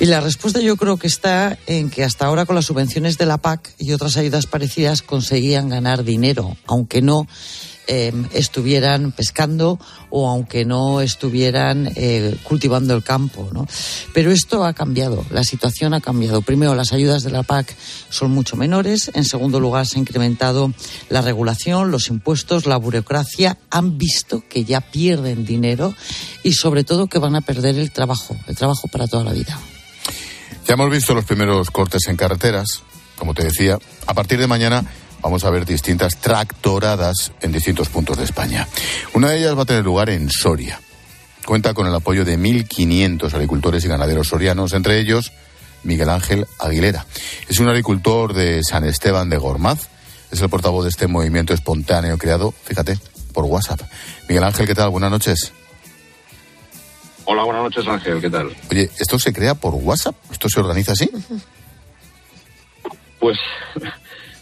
Y 0.00 0.06
la 0.06 0.20
respuesta 0.20 0.58
yo 0.58 0.76
creo 0.76 0.96
que 0.96 1.06
está 1.06 1.60
en 1.68 1.90
que 1.90 2.02
hasta 2.02 2.26
ahora 2.26 2.44
con 2.44 2.56
las 2.56 2.64
subvenciones 2.64 3.18
de 3.18 3.26
la 3.26 3.38
PAC 3.38 3.72
y 3.78 3.92
otras 3.92 4.16
ayudas 4.16 4.46
parecidas 4.46 5.02
conseguían 5.02 5.68
ganar 5.68 6.02
dinero, 6.02 6.56
aunque 6.66 7.02
no 7.02 7.28
eh, 7.86 8.12
estuvieran 8.32 9.12
pescando 9.12 9.78
o 10.10 10.28
aunque 10.28 10.64
no 10.64 11.00
estuvieran 11.00 11.90
eh, 11.96 12.36
cultivando 12.44 12.94
el 12.94 13.02
campo. 13.02 13.48
¿no? 13.52 13.66
Pero 14.12 14.30
esto 14.30 14.64
ha 14.64 14.72
cambiado, 14.72 15.24
la 15.30 15.44
situación 15.44 15.94
ha 15.94 16.00
cambiado. 16.00 16.42
Primero, 16.42 16.74
las 16.74 16.92
ayudas 16.92 17.22
de 17.22 17.30
la 17.30 17.42
PAC 17.42 17.74
son 18.08 18.30
mucho 18.30 18.56
menores. 18.56 19.10
En 19.14 19.24
segundo 19.24 19.58
lugar, 19.58 19.86
se 19.86 19.96
ha 19.96 20.00
incrementado 20.00 20.72
la 21.08 21.22
regulación, 21.22 21.90
los 21.90 22.08
impuestos, 22.08 22.66
la 22.66 22.76
burocracia. 22.76 23.58
Han 23.70 23.98
visto 23.98 24.42
que 24.48 24.64
ya 24.64 24.80
pierden 24.80 25.44
dinero 25.44 25.94
y 26.42 26.52
sobre 26.52 26.84
todo 26.84 27.06
que 27.06 27.18
van 27.18 27.36
a 27.36 27.40
perder 27.40 27.78
el 27.78 27.90
trabajo, 27.90 28.36
el 28.46 28.56
trabajo 28.56 28.88
para 28.88 29.06
toda 29.06 29.24
la 29.24 29.32
vida. 29.32 29.58
Ya 30.66 30.74
hemos 30.74 30.90
visto 30.90 31.14
los 31.14 31.24
primeros 31.24 31.70
cortes 31.70 32.06
en 32.08 32.16
carreteras, 32.16 32.82
como 33.16 33.34
te 33.34 33.44
decía. 33.44 33.78
A 34.06 34.14
partir 34.14 34.38
de 34.38 34.46
mañana 34.46 34.84
vamos 35.22 35.44
a 35.44 35.50
ver 35.50 35.64
distintas 35.64 36.16
tractoradas 36.18 37.32
en 37.40 37.52
distintos 37.52 37.88
puntos 37.88 38.18
de 38.18 38.24
España. 38.24 38.66
Una 39.14 39.30
de 39.30 39.38
ellas 39.38 39.56
va 39.56 39.62
a 39.62 39.66
tener 39.66 39.84
lugar 39.84 40.10
en 40.10 40.30
Soria. 40.30 40.80
Cuenta 41.46 41.74
con 41.74 41.86
el 41.86 41.94
apoyo 41.94 42.24
de 42.24 42.38
1.500 42.38 43.32
agricultores 43.32 43.84
y 43.84 43.88
ganaderos 43.88 44.28
sorianos, 44.28 44.72
entre 44.74 45.00
ellos 45.00 45.32
Miguel 45.82 46.10
Ángel 46.10 46.46
Aguilera. 46.58 47.06
Es 47.48 47.58
un 47.58 47.68
agricultor 47.68 48.34
de 48.34 48.62
San 48.62 48.84
Esteban 48.84 49.28
de 49.28 49.38
Gormaz. 49.38 49.88
Es 50.30 50.40
el 50.40 50.48
portavoz 50.48 50.84
de 50.84 50.90
este 50.90 51.08
movimiento 51.08 51.52
espontáneo 51.52 52.16
creado, 52.16 52.52
fíjate, 52.64 52.98
por 53.32 53.44
WhatsApp. 53.44 53.80
Miguel 54.28 54.44
Ángel, 54.44 54.66
¿qué 54.66 54.74
tal? 54.74 54.90
Buenas 54.90 55.10
noches. 55.10 55.52
Hola, 57.24 57.44
buenas 57.44 57.62
noches 57.62 57.86
Ángel, 57.86 58.20
¿qué 58.20 58.30
tal? 58.30 58.54
Oye, 58.70 58.90
¿esto 58.98 59.18
se 59.18 59.32
crea 59.32 59.54
por 59.54 59.74
WhatsApp? 59.74 60.16
¿Esto 60.30 60.48
se 60.48 60.60
organiza 60.60 60.92
así? 60.92 61.08
Pues 63.20 63.38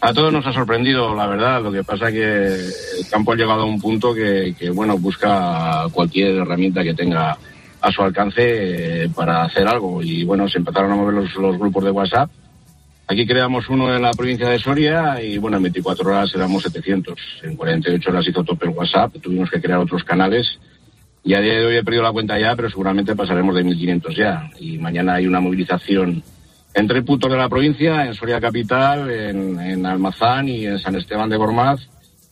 a 0.01 0.13
todos 0.13 0.33
nos 0.33 0.45
ha 0.47 0.51
sorprendido, 0.51 1.15
la 1.15 1.27
verdad. 1.27 1.61
Lo 1.61 1.71
que 1.71 1.83
pasa 1.83 2.09
es 2.09 2.13
que 2.13 2.99
el 3.01 3.09
campo 3.09 3.31
ha 3.31 3.35
llegado 3.35 3.61
a 3.61 3.65
un 3.65 3.79
punto 3.79 4.13
que, 4.13 4.55
bueno, 4.73 4.97
busca 4.97 5.85
cualquier 5.93 6.37
herramienta 6.37 6.83
que 6.83 6.95
tenga 6.95 7.37
a 7.79 7.91
su 7.91 8.01
alcance 8.01 9.03
eh, 9.03 9.09
para 9.15 9.43
hacer 9.43 9.67
algo. 9.67 10.01
Y 10.01 10.23
bueno, 10.23 10.49
se 10.49 10.57
empezaron 10.57 10.91
a 10.91 10.95
mover 10.95 11.13
los, 11.13 11.59
grupos 11.59 11.83
de 11.83 11.91
WhatsApp. 11.91 12.31
Aquí 13.07 13.27
creamos 13.27 13.69
uno 13.69 13.93
en 13.93 14.01
la 14.01 14.11
provincia 14.11 14.49
de 14.49 14.57
Soria 14.57 15.21
y 15.21 15.37
bueno, 15.37 15.57
en 15.57 15.63
24 15.63 16.09
horas 16.09 16.31
éramos 16.33 16.63
700. 16.63 17.19
En 17.43 17.55
48 17.55 18.09
horas 18.09 18.27
hizo 18.27 18.43
tope 18.43 18.65
el 18.65 18.71
WhatsApp. 18.71 19.13
Tuvimos 19.21 19.51
que 19.51 19.61
crear 19.61 19.79
otros 19.79 20.03
canales. 20.03 20.59
Y 21.23 21.35
a 21.35 21.41
día 21.41 21.53
de 21.53 21.65
hoy 21.67 21.75
he 21.75 21.83
perdido 21.83 22.01
la 22.01 22.11
cuenta 22.11 22.39
ya, 22.39 22.55
pero 22.55 22.71
seguramente 22.71 23.15
pasaremos 23.15 23.53
de 23.53 23.63
1.500 23.63 24.15
ya. 24.15 24.49
Y 24.59 24.79
mañana 24.79 25.15
hay 25.15 25.27
una 25.27 25.39
movilización 25.39 26.23
en 26.73 26.87
tres 26.87 27.03
puntos 27.03 27.29
de 27.31 27.37
la 27.37 27.49
provincia, 27.49 28.05
en 28.05 28.13
Soria 28.13 28.39
Capital, 28.39 29.09
en, 29.09 29.85
Almazán 29.85 30.47
y 30.47 30.65
en 30.65 30.79
San 30.79 30.95
Esteban 30.95 31.29
de 31.29 31.37
Gormaz, 31.37 31.81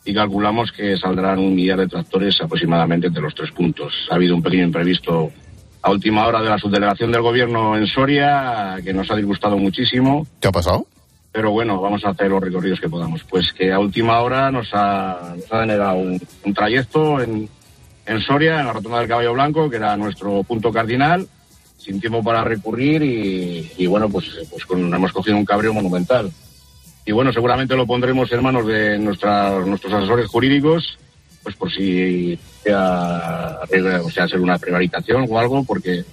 y 0.05 0.13
calculamos 0.13 0.71
que 0.71 0.97
saldrán 0.97 1.39
un 1.39 1.53
millar 1.53 1.79
de 1.79 1.87
tractores 1.87 2.39
aproximadamente 2.41 3.07
entre 3.07 3.21
los 3.21 3.35
tres 3.35 3.51
puntos. 3.51 3.93
Ha 4.09 4.15
habido 4.15 4.35
un 4.35 4.41
pequeño 4.41 4.63
imprevisto 4.63 5.31
a 5.81 5.91
última 5.91 6.25
hora 6.25 6.41
de 6.41 6.49
la 6.49 6.57
subdelegación 6.57 7.11
del 7.11 7.21
gobierno 7.21 7.77
en 7.77 7.85
Soria, 7.85 8.77
que 8.83 8.93
nos 8.93 9.11
ha 9.11 9.15
disgustado 9.15 9.57
muchísimo. 9.57 10.25
¿Qué 10.39 10.47
ha 10.47 10.51
pasado? 10.51 10.87
Pero 11.31 11.51
bueno, 11.51 11.79
vamos 11.79 12.03
a 12.05 12.09
hacer 12.09 12.29
los 12.29 12.41
recorridos 12.41 12.79
que 12.79 12.89
podamos. 12.89 13.23
Pues 13.23 13.53
que 13.53 13.71
a 13.71 13.79
última 13.79 14.19
hora 14.21 14.51
nos 14.51 14.69
ha, 14.73 15.35
denegado 15.51 15.97
un, 15.97 16.53
trayecto 16.55 17.21
en, 17.21 17.47
en 18.05 18.21
Soria, 18.21 18.61
en 18.61 18.65
la 18.65 18.73
rotonda 18.73 18.99
del 18.99 19.07
Caballo 19.07 19.33
Blanco, 19.33 19.69
que 19.69 19.75
era 19.75 19.95
nuestro 19.95 20.43
punto 20.43 20.71
cardinal, 20.71 21.27
sin 21.89 21.99
tiempo 21.99 22.21
para 22.21 22.43
recurrir 22.43 23.01
y, 23.01 23.87
bueno, 23.87 24.07
pues, 24.09 24.25
pues 24.51 24.63
hemos 24.69 25.11
cogido 25.11 25.37
un 25.37 25.45
cabreo 25.45 25.73
monumental. 25.73 26.31
Y 27.03 27.11
bueno, 27.11 27.33
seguramente 27.33 27.75
lo 27.75 27.87
pondremos 27.87 28.31
en 28.31 28.43
manos 28.43 28.67
de 28.67 28.99
nuestra, 28.99 29.57
nuestros 29.65 29.91
asesores 29.91 30.27
jurídicos, 30.27 30.99
pues 31.41 31.55
por 31.55 31.71
si 31.71 32.37
sea, 32.63 33.57
o 34.03 34.09
sea 34.11 34.27
ser 34.27 34.39
una 34.39 34.59
prevaricación 34.59 35.25
o 35.27 35.39
algo, 35.39 35.63
porque 35.63 36.05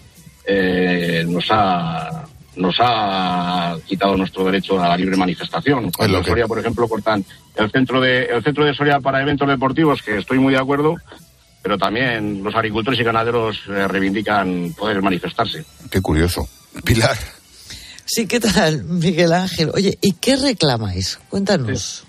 eh, 0.46 1.26
nos 1.28 1.46
ha 1.50 2.24
nos 2.56 2.74
ha 2.80 3.76
quitado 3.84 4.16
nuestro 4.16 4.44
derecho 4.44 4.82
a 4.82 4.88
la 4.88 4.96
libre 4.96 5.18
manifestación. 5.18 5.90
En 5.98 6.24
Soria, 6.24 6.46
por 6.46 6.58
ejemplo, 6.58 6.88
cortan 6.88 7.22
el 7.54 7.70
centro 7.70 8.00
de 8.00 8.24
el 8.24 8.42
centro 8.42 8.64
de 8.64 8.72
Soria 8.72 9.00
para 9.00 9.20
eventos 9.20 9.46
deportivos, 9.46 10.00
que 10.00 10.16
estoy 10.16 10.38
muy 10.38 10.54
de 10.54 10.60
acuerdo, 10.60 10.96
pero 11.66 11.78
también 11.78 12.44
los 12.44 12.54
agricultores 12.54 13.00
y 13.00 13.02
ganaderos 13.02 13.60
eh, 13.66 13.88
reivindican 13.88 14.72
poder 14.78 15.02
manifestarse. 15.02 15.64
Qué 15.90 16.00
curioso. 16.00 16.48
Pilar. 16.84 17.16
Sí, 18.04 18.28
¿qué 18.28 18.38
tal, 18.38 18.84
Miguel 18.84 19.32
Ángel? 19.32 19.70
Oye, 19.74 19.98
¿y 20.00 20.12
qué 20.12 20.36
reclamáis? 20.36 21.18
Cuéntanos. 21.28 22.04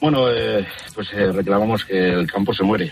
Bueno, 0.00 0.30
eh, 0.32 0.66
pues 0.94 1.08
eh, 1.12 1.30
reclamamos 1.30 1.84
que 1.84 2.08
el 2.14 2.26
campo 2.26 2.54
se 2.54 2.62
muere. 2.62 2.90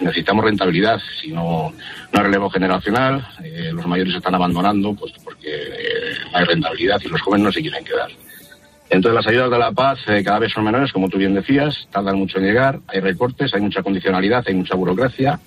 necesitamos 0.00 0.44
rentabilidad, 0.44 1.00
si 1.20 1.32
no, 1.32 1.72
no 2.12 2.20
hay 2.20 2.22
relevo 2.22 2.48
generacional. 2.50 3.26
los 3.72 3.84
mayores 3.84 4.14
están 4.14 4.36
abandonando 4.36 4.94
pues 4.94 5.12
porque 5.24 5.50
no 6.30 6.38
hay 6.38 6.44
rentabilidad 6.44 7.00
y 7.04 7.08
los 7.08 7.20
jóvenes 7.20 7.46
no 7.46 7.52
se 7.52 7.62
quieren 7.62 7.84
quedar. 7.84 8.12
Entonces 8.88 9.14
las 9.14 9.26
ayudas 9.26 9.50
de 9.50 9.58
la 9.58 9.72
paz 9.72 9.98
eh, 10.06 10.22
cada 10.24 10.38
vez 10.38 10.52
son 10.52 10.64
menores, 10.64 10.92
como 10.92 11.08
tú 11.08 11.18
bien 11.18 11.34
decías, 11.34 11.88
tardan 11.90 12.18
mucho 12.18 12.38
en 12.38 12.44
llegar, 12.44 12.80
hay 12.86 13.00
recortes, 13.00 13.52
hay 13.52 13.60
mucha 13.60 13.82
condicionalidad, 13.82 14.44
hay 14.46 14.54
mucha 14.54 14.76
burocracia. 14.76 15.40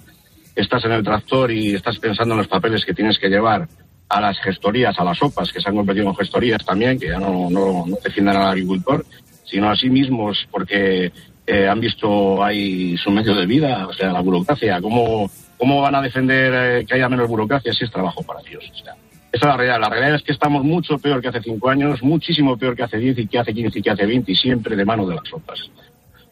Estás 0.55 0.83
en 0.85 0.91
el 0.91 1.03
tractor 1.03 1.51
y 1.51 1.75
estás 1.75 1.97
pensando 1.99 2.33
en 2.33 2.39
los 2.39 2.47
papeles 2.47 2.83
que 2.83 2.93
tienes 2.93 3.17
que 3.17 3.29
llevar 3.29 3.67
a 4.09 4.21
las 4.21 4.39
gestorías, 4.39 4.99
a 4.99 5.03
las 5.03 5.17
sopas, 5.17 5.53
que 5.53 5.61
se 5.61 5.69
han 5.69 5.75
convertido 5.75 6.09
en 6.09 6.15
gestorías 6.15 6.65
también, 6.65 6.99
que 6.99 7.07
ya 7.07 7.19
no, 7.19 7.49
no, 7.49 7.85
no 7.85 7.97
defienden 8.03 8.35
al 8.35 8.49
agricultor, 8.49 9.05
sino 9.45 9.69
a 9.69 9.75
sí 9.75 9.89
mismos 9.89 10.47
porque 10.51 11.11
eh, 11.45 11.67
han 11.67 11.79
visto 11.79 12.43
ahí 12.43 12.97
su 12.97 13.09
medio 13.09 13.33
de 13.35 13.45
vida, 13.45 13.87
o 13.87 13.93
sea, 13.93 14.11
la 14.11 14.21
burocracia. 14.21 14.81
¿Cómo, 14.81 15.29
cómo 15.57 15.81
van 15.81 15.95
a 15.95 16.01
defender 16.01 16.53
eh, 16.55 16.85
que 16.85 16.95
haya 16.95 17.09
menos 17.09 17.27
burocracia 17.27 17.73
si 17.73 17.85
es 17.85 17.91
trabajo 17.91 18.21
para 18.23 18.41
ellos? 18.41 18.69
O 18.71 18.83
sea, 18.83 18.95
esa 19.32 19.45
es 19.45 19.49
la 19.49 19.57
realidad. 19.57 19.80
La 19.80 19.89
realidad 19.89 20.15
es 20.15 20.23
que 20.23 20.32
estamos 20.32 20.63
mucho 20.63 20.97
peor 20.97 21.21
que 21.21 21.27
hace 21.27 21.41
cinco 21.41 21.69
años, 21.69 22.01
muchísimo 22.01 22.57
peor 22.57 22.75
que 22.75 22.84
hace 22.84 22.97
diez 22.97 23.17
y 23.17 23.27
que 23.27 23.39
hace 23.39 23.53
quince 23.53 23.80
y 23.80 23.82
que 23.82 23.91
hace 23.91 24.05
veinte 24.05 24.32
y 24.32 24.36
siempre 24.36 24.75
de 24.75 24.86
mano 24.86 25.05
de 25.05 25.15
las 25.15 25.27
sopas. 25.27 25.59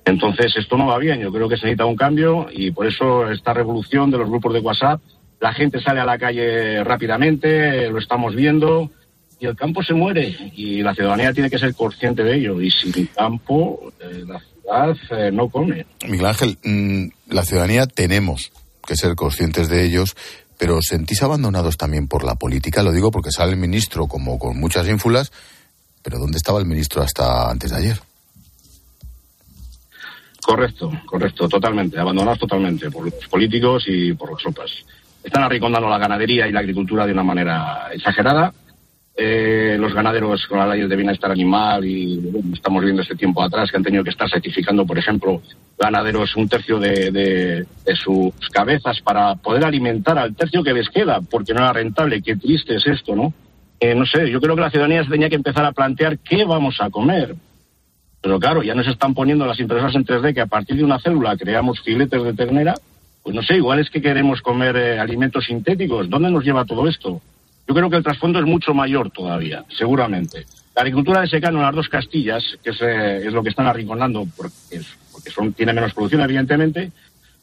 Entonces, 0.06 0.56
esto 0.58 0.78
no 0.78 0.88
va 0.88 0.98
bien. 0.98 1.20
Yo 1.20 1.32
creo 1.32 1.50
que 1.50 1.58
se 1.58 1.66
necesita 1.66 1.86
un 1.86 1.96
cambio 1.96 2.48
y 2.52 2.72
por 2.72 2.88
eso 2.88 3.30
esta 3.30 3.54
revolución 3.54 4.10
de 4.10 4.18
los 4.18 4.30
grupos 4.30 4.54
de 4.54 4.60
WhatsApp, 4.60 5.02
la 5.40 5.54
gente 5.54 5.82
sale 5.82 6.00
a 6.00 6.06
la 6.06 6.18
calle 6.18 6.84
rápidamente, 6.84 7.90
lo 7.90 8.00
estamos 8.00 8.34
viendo 8.34 8.90
y 9.40 9.46
el 9.46 9.56
campo 9.56 9.84
se 9.84 9.94
muere 9.94 10.36
y 10.56 10.82
la 10.82 10.96
ciudadanía 10.96 11.34
tiene 11.34 11.50
que 11.50 11.60
ser 11.60 11.76
consciente 11.76 12.24
de 12.24 12.36
ello. 12.36 12.62
Y 12.62 12.72
sin 12.72 13.06
campo, 13.08 13.94
eh, 14.00 14.24
la 14.26 14.40
ciudad 14.40 14.98
eh, 15.12 15.32
no 15.32 15.50
come. 15.50 15.86
Miguel 16.08 16.26
Ángel, 16.26 16.58
mm, 16.64 17.10
la 17.30 17.44
ciudadanía 17.44 17.86
tenemos 17.86 18.52
que 18.88 18.96
ser 18.96 19.16
conscientes 19.16 19.70
de 19.70 19.86
ellos, 19.86 20.16
pero 20.58 20.82
sentís 20.82 21.22
abandonados 21.24 21.78
también 21.78 22.08
por 22.08 22.24
la 22.24 22.36
política. 22.36 22.84
Lo 22.84 22.92
digo 22.92 23.12
porque 23.12 23.32
sale 23.32 23.52
el 23.52 23.58
ministro 23.58 24.08
como 24.08 24.40
con 24.40 24.60
muchas 24.60 24.88
ínfulas, 24.88 25.32
pero 26.02 26.20
¿dónde 26.20 26.38
estaba 26.38 26.60
el 26.60 26.66
ministro 26.66 27.02
hasta 27.02 27.50
antes 27.50 27.72
de 27.72 27.78
ayer? 27.78 28.00
Correcto, 30.42 30.90
correcto, 31.06 31.50
totalmente. 31.50 32.00
Abandonados 32.00 32.40
totalmente 32.40 32.90
por 32.90 33.06
los 33.06 33.28
políticos 33.30 33.84
y 33.88 34.14
por 34.14 34.32
las 34.32 34.42
sopas. 34.42 34.72
Están 35.24 35.44
arrinconando 35.44 35.90
la 35.90 35.98
ganadería 35.98 36.48
y 36.48 36.54
la 36.54 36.62
agricultura 36.62 37.06
de 37.06 37.12
una 37.12 37.24
manera 37.24 37.90
exagerada 37.92 38.54
eh, 39.20 39.78
los 39.80 39.96
ganaderos 39.96 40.46
con 40.46 40.60
la 40.60 40.68
ley 40.68 40.88
de 40.88 40.96
bienestar 40.96 41.32
animal 41.32 41.84
y 41.84 42.22
estamos 42.54 42.84
viendo 42.84 43.02
este 43.02 43.16
tiempo 43.16 43.42
atrás 43.42 43.72
que 43.72 43.78
han 43.78 43.84
tenido 43.84 44.04
que 44.04 44.12
estar 44.12 44.30
certificando, 44.30 44.86
por 44.86 45.00
ejemplo, 45.00 45.42
ganaderos 45.76 46.36
un 46.36 46.48
tercio 46.48 46.80
de, 46.80 47.66
sus 47.96 48.32
cabezas 48.52 49.02
para 49.02 49.34
poder 49.34 49.66
alimentar 49.66 50.20
al 50.20 50.36
tercio 50.36 50.64
que 50.64 50.72
les 50.72 50.88
queda, 50.90 51.20
porque 51.22 51.52
no 51.56 51.62
era 51.62 51.74
rentable. 51.74 52.22
Qué 52.22 52.36
triste 52.36 52.76
es 52.76 52.86
esto, 52.86 53.16
¿no? 53.16 53.34
Eh, 53.80 53.96
no 53.96 54.06
sé, 54.06 54.30
yo 54.30 54.40
creo 54.40 54.56
que 54.56 54.62
la 54.62 54.70
ciudadanía 54.70 55.04
tenía 55.04 55.30
que 55.30 55.36
empezar 55.36 55.66
a 55.66 55.72
plantear 55.72 56.20
qué 56.20 56.46
vamos 56.46 56.80
a 56.80 56.92
comer. 56.92 57.36
Pero 58.22 58.40
claro, 58.40 58.62
ya 58.62 58.76
nos 58.76 58.88
están 58.88 59.16
poniendo 59.16 59.48
las 59.48 59.60
impresoras 59.60 59.96
en 59.96 60.06
3D 60.06 60.36
que 60.36 60.42
a 60.42 60.48
partir 60.48 60.76
de 60.76 60.84
una 60.84 61.00
célula 61.00 61.36
creamos 61.36 61.82
filetes 61.82 62.24
de 62.24 62.34
ternera. 62.34 62.76
Pues 63.24 63.36
no 63.36 63.42
sé, 63.42 63.56
igual 63.56 63.80
es 63.80 63.90
que 63.90 64.00
queremos 64.00 64.44
comer 64.44 64.76
eh, 64.78 65.00
alimentos 65.00 65.46
sintéticos. 65.46 66.08
¿Dónde 66.08 66.30
nos 66.30 66.44
lleva 66.44 66.66
todo 66.66 66.88
esto? 66.88 67.20
Yo 67.68 67.76
creo 67.76 67.90
que 67.90 67.98
el 67.98 68.04
trasfondo 68.04 68.40
es 68.40 68.46
mucho 68.46 68.74
mayor 68.74 69.12
todavía, 69.12 69.66
seguramente. 69.68 70.46
La 70.74 70.84
agricultura 70.84 71.22
de 71.22 71.28
secano 71.28 71.58
en 71.58 71.66
las 71.66 71.76
dos 71.76 71.90
Castillas, 71.90 72.44
que 72.64 72.70
es, 72.70 72.78
eh, 72.82 73.30
lo 73.30 73.44
que 73.44 73.50
están 73.50 73.68
arrinconando, 73.68 74.26
porque, 74.38 74.82
son, 75.34 75.52
tiene 75.54 75.74
menos 75.74 75.94
producción, 75.94 76.22
evidentemente, 76.22 76.92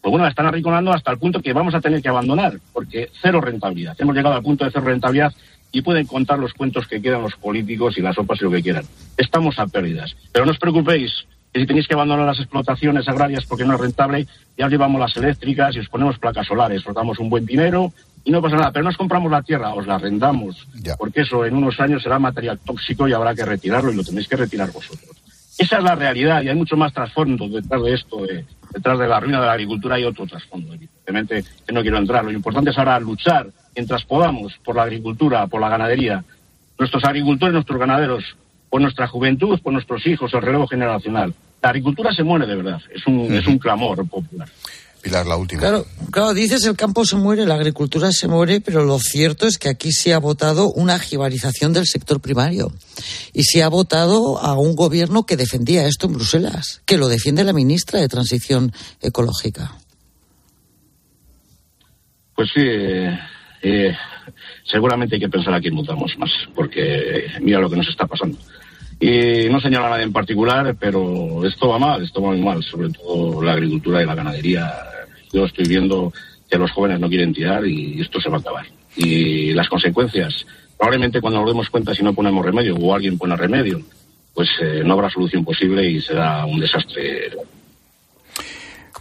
pues 0.00 0.10
bueno, 0.10 0.24
la 0.24 0.30
están 0.30 0.46
arrinconando 0.46 0.92
hasta 0.92 1.10
el 1.10 1.18
punto 1.18 1.42
que 1.42 1.52
vamos 1.52 1.74
a 1.74 1.80
tener 1.80 2.00
que 2.00 2.08
abandonar, 2.08 2.58
porque 2.72 3.10
cero 3.20 3.40
rentabilidad. 3.40 3.96
Hemos 3.98 4.14
llegado 4.14 4.34
al 4.34 4.42
punto 4.42 4.64
de 4.64 4.70
cero 4.70 4.86
rentabilidad 4.86 5.34
y 5.72 5.82
pueden 5.82 6.06
contar 6.06 6.38
los 6.38 6.54
cuentos 6.54 6.86
que 6.86 7.02
quedan 7.02 7.22
los 7.22 7.34
políticos 7.34 7.98
y 7.98 8.00
las 8.00 8.14
sopas 8.14 8.40
y 8.40 8.44
lo 8.44 8.50
que 8.50 8.62
quieran. 8.62 8.84
Estamos 9.16 9.58
a 9.58 9.66
pérdidas. 9.66 10.16
Pero 10.32 10.46
no 10.46 10.52
os 10.52 10.58
preocupéis, 10.58 11.26
que 11.52 11.60
si 11.60 11.66
tenéis 11.66 11.86
que 11.86 11.94
abandonar 11.94 12.26
las 12.26 12.38
explotaciones 12.38 13.08
agrarias 13.08 13.44
porque 13.44 13.64
no 13.64 13.74
es 13.74 13.80
rentable, 13.80 14.26
ya 14.56 14.66
os 14.66 14.72
llevamos 14.72 15.00
las 15.00 15.16
eléctricas 15.16 15.74
y 15.76 15.80
os 15.80 15.88
ponemos 15.88 16.18
placas 16.18 16.46
solares, 16.46 16.86
os 16.86 16.94
damos 16.94 17.18
un 17.18 17.28
buen 17.28 17.44
dinero 17.44 17.92
y 18.24 18.30
no 18.30 18.42
pasa 18.42 18.56
nada. 18.56 18.72
Pero 18.72 18.84
nos 18.84 18.96
compramos 18.96 19.30
la 19.30 19.42
tierra, 19.42 19.74
os 19.74 19.86
la 19.86 19.96
arrendamos, 19.96 20.66
porque 20.98 21.20
eso 21.20 21.44
en 21.44 21.54
unos 21.54 21.78
años 21.78 22.02
será 22.02 22.18
material 22.18 22.58
tóxico 22.58 23.06
y 23.06 23.12
habrá 23.12 23.34
que 23.34 23.44
retirarlo 23.44 23.92
y 23.92 23.96
lo 23.96 24.04
tenéis 24.04 24.26
que 24.26 24.36
retirar 24.36 24.72
vosotros. 24.72 25.16
Esa 25.56 25.78
es 25.78 25.84
la 25.84 25.94
realidad 25.94 26.42
y 26.42 26.48
hay 26.48 26.56
mucho 26.56 26.76
más 26.76 26.92
trasfondo 26.92 27.48
detrás 27.48 27.82
de 27.82 27.94
esto, 27.94 28.26
detrás 28.72 28.98
de 28.98 29.06
la 29.06 29.20
ruina 29.20 29.40
de 29.40 29.46
la 29.46 29.52
agricultura 29.52 29.94
hay 29.96 30.04
otro 30.04 30.26
trasfondo, 30.26 30.74
evidentemente, 30.74 31.44
que 31.64 31.72
no 31.72 31.82
quiero 31.82 31.98
entrar. 31.98 32.24
Lo 32.24 32.32
importante 32.32 32.70
es 32.70 32.78
ahora 32.78 32.98
luchar 32.98 33.46
mientras 33.76 34.04
podamos 34.04 34.54
por 34.64 34.74
la 34.74 34.82
agricultura, 34.82 35.46
por 35.46 35.60
la 35.60 35.68
ganadería. 35.68 36.24
Nuestros 36.76 37.04
agricultores, 37.04 37.52
nuestros 37.52 37.78
ganaderos, 37.78 38.36
por 38.68 38.80
nuestra 38.80 39.06
juventud, 39.06 39.60
por 39.60 39.72
nuestros 39.72 40.04
hijos, 40.06 40.34
el 40.34 40.42
relevo 40.42 40.66
generacional. 40.66 41.32
La 41.62 41.68
agricultura 41.68 42.12
se 42.12 42.24
muere 42.24 42.46
de 42.46 42.56
verdad, 42.56 42.82
es 42.92 43.06
un, 43.06 43.32
es 43.32 43.46
un 43.46 43.58
clamor 43.58 44.06
popular. 44.08 44.48
Pilar, 45.04 45.26
la 45.26 45.36
última. 45.36 45.60
Claro, 45.60 45.84
claro, 46.10 46.32
dices 46.32 46.64
el 46.64 46.76
campo 46.76 47.04
se 47.04 47.16
muere, 47.16 47.44
la 47.44 47.56
agricultura 47.56 48.10
se 48.10 48.26
muere, 48.26 48.62
pero 48.62 48.86
lo 48.86 48.98
cierto 48.98 49.46
es 49.46 49.58
que 49.58 49.68
aquí 49.68 49.92
se 49.92 50.14
ha 50.14 50.18
votado 50.18 50.72
una 50.72 50.98
jibarización 50.98 51.74
del 51.74 51.86
sector 51.86 52.22
primario. 52.22 52.72
Y 53.34 53.42
se 53.42 53.62
ha 53.62 53.68
votado 53.68 54.38
a 54.38 54.58
un 54.58 54.74
gobierno 54.74 55.26
que 55.26 55.36
defendía 55.36 55.86
esto 55.86 56.06
en 56.06 56.14
Bruselas, 56.14 56.80
que 56.86 56.96
lo 56.96 57.08
defiende 57.08 57.44
la 57.44 57.52
ministra 57.52 58.00
de 58.00 58.08
Transición 58.08 58.72
Ecológica. 59.02 59.72
Pues 62.34 62.48
sí, 62.54 62.62
eh, 62.64 63.94
seguramente 64.64 65.16
hay 65.16 65.20
que 65.20 65.28
pensar 65.28 65.52
a 65.52 65.60
quién 65.60 65.76
votamos 65.76 66.16
más, 66.16 66.30
porque 66.54 67.26
mira 67.42 67.60
lo 67.60 67.68
que 67.68 67.76
nos 67.76 67.88
está 67.88 68.06
pasando. 68.06 68.38
Y 68.98 69.50
no 69.50 69.60
señala 69.60 69.88
a 69.88 69.90
nadie 69.90 70.04
en 70.04 70.14
particular, 70.14 70.74
pero 70.80 71.46
esto 71.46 71.68
va 71.68 71.78
mal, 71.78 72.02
esto 72.02 72.22
va 72.22 72.30
muy 72.30 72.40
mal, 72.40 72.62
sobre 72.62 72.88
todo 72.88 73.42
la 73.42 73.52
agricultura 73.52 74.02
y 74.02 74.06
la 74.06 74.14
ganadería. 74.14 74.93
Yo 75.34 75.44
estoy 75.44 75.66
viendo 75.66 76.12
que 76.48 76.56
los 76.56 76.70
jóvenes 76.70 77.00
no 77.00 77.08
quieren 77.08 77.34
tirar 77.34 77.66
y 77.66 78.00
esto 78.00 78.20
se 78.20 78.28
va 78.28 78.36
a 78.36 78.40
acabar. 78.40 78.66
Y 78.96 79.52
las 79.52 79.68
consecuencias, 79.68 80.46
probablemente 80.78 81.20
cuando 81.20 81.40
nos 81.40 81.48
demos 81.50 81.68
cuenta 81.68 81.94
si 81.94 82.02
no 82.02 82.14
ponemos 82.14 82.44
remedio 82.44 82.76
o 82.76 82.94
alguien 82.94 83.18
pone 83.18 83.36
remedio, 83.36 83.82
pues 84.32 84.48
eh, 84.62 84.82
no 84.84 84.94
habrá 84.94 85.10
solución 85.10 85.44
posible 85.44 85.90
y 85.90 86.00
será 86.00 86.44
un 86.44 86.60
desastre. 86.60 87.32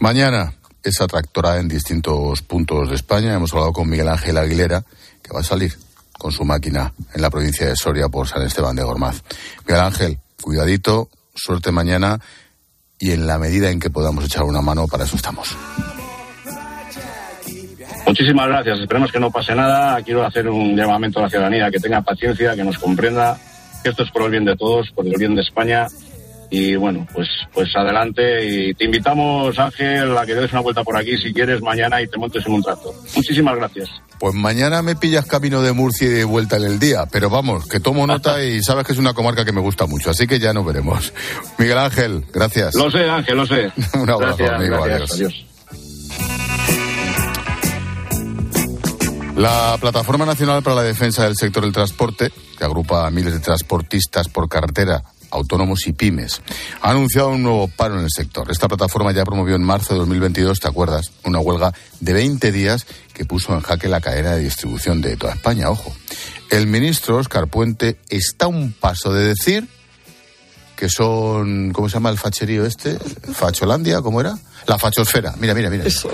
Mañana 0.00 0.52
esa 0.84 1.06
tractora 1.06 1.58
en 1.58 1.68
distintos 1.68 2.42
puntos 2.42 2.90
de 2.90 2.96
España. 2.96 3.34
Hemos 3.34 3.52
hablado 3.52 3.72
con 3.72 3.88
Miguel 3.88 4.08
Ángel 4.08 4.36
Aguilera, 4.36 4.84
que 5.22 5.32
va 5.32 5.40
a 5.40 5.44
salir 5.44 5.72
con 6.18 6.30
su 6.30 6.44
máquina 6.44 6.92
en 7.14 7.22
la 7.22 7.30
provincia 7.30 7.66
de 7.66 7.76
Soria 7.76 8.08
por 8.08 8.28
San 8.28 8.42
Esteban 8.42 8.76
de 8.76 8.82
Gormaz. 8.82 9.22
Miguel 9.66 9.80
Ángel, 9.80 10.18
cuidadito, 10.42 11.08
suerte 11.34 11.72
mañana 11.72 12.20
y 12.98 13.12
en 13.12 13.26
la 13.26 13.38
medida 13.38 13.70
en 13.70 13.80
que 13.80 13.90
podamos 13.90 14.24
echar 14.24 14.44
una 14.44 14.60
mano, 14.60 14.86
para 14.86 15.04
eso 15.04 15.16
estamos. 15.16 15.56
Muchísimas 18.06 18.48
gracias. 18.48 18.80
Esperemos 18.80 19.10
que 19.10 19.20
no 19.20 19.30
pase 19.30 19.54
nada. 19.54 20.00
Quiero 20.02 20.24
hacer 20.24 20.48
un 20.48 20.76
llamamiento 20.76 21.18
a 21.18 21.22
la 21.22 21.30
ciudadanía 21.30 21.70
que 21.70 21.80
tenga 21.80 22.02
paciencia, 22.02 22.54
que 22.54 22.64
nos 22.64 22.78
comprenda 22.78 23.38
que 23.82 23.90
esto 23.90 24.02
es 24.02 24.10
por 24.10 24.22
el 24.22 24.30
bien 24.30 24.44
de 24.44 24.56
todos, 24.56 24.90
por 24.90 25.06
el 25.06 25.14
bien 25.16 25.34
de 25.34 25.42
España 25.42 25.86
y 26.50 26.76
bueno, 26.76 27.06
pues, 27.12 27.28
pues 27.52 27.74
adelante 27.74 28.46
y 28.46 28.74
te 28.74 28.84
invitamos, 28.84 29.58
Ángel, 29.58 30.16
a 30.16 30.24
que 30.24 30.34
des 30.34 30.52
una 30.52 30.60
vuelta 30.60 30.84
por 30.84 30.96
aquí 30.96 31.16
si 31.18 31.32
quieres 31.32 31.60
mañana 31.60 32.00
y 32.00 32.06
te 32.06 32.16
montes 32.16 32.46
en 32.46 32.52
un 32.52 32.62
trato. 32.62 32.94
Muchísimas 33.16 33.56
gracias. 33.56 33.90
Pues 34.20 34.34
mañana 34.34 34.80
me 34.80 34.94
pillas 34.94 35.26
camino 35.26 35.62
de 35.62 35.72
Murcia 35.72 36.06
y 36.06 36.12
de 36.12 36.24
vuelta 36.24 36.56
en 36.56 36.64
el 36.64 36.78
día, 36.78 37.06
pero 37.10 37.28
vamos, 37.28 37.68
que 37.68 37.80
tomo 37.80 38.06
nota 38.06 38.42
y 38.44 38.62
sabes 38.62 38.86
que 38.86 38.92
es 38.92 38.98
una 38.98 39.14
comarca 39.14 39.44
que 39.44 39.52
me 39.52 39.60
gusta 39.60 39.86
mucho, 39.86 40.10
así 40.10 40.26
que 40.26 40.38
ya 40.38 40.52
nos 40.52 40.64
veremos. 40.64 41.12
Miguel 41.58 41.78
Ángel, 41.78 42.24
gracias. 42.32 42.74
Lo 42.74 42.90
sé, 42.90 43.08
Ángel, 43.08 43.36
lo 43.36 43.46
sé. 43.46 43.72
un 43.94 44.08
abrazo, 44.08 44.44
amigo, 44.46 44.82
adiós. 44.82 45.46
La 49.36 49.76
Plataforma 49.80 50.24
Nacional 50.24 50.62
para 50.62 50.76
la 50.76 50.82
Defensa 50.84 51.24
del 51.24 51.34
Sector 51.34 51.64
del 51.64 51.72
Transporte, 51.72 52.30
que 52.56 52.64
agrupa 52.64 53.04
a 53.04 53.10
miles 53.10 53.32
de 53.32 53.40
transportistas 53.40 54.28
por 54.28 54.48
carretera 54.48 55.02
autónomos 55.32 55.88
y 55.88 55.92
pymes. 55.92 56.40
Ha 56.80 56.90
anunciado 56.90 57.30
un 57.30 57.42
nuevo 57.42 57.66
paro 57.66 57.98
en 57.98 58.04
el 58.04 58.10
sector. 58.10 58.48
Esta 58.50 58.68
plataforma 58.68 59.12
ya 59.12 59.24
promovió 59.24 59.56
en 59.56 59.64
marzo 59.64 59.92
de 59.92 59.98
2022, 60.00 60.60
¿te 60.60 60.68
acuerdas? 60.68 61.10
Una 61.24 61.40
huelga 61.40 61.74
de 61.98 62.12
20 62.12 62.52
días 62.52 62.86
que 63.12 63.24
puso 63.24 63.52
en 63.52 63.60
jaque 63.60 63.88
la 63.88 64.00
cadena 64.00 64.36
de 64.36 64.44
distribución 64.44 65.00
de 65.00 65.16
toda 65.16 65.34
España. 65.34 65.68
Ojo, 65.68 65.92
el 66.50 66.68
ministro 66.68 67.16
Oscar 67.16 67.48
Puente 67.48 67.98
está 68.08 68.44
a 68.44 68.48
un 68.48 68.72
paso 68.72 69.12
de 69.12 69.24
decir 69.24 69.68
que 70.76 70.88
son, 70.88 71.72
¿cómo 71.72 71.88
se 71.88 71.94
llama 71.94 72.10
el 72.10 72.18
facherío 72.18 72.66
este? 72.66 72.98
¿Facholandia? 73.32 74.00
¿Cómo 74.00 74.20
era? 74.20 74.36
La 74.66 74.78
fachosfera. 74.78 75.34
Mira, 75.38 75.54
mira, 75.54 75.70
mira. 75.70 75.84
Eso. 75.84 76.10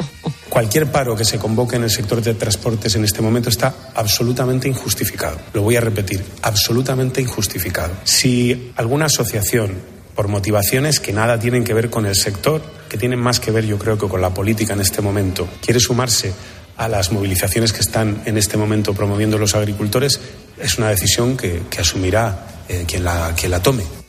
Cualquier 0.48 0.90
paro 0.90 1.14
que 1.16 1.24
se 1.24 1.38
convoque 1.38 1.76
en 1.76 1.84
el 1.84 1.90
sector 1.90 2.20
de 2.20 2.34
transportes 2.34 2.96
en 2.96 3.04
este 3.04 3.22
momento 3.22 3.48
está 3.48 3.72
absolutamente 3.94 4.68
injustificado. 4.68 5.38
Lo 5.52 5.62
voy 5.62 5.76
a 5.76 5.80
repetir, 5.80 6.24
absolutamente 6.42 7.20
injustificado. 7.20 7.92
Si 8.04 8.72
alguna 8.76 9.06
asociación, 9.06 9.76
por 10.14 10.28
motivaciones 10.28 10.98
que 10.98 11.12
nada 11.12 11.38
tienen 11.38 11.64
que 11.64 11.72
ver 11.72 11.88
con 11.88 12.04
el 12.04 12.16
sector, 12.16 12.62
que 12.88 12.98
tienen 12.98 13.20
más 13.20 13.38
que 13.38 13.52
ver 13.52 13.64
yo 13.64 13.78
creo 13.78 13.96
que 13.96 14.08
con 14.08 14.20
la 14.20 14.34
política 14.34 14.74
en 14.74 14.80
este 14.80 15.00
momento, 15.00 15.48
quiere 15.64 15.78
sumarse 15.78 16.32
a 16.76 16.88
las 16.88 17.12
movilizaciones 17.12 17.72
que 17.72 17.80
están 17.80 18.22
en 18.24 18.36
este 18.36 18.56
momento 18.56 18.92
promoviendo 18.92 19.38
los 19.38 19.54
agricultores, 19.54 20.18
es 20.58 20.78
una 20.78 20.88
decisión 20.88 21.36
que, 21.36 21.62
asumirá 21.78 22.64
eh, 22.68 22.84
quien, 22.88 23.04
la, 23.04 23.34
quien 23.36 23.52
la 23.52 23.62
tome. 23.62 23.99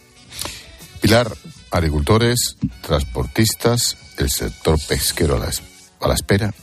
Pilar, 1.01 1.35
agricultores, 1.71 2.57
transportistas, 2.81 3.97
el 4.19 4.29
sector 4.29 4.77
pesquero 4.87 5.35
a 5.35 6.07
la, 6.07 6.13
espera 6.13 6.53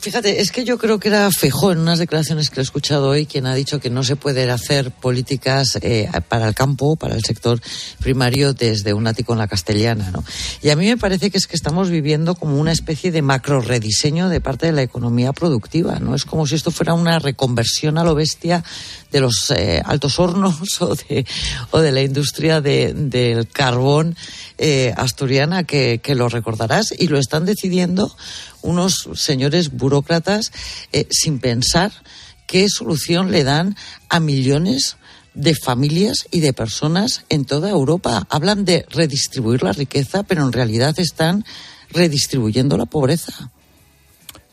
Fíjate, 0.00 0.40
es 0.40 0.52
que 0.52 0.64
yo 0.64 0.78
creo 0.78 1.00
que 1.00 1.08
era 1.08 1.28
Feijóo 1.32 1.72
en 1.72 1.78
unas 1.78 1.98
declaraciones 1.98 2.50
que 2.50 2.60
he 2.60 2.62
escuchado 2.62 3.08
hoy 3.08 3.26
quien 3.26 3.46
ha 3.46 3.54
dicho 3.54 3.80
que 3.80 3.90
no 3.90 4.04
se 4.04 4.14
puede 4.14 4.48
hacer 4.50 4.92
políticas 4.92 5.78
eh, 5.82 6.08
para 6.28 6.46
el 6.46 6.54
campo, 6.54 6.94
para 6.94 7.16
el 7.16 7.24
sector 7.24 7.60
primario 8.00 8.52
desde 8.52 8.94
un 8.94 9.08
ático 9.08 9.32
en 9.32 9.40
la 9.40 9.48
castellana, 9.48 10.12
¿no? 10.12 10.22
Y 10.62 10.70
a 10.70 10.76
mí 10.76 10.86
me 10.86 10.96
parece 10.96 11.30
que 11.30 11.38
es 11.38 11.48
que 11.48 11.56
estamos 11.56 11.90
viviendo 11.90 12.36
como 12.36 12.60
una 12.60 12.70
especie 12.70 13.10
de 13.10 13.22
macro 13.22 13.60
rediseño 13.60 14.28
de 14.28 14.40
parte 14.40 14.66
de 14.66 14.72
la 14.72 14.82
economía 14.82 15.32
productiva, 15.32 15.98
¿no? 15.98 16.14
Es 16.14 16.24
como 16.24 16.46
si 16.46 16.54
esto 16.54 16.70
fuera 16.70 16.94
una 16.94 17.18
reconversión 17.18 17.98
a 17.98 18.04
lo 18.04 18.14
bestia 18.14 18.62
de 19.16 19.22
los 19.22 19.50
eh, 19.50 19.80
altos 19.82 20.18
hornos 20.18 20.80
o 20.82 20.94
de, 20.94 21.24
o 21.70 21.80
de 21.80 21.90
la 21.90 22.02
industria 22.02 22.60
del 22.60 23.48
carbón 23.48 24.14
eh, 24.58 24.92
asturiana 24.94 25.64
que, 25.64 26.00
que 26.02 26.14
lo 26.14 26.28
recordarás 26.28 26.92
y 26.96 27.08
lo 27.08 27.18
están 27.18 27.46
decidiendo 27.46 28.14
unos 28.60 29.08
señores 29.14 29.70
burócratas 29.70 30.52
eh, 30.92 31.06
sin 31.10 31.38
pensar 31.38 31.92
qué 32.46 32.68
solución 32.68 33.30
le 33.30 33.42
dan 33.42 33.74
a 34.10 34.20
millones 34.20 34.98
de 35.32 35.54
familias 35.54 36.26
y 36.30 36.40
de 36.40 36.52
personas 36.52 37.24
en 37.30 37.46
toda 37.46 37.70
Europa. 37.70 38.26
Hablan 38.28 38.66
de 38.66 38.84
redistribuir 38.90 39.62
la 39.62 39.72
riqueza, 39.72 40.24
pero 40.24 40.44
en 40.44 40.52
realidad 40.52 40.98
están 40.98 41.46
redistribuyendo 41.90 42.76
la 42.76 42.84
pobreza. 42.84 43.50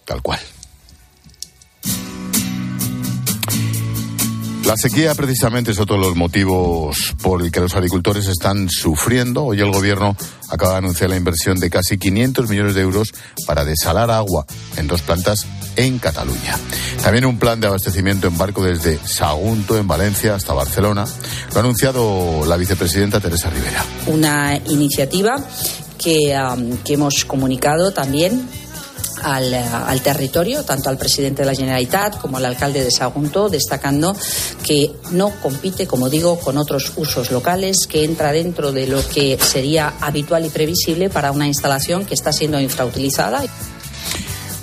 Tal 0.05 0.21
cual. 0.21 0.39
La 4.65 4.77
sequía 4.77 5.13
precisamente 5.13 5.71
es 5.71 5.79
otro 5.79 5.97
de 5.97 6.03
los 6.03 6.15
motivos 6.15 7.15
por 7.21 7.41
el 7.41 7.51
que 7.51 7.59
los 7.59 7.75
agricultores 7.75 8.27
están 8.27 8.69
sufriendo. 8.69 9.43
Hoy 9.43 9.59
el 9.59 9.71
gobierno 9.71 10.15
acaba 10.49 10.73
de 10.73 10.77
anunciar 10.77 11.09
la 11.09 11.17
inversión 11.17 11.59
de 11.59 11.69
casi 11.69 11.97
500 11.97 12.49
millones 12.49 12.73
de 12.73 12.81
euros 12.81 13.13
para 13.45 13.65
desalar 13.65 14.09
agua 14.09 14.45
en 14.77 14.87
dos 14.87 15.01
plantas 15.01 15.45
en 15.75 15.99
Cataluña. 15.99 16.57
También 17.03 17.25
un 17.25 17.39
plan 17.39 17.59
de 17.59 17.67
abastecimiento 17.67 18.27
en 18.27 18.37
barco 18.37 18.63
desde 18.63 18.97
Sagunto, 19.05 19.77
en 19.77 19.87
Valencia, 19.87 20.35
hasta 20.35 20.53
Barcelona. 20.53 21.05
Lo 21.51 21.57
ha 21.57 21.59
anunciado 21.59 22.45
la 22.47 22.55
vicepresidenta 22.55 23.19
Teresa 23.19 23.49
Rivera. 23.49 23.83
Una 24.07 24.55
iniciativa 24.69 25.35
que, 25.97 26.37
que 26.85 26.93
hemos 26.93 27.25
comunicado 27.25 27.91
también 27.91 28.47
al, 29.23 29.53
al, 29.53 30.01
territorio, 30.01 30.63
tanto 30.63 30.89
al 30.89 30.97
presidente 30.97 31.41
de 31.41 31.47
la 31.47 31.55
Generalitat 31.55 32.19
como 32.19 32.37
al 32.37 32.45
alcalde 32.45 32.83
de 32.83 32.91
Sagunto, 32.91 33.49
destacando 33.49 34.15
que 34.63 34.91
no 35.11 35.31
compite, 35.41 35.87
como 35.87 36.09
digo, 36.09 36.39
con 36.39 36.57
otros 36.57 36.93
usos 36.95 37.31
locales, 37.31 37.87
que 37.87 38.03
entra 38.03 38.31
dentro 38.31 38.71
de 38.71 38.87
lo 38.87 39.07
que 39.07 39.37
sería 39.39 39.93
habitual 40.01 40.45
y 40.45 40.49
previsible 40.49 41.09
para 41.09 41.31
una 41.31 41.47
instalación 41.47 42.05
que 42.05 42.13
está 42.13 42.31
siendo 42.31 42.59
infrautilizada. 42.59 43.43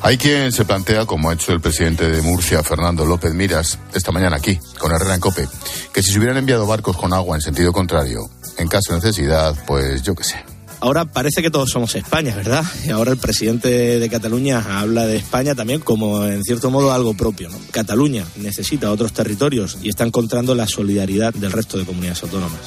Hay 0.02 0.16
quien 0.16 0.50
se 0.50 0.64
plantea, 0.64 1.04
como 1.04 1.28
ha 1.28 1.34
hecho 1.34 1.52
el 1.52 1.60
presidente 1.60 2.08
de 2.08 2.22
Murcia, 2.22 2.62
Fernando 2.62 3.04
López 3.04 3.34
Miras, 3.34 3.78
esta 3.92 4.12
mañana 4.12 4.36
aquí, 4.36 4.58
con 4.78 4.92
Herrera 4.92 5.14
en 5.14 5.20
Cope, 5.20 5.46
que 5.92 6.02
si 6.02 6.12
se 6.12 6.18
hubieran 6.18 6.38
enviado 6.38 6.66
barcos 6.66 6.96
con 6.96 7.12
agua 7.12 7.36
en 7.36 7.42
sentido 7.42 7.70
contrario, 7.72 8.30
en 8.56 8.66
caso 8.68 8.92
de 8.94 9.00
necesidad, 9.00 9.54
pues 9.66 10.02
yo 10.02 10.14
qué 10.14 10.24
sé, 10.24 10.42
Ahora 10.80 11.04
parece 11.04 11.42
que 11.42 11.50
todos 11.50 11.70
somos 11.70 11.94
España, 11.94 12.34
¿verdad? 12.34 12.64
Y 12.84 12.90
ahora 12.90 13.10
el 13.10 13.18
presidente 13.18 13.98
de 13.98 14.08
Cataluña 14.08 14.80
habla 14.80 15.06
de 15.06 15.16
España 15.16 15.54
también 15.54 15.80
como, 15.80 16.24
en 16.24 16.42
cierto 16.42 16.70
modo, 16.70 16.92
algo 16.92 17.12
propio. 17.14 17.50
¿no? 17.50 17.58
Cataluña 17.70 18.24
necesita 18.36 18.90
otros 18.90 19.12
territorios 19.12 19.76
y 19.82 19.90
está 19.90 20.04
encontrando 20.04 20.54
la 20.54 20.66
solidaridad 20.66 21.34
del 21.34 21.52
resto 21.52 21.76
de 21.76 21.84
comunidades 21.84 22.22
autónomas. 22.22 22.60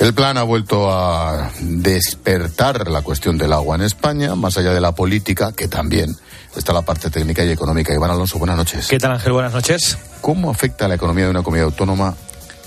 El 0.00 0.12
plan 0.12 0.36
ha 0.36 0.42
vuelto 0.42 0.90
a 0.90 1.52
despertar 1.60 2.90
la 2.90 3.02
cuestión 3.02 3.38
del 3.38 3.52
agua 3.52 3.76
en 3.76 3.82
España, 3.82 4.34
más 4.34 4.58
allá 4.58 4.72
de 4.74 4.80
la 4.80 4.92
política, 4.92 5.52
que 5.52 5.68
también 5.68 6.16
está 6.56 6.72
la 6.72 6.82
parte 6.82 7.08
técnica 7.10 7.44
y 7.44 7.50
económica. 7.50 7.94
Iván 7.94 8.10
Alonso, 8.10 8.38
buenas 8.38 8.56
noches. 8.56 8.88
¿Qué 8.88 8.98
tal, 8.98 9.12
Ángel? 9.12 9.32
Buenas 9.32 9.52
noches. 9.52 9.96
¿Cómo 10.20 10.50
afecta 10.50 10.86
a 10.86 10.88
la 10.88 10.96
economía 10.96 11.24
de 11.24 11.30
una 11.30 11.42
comunidad 11.44 11.66
autónoma 11.66 12.16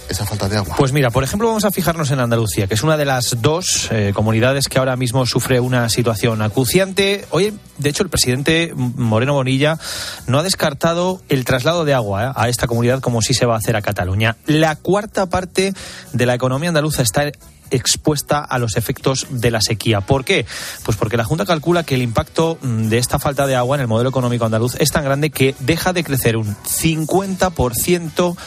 esa 0.09 0.25
falta 0.25 0.47
de 0.49 0.57
agua? 0.57 0.75
Pues 0.77 0.91
mira, 0.91 1.09
por 1.09 1.23
ejemplo, 1.23 1.47
vamos 1.47 1.65
a 1.65 1.71
fijarnos 1.71 2.11
en 2.11 2.19
Andalucía, 2.19 2.67
que 2.67 2.73
es 2.73 2.83
una 2.83 2.97
de 2.97 3.05
las 3.05 3.41
dos 3.41 3.89
eh, 3.91 4.11
comunidades 4.13 4.67
que 4.67 4.79
ahora 4.79 4.95
mismo 4.95 5.25
sufre 5.25 5.59
una 5.59 5.89
situación 5.89 6.41
acuciante. 6.41 7.25
Hoy, 7.31 7.53
de 7.77 7.89
hecho, 7.89 8.03
el 8.03 8.09
presidente 8.09 8.71
Moreno 8.75 9.33
Bonilla 9.33 9.77
no 10.27 10.39
ha 10.39 10.43
descartado 10.43 11.21
el 11.29 11.45
traslado 11.45 11.85
de 11.85 11.93
agua 11.93 12.25
eh, 12.25 12.31
a 12.35 12.49
esta 12.49 12.67
comunidad 12.67 13.01
como 13.01 13.21
sí 13.21 13.33
se 13.33 13.45
va 13.45 13.55
a 13.55 13.57
hacer 13.57 13.75
a 13.75 13.81
Cataluña. 13.81 14.37
La 14.45 14.75
cuarta 14.75 15.27
parte 15.27 15.73
de 16.13 16.25
la 16.25 16.35
economía 16.35 16.69
andaluza 16.69 17.01
está 17.01 17.31
expuesta 17.71 18.39
a 18.39 18.59
los 18.59 18.77
efectos 18.77 19.27
de 19.29 19.51
la 19.51 19.61
sequía. 19.61 20.01
¿Por 20.01 20.25
qué? 20.25 20.45
Pues 20.83 20.97
porque 20.97 21.17
la 21.17 21.23
Junta 21.23 21.45
calcula 21.45 21.83
que 21.83 21.95
el 21.95 22.01
impacto 22.01 22.57
mm, 22.61 22.87
de 22.87 22.97
esta 22.97 23.19
falta 23.19 23.47
de 23.47 23.55
agua 23.55 23.75
en 23.75 23.81
el 23.81 23.87
modelo 23.87 24.09
económico 24.09 24.45
andaluz 24.45 24.75
es 24.79 24.91
tan 24.91 25.03
grande 25.03 25.29
que 25.29 25.55
deja 25.59 25.93
de 25.93 26.03
crecer 26.03 26.37
un 26.37 26.55
50% 26.55 28.37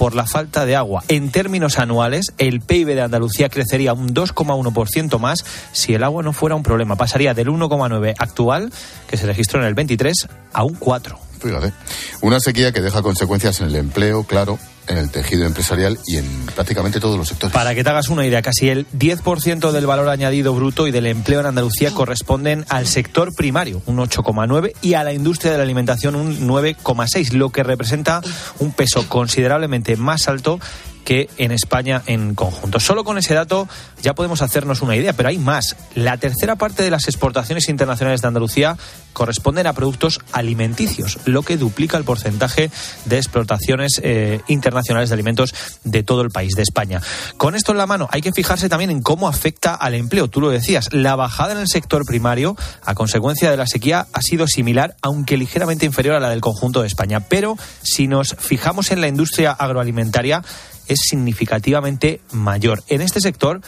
por 0.00 0.14
la 0.14 0.24
falta 0.24 0.64
de 0.64 0.76
agua. 0.76 1.04
En 1.08 1.30
términos 1.30 1.78
anuales, 1.78 2.32
el 2.38 2.62
PIB 2.62 2.94
de 2.94 3.02
Andalucía 3.02 3.50
crecería 3.50 3.92
un 3.92 4.14
2,1% 4.14 5.18
más 5.18 5.44
si 5.72 5.92
el 5.92 6.02
agua 6.02 6.22
no 6.22 6.32
fuera 6.32 6.56
un 6.56 6.62
problema. 6.62 6.96
Pasaría 6.96 7.34
del 7.34 7.48
1,9 7.48 8.14
actual, 8.16 8.72
que 9.10 9.18
se 9.18 9.26
registró 9.26 9.60
en 9.60 9.66
el 9.66 9.74
23, 9.74 10.26
a 10.54 10.64
un 10.64 10.72
4. 10.76 11.18
Fíjate. 11.42 11.74
Una 12.22 12.40
sequía 12.40 12.72
que 12.72 12.80
deja 12.80 13.02
consecuencias 13.02 13.60
en 13.60 13.66
el 13.66 13.76
empleo, 13.76 14.24
claro, 14.24 14.58
en 14.86 14.98
el 14.98 15.10
tejido 15.10 15.46
empresarial 15.46 15.98
y 16.06 16.16
en 16.16 16.46
prácticamente 16.54 17.00
todos 17.00 17.16
los 17.16 17.28
sectores. 17.28 17.54
Para 17.54 17.74
que 17.74 17.84
te 17.84 17.90
hagas 17.90 18.08
una 18.08 18.26
idea, 18.26 18.42
casi 18.42 18.68
el 18.68 18.86
10% 18.90 19.70
del 19.70 19.86
valor 19.86 20.08
añadido 20.08 20.54
bruto 20.54 20.86
y 20.86 20.90
del 20.90 21.06
empleo 21.06 21.40
en 21.40 21.46
Andalucía 21.46 21.90
corresponden 21.92 22.64
al 22.68 22.86
sector 22.86 23.34
primario, 23.34 23.82
un 23.86 23.98
8,9, 23.98 24.72
y 24.82 24.94
a 24.94 25.04
la 25.04 25.12
industria 25.12 25.52
de 25.52 25.58
la 25.58 25.64
alimentación, 25.64 26.14
un 26.14 26.48
9,6, 26.48 27.32
lo 27.32 27.50
que 27.50 27.62
representa 27.62 28.20
un 28.58 28.72
peso 28.72 29.08
considerablemente 29.08 29.96
más 29.96 30.28
alto 30.28 30.60
que 31.04 31.28
en 31.38 31.50
España 31.50 32.02
en 32.06 32.34
conjunto. 32.34 32.78
Solo 32.78 33.04
con 33.04 33.18
ese 33.18 33.34
dato 33.34 33.68
ya 34.02 34.14
podemos 34.14 34.42
hacernos 34.42 34.82
una 34.82 34.96
idea, 34.96 35.12
pero 35.12 35.28
hay 35.28 35.38
más. 35.38 35.76
La 35.94 36.16
tercera 36.18 36.56
parte 36.56 36.82
de 36.82 36.90
las 36.90 37.08
exportaciones 37.08 37.68
internacionales 37.68 38.20
de 38.20 38.28
Andalucía 38.28 38.76
corresponden 39.12 39.66
a 39.66 39.72
productos 39.72 40.20
alimenticios, 40.32 41.18
lo 41.24 41.42
que 41.42 41.56
duplica 41.56 41.96
el 41.96 42.04
porcentaje 42.04 42.70
de 43.06 43.16
exportaciones 43.16 44.00
eh, 44.02 44.40
internacionales 44.46 44.69
de 44.70 45.14
alimentos 45.14 45.54
de 45.84 46.02
todo 46.02 46.22
el 46.22 46.30
país, 46.30 46.52
de 46.56 46.62
España. 46.62 47.00
Con 47.36 47.54
esto 47.54 47.72
en 47.72 47.78
la 47.78 47.86
mano, 47.86 48.08
hay 48.10 48.22
que 48.22 48.32
fijarse 48.32 48.68
también 48.68 48.90
en 48.90 49.02
cómo 49.02 49.28
afecta 49.28 49.74
al 49.74 49.94
empleo. 49.94 50.28
Tú 50.28 50.40
lo 50.40 50.50
decías, 50.50 50.88
la 50.92 51.16
bajada 51.16 51.52
en 51.52 51.58
el 51.58 51.68
sector 51.68 52.04
primario 52.04 52.56
a 52.84 52.94
consecuencia 52.94 53.50
de 53.50 53.56
la 53.56 53.66
sequía 53.66 54.06
ha 54.12 54.22
sido 54.22 54.46
similar, 54.46 54.96
aunque 55.02 55.36
ligeramente 55.36 55.86
inferior 55.86 56.14
a 56.14 56.20
la 56.20 56.30
del 56.30 56.40
conjunto 56.40 56.80
de 56.80 56.86
España. 56.86 57.20
Pero 57.20 57.56
si 57.82 58.06
nos 58.06 58.36
fijamos 58.38 58.90
en 58.90 59.00
la 59.00 59.08
industria 59.08 59.52
agroalimentaria, 59.52 60.42
es 60.88 60.98
significativamente 61.08 62.20
mayor. 62.32 62.82
En 62.88 63.00
este 63.00 63.20
sector, 63.20 63.60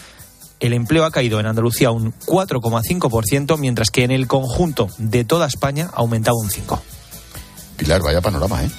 el 0.60 0.72
empleo 0.72 1.04
ha 1.04 1.10
caído 1.10 1.40
en 1.40 1.46
Andalucía 1.46 1.90
un 1.90 2.12
4,5%, 2.26 3.58
mientras 3.58 3.90
que 3.90 4.04
en 4.04 4.10
el 4.10 4.26
conjunto 4.26 4.88
de 4.98 5.24
toda 5.24 5.46
España 5.46 5.90
ha 5.92 5.98
aumentado 5.98 6.36
un 6.36 6.50
5%. 6.50 6.80
Pilar, 7.76 8.00
vaya 8.02 8.20
panorama, 8.20 8.62
¿eh? 8.62 8.70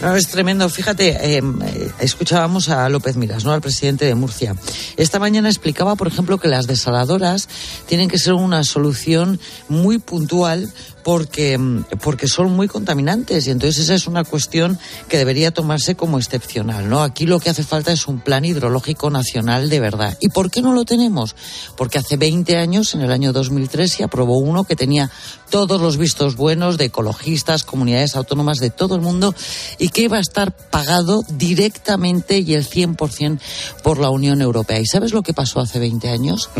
No, 0.00 0.16
es 0.16 0.28
tremendo. 0.28 0.68
Fíjate, 0.70 1.36
em, 1.36 1.60
eh, 1.62 1.90
escuchábamos 2.00 2.70
a 2.70 2.88
López 2.88 3.16
Miras, 3.16 3.44
¿no? 3.44 3.52
Al 3.52 3.60
presidente 3.60 4.06
de 4.06 4.14
Murcia. 4.14 4.56
Esta 4.96 5.18
mañana 5.18 5.48
explicaba, 5.48 5.94
por 5.94 6.08
ejemplo, 6.08 6.38
que 6.38 6.48
las 6.48 6.66
desaladoras 6.66 7.48
tienen 7.86 8.08
que 8.08 8.18
ser 8.18 8.32
una 8.32 8.64
solución 8.64 9.38
muy 9.68 9.98
puntual 9.98 10.72
porque, 11.02 11.56
mm, 11.58 11.84
porque 12.02 12.28
son 12.28 12.52
muy 12.52 12.68
contaminantes 12.68 13.46
y 13.46 13.50
entonces 13.50 13.84
esa 13.84 13.94
es 13.94 14.06
una 14.06 14.24
cuestión 14.24 14.78
que 15.08 15.18
debería 15.18 15.50
tomarse 15.50 15.94
como 15.94 16.18
excepcional, 16.18 16.88
¿no? 16.88 17.02
Aquí 17.02 17.26
lo 17.26 17.40
que 17.40 17.50
hace 17.50 17.62
falta 17.62 17.92
es 17.92 18.06
un 18.06 18.20
plan 18.20 18.44
hidrológico 18.44 19.10
nacional 19.10 19.68
de 19.68 19.80
verdad. 19.80 20.16
¿Y 20.20 20.28
por 20.28 20.50
qué 20.50 20.62
no 20.62 20.72
lo 20.72 20.84
tenemos? 20.84 21.34
Porque 21.76 21.98
hace 21.98 22.16
20 22.16 22.56
años, 22.56 22.94
en 22.94 23.02
el 23.02 23.12
año 23.12 23.32
2003, 23.32 23.92
se 23.92 24.04
aprobó 24.04 24.38
uno 24.38 24.64
que 24.64 24.76
tenía 24.76 25.10
todos 25.50 25.80
los 25.80 25.96
vistos 25.96 26.36
buenos 26.36 26.78
de 26.78 26.86
ecologistas, 26.86 27.64
comunidades 27.64 28.16
autónomas 28.16 28.58
de 28.58 28.70
todo 28.70 28.94
el 28.94 29.00
mundo 29.00 29.34
y 29.78 29.88
que 29.88 30.02
iba 30.02 30.18
a 30.18 30.20
estar 30.20 30.54
pagado 30.54 31.22
directamente 31.28 32.38
y 32.38 32.54
el 32.54 32.68
100% 32.68 33.40
por 33.82 33.98
la 33.98 34.10
Unión 34.10 34.40
Europea. 34.40 34.80
¿Y 34.80 34.86
sabes 34.86 35.12
lo 35.12 35.22
que 35.22 35.34
pasó 35.34 35.60
hace 35.60 35.78
20 35.78 36.08
años? 36.08 36.50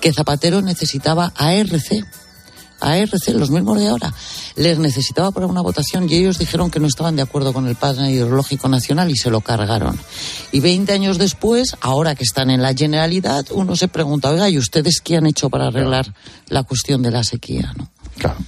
Que 0.00 0.12
Zapatero 0.12 0.62
necesitaba 0.62 1.32
ARC 1.36 2.04
ARC, 2.80 3.28
los 3.34 3.50
mismos 3.50 3.78
de 3.78 3.88
ahora, 3.88 4.12
les 4.56 4.78
necesitaba 4.78 5.30
para 5.30 5.46
una 5.46 5.60
votación 5.60 6.08
y 6.08 6.14
ellos 6.14 6.38
dijeron 6.38 6.70
que 6.70 6.80
no 6.80 6.86
estaban 6.86 7.16
de 7.16 7.22
acuerdo 7.22 7.52
con 7.52 7.66
el 7.66 7.76
plan 7.76 8.08
hidrológico 8.08 8.68
nacional 8.68 9.10
y 9.10 9.16
se 9.16 9.30
lo 9.30 9.40
cargaron. 9.40 9.98
Y 10.52 10.60
20 10.60 10.92
años 10.92 11.18
después, 11.18 11.76
ahora 11.80 12.14
que 12.14 12.24
están 12.24 12.50
en 12.50 12.62
la 12.62 12.74
Generalidad, 12.74 13.46
uno 13.50 13.76
se 13.76 13.88
pregunta, 13.88 14.30
oiga, 14.30 14.48
¿y 14.48 14.58
ustedes 14.58 15.00
qué 15.00 15.16
han 15.16 15.26
hecho 15.26 15.50
para 15.50 15.68
arreglar 15.68 16.14
la 16.48 16.62
cuestión 16.62 17.02
de 17.02 17.10
la 17.10 17.24
sequía? 17.24 17.72
¿no? 17.76 17.90
Claro. 18.18 18.38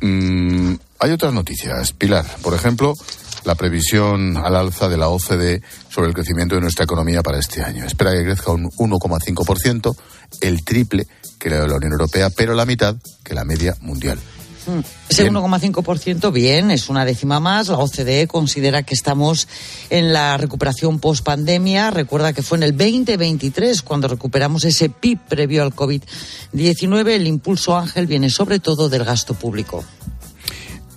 Mm, 0.00 0.74
hay 1.00 1.10
otras 1.10 1.32
noticias. 1.32 1.92
Pilar, 1.92 2.24
por 2.42 2.54
ejemplo, 2.54 2.94
la 3.44 3.54
previsión 3.54 4.36
al 4.36 4.56
alza 4.56 4.88
de 4.88 4.96
la 4.96 5.08
OCDE 5.08 5.62
sobre 5.88 6.08
el 6.08 6.14
crecimiento 6.14 6.54
de 6.54 6.60
nuestra 6.60 6.84
economía 6.84 7.22
para 7.22 7.38
este 7.38 7.62
año. 7.62 7.84
Espera 7.84 8.12
que 8.12 8.24
crezca 8.24 8.52
un 8.52 8.70
1,5%, 8.70 9.96
el 10.40 10.64
triple 10.64 11.06
que 11.38 11.50
la 11.50 11.60
de 11.60 11.68
la 11.68 11.76
Unión 11.76 11.92
Europea, 11.92 12.30
pero 12.30 12.54
la 12.54 12.66
mitad 12.66 12.96
que 13.24 13.34
la 13.34 13.44
media 13.44 13.76
mundial. 13.80 14.18
Mm. 14.66 14.80
Ese 15.08 15.30
1,5% 15.30 16.32
bien, 16.32 16.70
es 16.70 16.88
una 16.90 17.04
décima 17.04 17.40
más. 17.40 17.68
La 17.68 17.78
OCDE 17.78 18.26
considera 18.26 18.82
que 18.82 18.94
estamos 18.94 19.48
en 19.88 20.12
la 20.12 20.36
recuperación 20.36 21.00
post-pandemia. 21.00 21.90
Recuerda 21.90 22.34
que 22.34 22.42
fue 22.42 22.58
en 22.58 22.64
el 22.64 22.76
2023 22.76 23.82
cuando 23.82 24.08
recuperamos 24.08 24.64
ese 24.64 24.90
PIB 24.90 25.18
previo 25.28 25.62
al 25.62 25.74
COVID-19. 25.74 27.08
El 27.08 27.26
impulso 27.26 27.76
Ángel 27.76 28.06
viene 28.06 28.28
sobre 28.28 28.58
todo 28.58 28.88
del 28.90 29.04
gasto 29.04 29.34
público. 29.34 29.84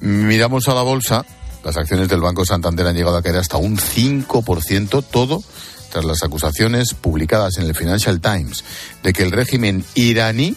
Miramos 0.02 0.68
a 0.68 0.74
la 0.74 0.82
bolsa. 0.82 1.26
Las 1.64 1.78
acciones 1.78 2.10
del 2.10 2.22
Banco 2.22 2.44
Santander 2.44 2.88
han 2.88 2.96
llegado 2.96 3.18
a 3.18 3.22
caer 3.22 3.38
hasta 3.38 3.58
un 3.58 3.78
5%, 3.78 5.06
todo 5.10 5.44
tras 5.92 6.06
las 6.06 6.24
acusaciones 6.24 6.94
publicadas 6.94 7.58
en 7.58 7.66
el 7.66 7.76
Financial 7.76 8.20
Times 8.20 8.64
de 9.04 9.14
que 9.14 9.24
el 9.24 9.32
régimen 9.32 9.84
iraní 9.96 10.56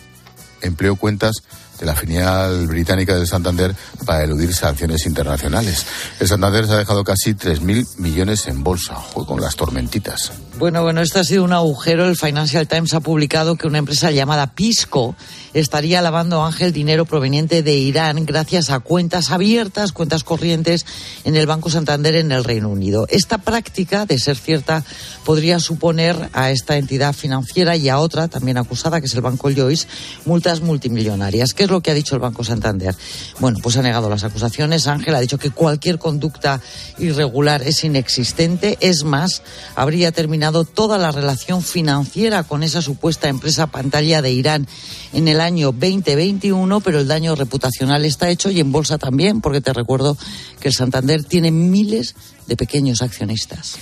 empleó 0.63 0.97
cuentas 0.97 1.35
de 1.79 1.87
la 1.87 1.95
filial 1.95 2.67
británica 2.67 3.17
de 3.17 3.27
Santander 3.27 3.75
para 4.07 4.25
eludir 4.25 4.55
sanciones 4.55 5.07
internacionales. 5.07 5.85
El 6.21 6.29
Santander 6.29 6.67
se 6.67 6.73
ha 6.73 6.77
dejado 6.77 7.05
casi 7.05 7.35
3.000 7.35 7.99
millones 7.99 8.47
en 8.47 8.63
bolsa, 8.63 8.97
con 9.13 9.41
las 9.41 9.57
tormentitas. 9.57 10.33
Bueno, 10.57 10.85
bueno, 10.85 11.03
esto 11.03 11.19
ha 11.19 11.25
sido 11.25 11.43
un 11.43 11.53
agujero. 11.53 12.07
El 12.07 12.17
Financial 12.17 12.69
Times 12.69 12.95
ha 12.95 13.01
publicado 13.01 13.57
que 13.57 13.67
una 13.67 13.79
empresa 13.79 14.13
llamada 14.13 14.55
Pisco 14.55 15.17
estaría 15.53 16.01
lavando 16.01 16.45
Ángel 16.45 16.73
dinero 16.73 17.07
proveniente 17.07 17.65
de 17.65 17.75
Irán 17.75 18.25
gracias 18.25 18.71
a 18.71 18.79
cuentas 18.79 19.33
abiertas, 19.33 19.91
cuentas 19.91 20.23
corrientes 20.23 20.87
en 21.25 21.35
el 21.35 21.47
Banco 21.47 21.71
Santander 21.71 22.15
en 22.15 22.31
el 22.31 22.45
Reino 22.45 22.69
Unido. 22.69 23.07
Esta 23.11 23.39
práctica, 23.39 24.07
de 24.07 24.17
ser 24.21 24.37
cierta, 24.37 24.85
podría 25.25 25.59
suponer 25.59 26.31
a 26.33 26.53
esta 26.53 26.77
entidad 26.77 27.15
financiera 27.15 27.77
y 27.77 27.89
a 27.89 27.99
otra 27.99 28.29
también 28.29 28.57
acusada, 28.57 29.01
que 29.01 29.07
es 29.07 29.15
el 29.15 29.23
Banco 29.23 29.51
Joyce, 29.55 29.89
multas 30.25 30.61
multimillonarias. 30.61 31.53
¿Qué 31.53 31.65
es 31.65 31.71
lo 31.71 31.81
que 31.81 31.91
ha 31.91 31.95
dicho 31.95 32.15
el 32.15 32.21
Banco 32.21 32.45
Santander? 32.45 32.95
Bueno, 33.41 33.59
pues 33.61 33.77
ha 33.77 33.83
negado 33.83 34.09
las 34.09 34.23
acusaciones. 34.23 34.87
Ángel 34.87 35.17
ha 35.17 35.21
dicho 35.21 35.39
que 35.39 35.51
cualquier 35.51 35.99
conducta 35.99 36.61
irregular 36.99 37.63
es 37.63 37.83
inexistente. 37.83 38.79
Es 38.81 39.03
más, 39.03 39.43
habría 39.75 40.13
terminado 40.13 40.44
toda 40.53 40.99
la 40.99 41.11
relación 41.11 41.63
financiera 41.63 42.43
con 42.43 42.63
esa 42.63 42.83
supuesta 42.83 43.29
empresa 43.29 43.69
pantalla 43.69 44.21
de 44.21 44.33
Irán 44.33 44.69
en 45.13 45.29
el 45.29 45.41
año 45.41 45.73
2021, 45.73 46.81
pero 46.81 47.01
el 47.01 47.09
daño 47.09 47.35
reputacional 47.35 48.05
está 48.05 48.29
hecho 48.29 48.51
y 48.51 48.61
en 48.61 48.73
bolsa 48.73 48.99
también, 48.99 49.41
porque 49.41 49.61
te 49.61 49.73
recuerdo 49.73 50.17
que 50.61 50.69
el 50.69 50.75
Santander 50.75 51.25
tiene 51.25 51.51
miles 51.51 52.15
de 52.47 52.57
pequeños 52.57 53.03
accionistas. 53.03 53.77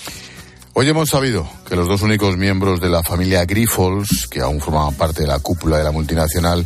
Hoy 0.75 0.89
hemos 0.89 1.11
sabido 1.11 1.47
que 1.69 1.77
los 1.77 1.89
dos 1.89 2.01
únicos 2.03 2.37
miembros 2.37 2.81
de 2.81 2.89
la 2.89 3.03
familia 3.03 3.45
Grifols, 3.45 4.27
que 4.29 4.41
aún 4.41 4.61
formaban 4.61 4.95
parte 4.95 5.23
de 5.23 5.29
la 5.29 5.39
cúpula 5.39 5.77
de 5.77 5.85
la 5.85 5.93
multinacional, 5.93 6.65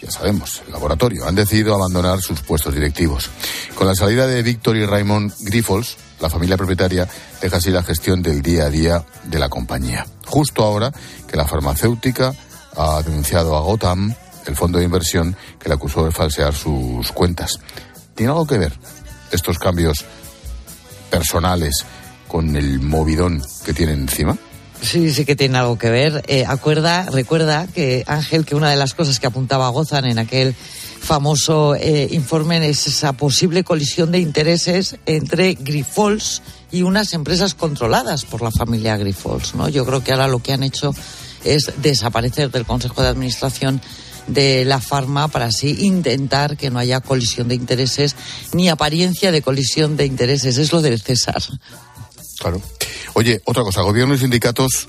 ya 0.00 0.10
sabemos, 0.10 0.62
el 0.66 0.72
laboratorio, 0.72 1.26
han 1.26 1.34
decidido 1.34 1.74
abandonar 1.74 2.20
sus 2.20 2.40
puestos 2.40 2.74
directivos. 2.74 3.30
Con 3.74 3.86
la 3.86 3.94
salida 3.94 4.26
de 4.26 4.42
Víctor 4.42 4.76
y 4.76 4.84
Raymond 4.84 5.32
Grifols, 5.40 5.96
la 6.22 6.30
familia 6.30 6.56
propietaria 6.56 7.06
deja 7.40 7.56
así 7.56 7.70
la 7.70 7.82
gestión 7.82 8.22
del 8.22 8.40
día 8.40 8.66
a 8.66 8.70
día 8.70 9.04
de 9.24 9.38
la 9.38 9.48
compañía. 9.48 10.06
Justo 10.24 10.62
ahora 10.62 10.92
que 11.28 11.36
la 11.36 11.46
farmacéutica 11.46 12.32
ha 12.76 13.02
denunciado 13.02 13.56
a 13.56 13.60
Gotham, 13.60 14.14
el 14.46 14.56
fondo 14.56 14.78
de 14.78 14.84
inversión, 14.84 15.36
que 15.58 15.68
le 15.68 15.74
acusó 15.74 16.04
de 16.04 16.12
falsear 16.12 16.54
sus 16.54 17.10
cuentas. 17.12 17.58
¿Tiene 18.14 18.32
algo 18.32 18.46
que 18.46 18.58
ver 18.58 18.72
estos 19.32 19.58
cambios 19.58 20.04
personales 21.10 21.84
con 22.28 22.56
el 22.56 22.80
movidón 22.80 23.42
que 23.64 23.74
tiene 23.74 23.92
encima? 23.92 24.38
Sí, 24.80 25.12
sí 25.12 25.24
que 25.24 25.36
tiene 25.36 25.58
algo 25.58 25.76
que 25.76 25.90
ver. 25.90 26.24
Eh, 26.28 26.44
acuerda, 26.46 27.06
recuerda 27.10 27.66
que 27.66 28.04
Ángel, 28.06 28.44
que 28.44 28.54
una 28.54 28.70
de 28.70 28.76
las 28.76 28.94
cosas 28.94 29.20
que 29.20 29.26
apuntaba 29.26 29.68
Gozan 29.68 30.06
en 30.06 30.18
aquel 30.18 30.54
famoso 31.02 31.74
eh, 31.74 32.08
informe 32.12 32.68
es 32.68 32.86
esa 32.86 33.12
posible 33.12 33.64
colisión 33.64 34.12
de 34.12 34.20
intereses 34.20 34.96
entre 35.04 35.54
Grifols 35.54 36.42
y 36.70 36.82
unas 36.82 37.12
empresas 37.12 37.54
controladas 37.54 38.24
por 38.24 38.40
la 38.40 38.52
familia 38.52 38.96
Grifols. 38.96 39.54
¿no? 39.54 39.68
Yo 39.68 39.84
creo 39.84 40.02
que 40.02 40.12
ahora 40.12 40.28
lo 40.28 40.38
que 40.38 40.52
han 40.52 40.62
hecho 40.62 40.94
es 41.44 41.72
desaparecer 41.78 42.50
del 42.50 42.64
Consejo 42.64 43.02
de 43.02 43.08
Administración 43.08 43.82
de 44.28 44.64
la 44.64 44.80
farma 44.80 45.26
para 45.26 45.46
así 45.46 45.84
intentar 45.84 46.56
que 46.56 46.70
no 46.70 46.78
haya 46.78 47.00
colisión 47.00 47.48
de 47.48 47.56
intereses 47.56 48.14
ni 48.52 48.68
apariencia 48.68 49.32
de 49.32 49.42
colisión 49.42 49.96
de 49.96 50.06
intereses. 50.06 50.56
Es 50.56 50.72
lo 50.72 50.80
del 50.80 51.00
César. 51.00 51.42
Claro. 52.38 52.62
Oye, 53.14 53.42
otra 53.44 53.64
cosa, 53.64 53.82
gobierno 53.82 54.14
y 54.14 54.18
sindicatos 54.18 54.88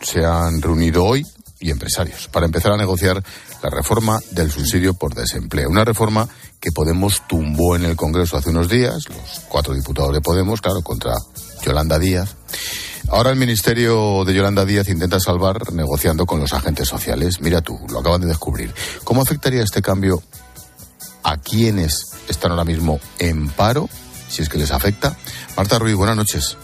se 0.00 0.24
han 0.24 0.62
reunido 0.62 1.04
hoy 1.04 1.26
y 1.60 1.70
empresarios 1.70 2.28
para 2.28 2.46
empezar 2.46 2.72
a 2.72 2.76
negociar 2.76 3.22
la 3.62 3.70
reforma 3.70 4.18
del 4.30 4.50
subsidio 4.50 4.94
por 4.94 5.14
desempleo. 5.14 5.68
Una 5.68 5.84
reforma 5.84 6.28
que 6.60 6.72
Podemos 6.72 7.22
tumbó 7.28 7.76
en 7.76 7.84
el 7.84 7.96
Congreso 7.96 8.36
hace 8.36 8.50
unos 8.50 8.68
días, 8.68 9.08
los 9.08 9.40
cuatro 9.48 9.74
diputados 9.74 10.12
de 10.12 10.20
Podemos, 10.20 10.60
claro, 10.60 10.82
contra 10.82 11.14
Yolanda 11.64 11.98
Díaz. 11.98 12.36
Ahora 13.10 13.30
el 13.30 13.36
Ministerio 13.36 14.24
de 14.24 14.34
Yolanda 14.34 14.64
Díaz 14.64 14.88
intenta 14.88 15.18
salvar 15.18 15.72
negociando 15.72 16.26
con 16.26 16.40
los 16.40 16.52
agentes 16.52 16.88
sociales. 16.88 17.40
Mira 17.40 17.60
tú, 17.60 17.78
lo 17.90 18.00
acaban 18.00 18.20
de 18.20 18.26
descubrir. 18.26 18.74
¿Cómo 19.04 19.22
afectaría 19.22 19.62
este 19.62 19.82
cambio 19.82 20.22
a 21.22 21.36
quienes 21.36 22.12
están 22.28 22.52
ahora 22.52 22.64
mismo 22.64 23.00
en 23.18 23.48
paro, 23.48 23.88
si 24.28 24.42
es 24.42 24.48
que 24.48 24.58
les 24.58 24.70
afecta. 24.70 25.16
Marta 25.58 25.76
Ruiz, 25.80 25.96
buenas 25.96 26.16
noches. 26.16 26.56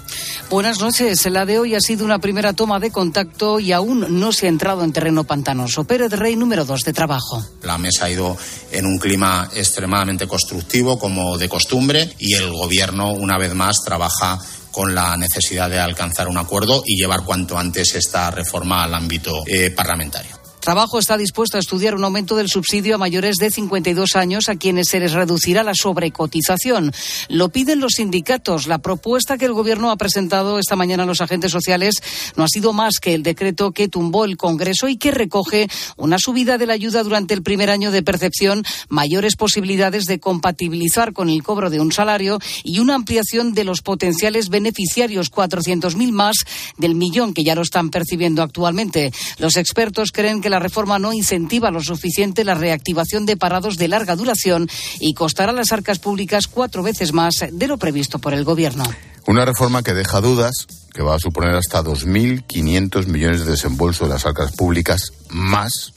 Buenas 0.48 0.78
noches. 0.78 1.26
La 1.26 1.44
de 1.44 1.58
hoy 1.58 1.74
ha 1.74 1.80
sido 1.80 2.04
una 2.04 2.20
primera 2.20 2.52
toma 2.52 2.78
de 2.78 2.92
contacto 2.92 3.58
y 3.58 3.72
aún 3.72 4.20
no 4.20 4.32
se 4.32 4.46
ha 4.46 4.48
entrado 4.48 4.84
en 4.84 4.92
terreno 4.92 5.24
pantanoso. 5.24 5.82
Pérez 5.82 6.12
Rey, 6.12 6.36
número 6.36 6.64
dos 6.64 6.82
de 6.82 6.92
trabajo. 6.92 7.44
La 7.62 7.76
mesa 7.76 8.04
ha 8.04 8.10
ido 8.10 8.36
en 8.70 8.86
un 8.86 8.98
clima 8.98 9.50
extremadamente 9.52 10.28
constructivo, 10.28 10.96
como 10.96 11.36
de 11.38 11.48
costumbre, 11.48 12.14
y 12.20 12.34
el 12.34 12.52
Gobierno, 12.52 13.10
una 13.14 13.36
vez 13.36 13.52
más, 13.52 13.78
trabaja 13.84 14.38
con 14.70 14.94
la 14.94 15.16
necesidad 15.16 15.68
de 15.68 15.80
alcanzar 15.80 16.28
un 16.28 16.38
acuerdo 16.38 16.84
y 16.86 16.96
llevar 16.96 17.24
cuanto 17.24 17.58
antes 17.58 17.96
esta 17.96 18.30
reforma 18.30 18.84
al 18.84 18.94
ámbito 18.94 19.42
eh, 19.44 19.72
parlamentario. 19.72 20.43
Trabajo 20.64 20.98
está 20.98 21.18
dispuesto 21.18 21.58
a 21.58 21.60
estudiar 21.60 21.94
un 21.94 22.04
aumento 22.04 22.36
del 22.36 22.48
subsidio 22.48 22.94
a 22.94 22.98
mayores 22.98 23.36
de 23.36 23.50
52 23.50 24.16
años 24.16 24.48
a 24.48 24.56
quienes 24.56 24.88
se 24.88 24.98
les 24.98 25.12
reducirá 25.12 25.62
la 25.62 25.74
sobrecotización. 25.74 26.90
Lo 27.28 27.50
piden 27.50 27.80
los 27.80 27.92
sindicatos. 27.96 28.66
La 28.66 28.78
propuesta 28.78 29.36
que 29.36 29.44
el 29.44 29.52
Gobierno 29.52 29.90
ha 29.90 29.98
presentado 29.98 30.58
esta 30.58 30.74
mañana 30.74 31.02
a 31.02 31.06
los 31.06 31.20
agentes 31.20 31.52
sociales 31.52 31.96
no 32.36 32.44
ha 32.44 32.48
sido 32.48 32.72
más 32.72 32.94
que 32.98 33.12
el 33.12 33.22
decreto 33.22 33.72
que 33.72 33.88
tumbó 33.88 34.24
el 34.24 34.38
Congreso 34.38 34.88
y 34.88 34.96
que 34.96 35.10
recoge 35.10 35.68
una 35.98 36.18
subida 36.18 36.56
de 36.56 36.64
la 36.64 36.72
ayuda 36.72 37.02
durante 37.02 37.34
el 37.34 37.42
primer 37.42 37.68
año 37.68 37.90
de 37.90 38.02
percepción, 38.02 38.64
mayores 38.88 39.36
posibilidades 39.36 40.06
de 40.06 40.18
compatibilizar 40.18 41.12
con 41.12 41.28
el 41.28 41.42
cobro 41.42 41.68
de 41.68 41.80
un 41.80 41.92
salario 41.92 42.38
y 42.62 42.78
una 42.78 42.94
ampliación 42.94 43.52
de 43.52 43.64
los 43.64 43.82
potenciales 43.82 44.48
beneficiarios, 44.48 45.30
400.000 45.30 46.10
más 46.10 46.36
del 46.78 46.94
millón 46.94 47.34
que 47.34 47.44
ya 47.44 47.54
lo 47.54 47.60
están 47.60 47.90
percibiendo 47.90 48.42
actualmente. 48.42 49.12
Los 49.36 49.58
expertos 49.58 50.10
creen 50.10 50.40
que 50.40 50.53
la 50.54 50.60
reforma 50.60 51.00
no 51.00 51.12
incentiva 51.12 51.72
lo 51.72 51.82
suficiente 51.82 52.44
la 52.44 52.54
reactivación 52.54 53.26
de 53.26 53.36
parados 53.36 53.76
de 53.76 53.88
larga 53.88 54.14
duración 54.14 54.70
y 55.00 55.12
costará 55.12 55.50
a 55.50 55.54
las 55.54 55.72
arcas 55.72 55.98
públicas 55.98 56.46
cuatro 56.46 56.84
veces 56.84 57.12
más 57.12 57.44
de 57.50 57.66
lo 57.66 57.76
previsto 57.76 58.20
por 58.20 58.34
el 58.34 58.44
Gobierno. 58.44 58.84
Una 59.26 59.44
reforma 59.44 59.82
que 59.82 59.94
deja 59.94 60.20
dudas, 60.20 60.68
que 60.92 61.02
va 61.02 61.16
a 61.16 61.18
suponer 61.18 61.56
hasta 61.56 61.82
2.500 61.82 63.06
millones 63.06 63.44
de 63.44 63.50
desembolso 63.50 64.04
de 64.04 64.10
las 64.10 64.26
arcas 64.26 64.52
públicas 64.52 65.10
más, 65.28 65.92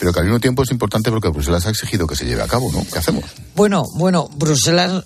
pero 0.00 0.12
que 0.12 0.18
al 0.18 0.24
mismo 0.24 0.40
tiempo 0.40 0.64
es 0.64 0.72
importante 0.72 1.10
porque 1.10 1.28
Bruselas 1.28 1.66
ha 1.66 1.70
exigido 1.70 2.08
que 2.08 2.16
se 2.16 2.26
lleve 2.26 2.42
a 2.42 2.48
cabo, 2.48 2.72
¿no? 2.72 2.84
¿Qué 2.92 2.98
hacemos? 2.98 3.26
Bueno, 3.54 3.84
bueno, 3.94 4.28
Bruselas 4.34 5.04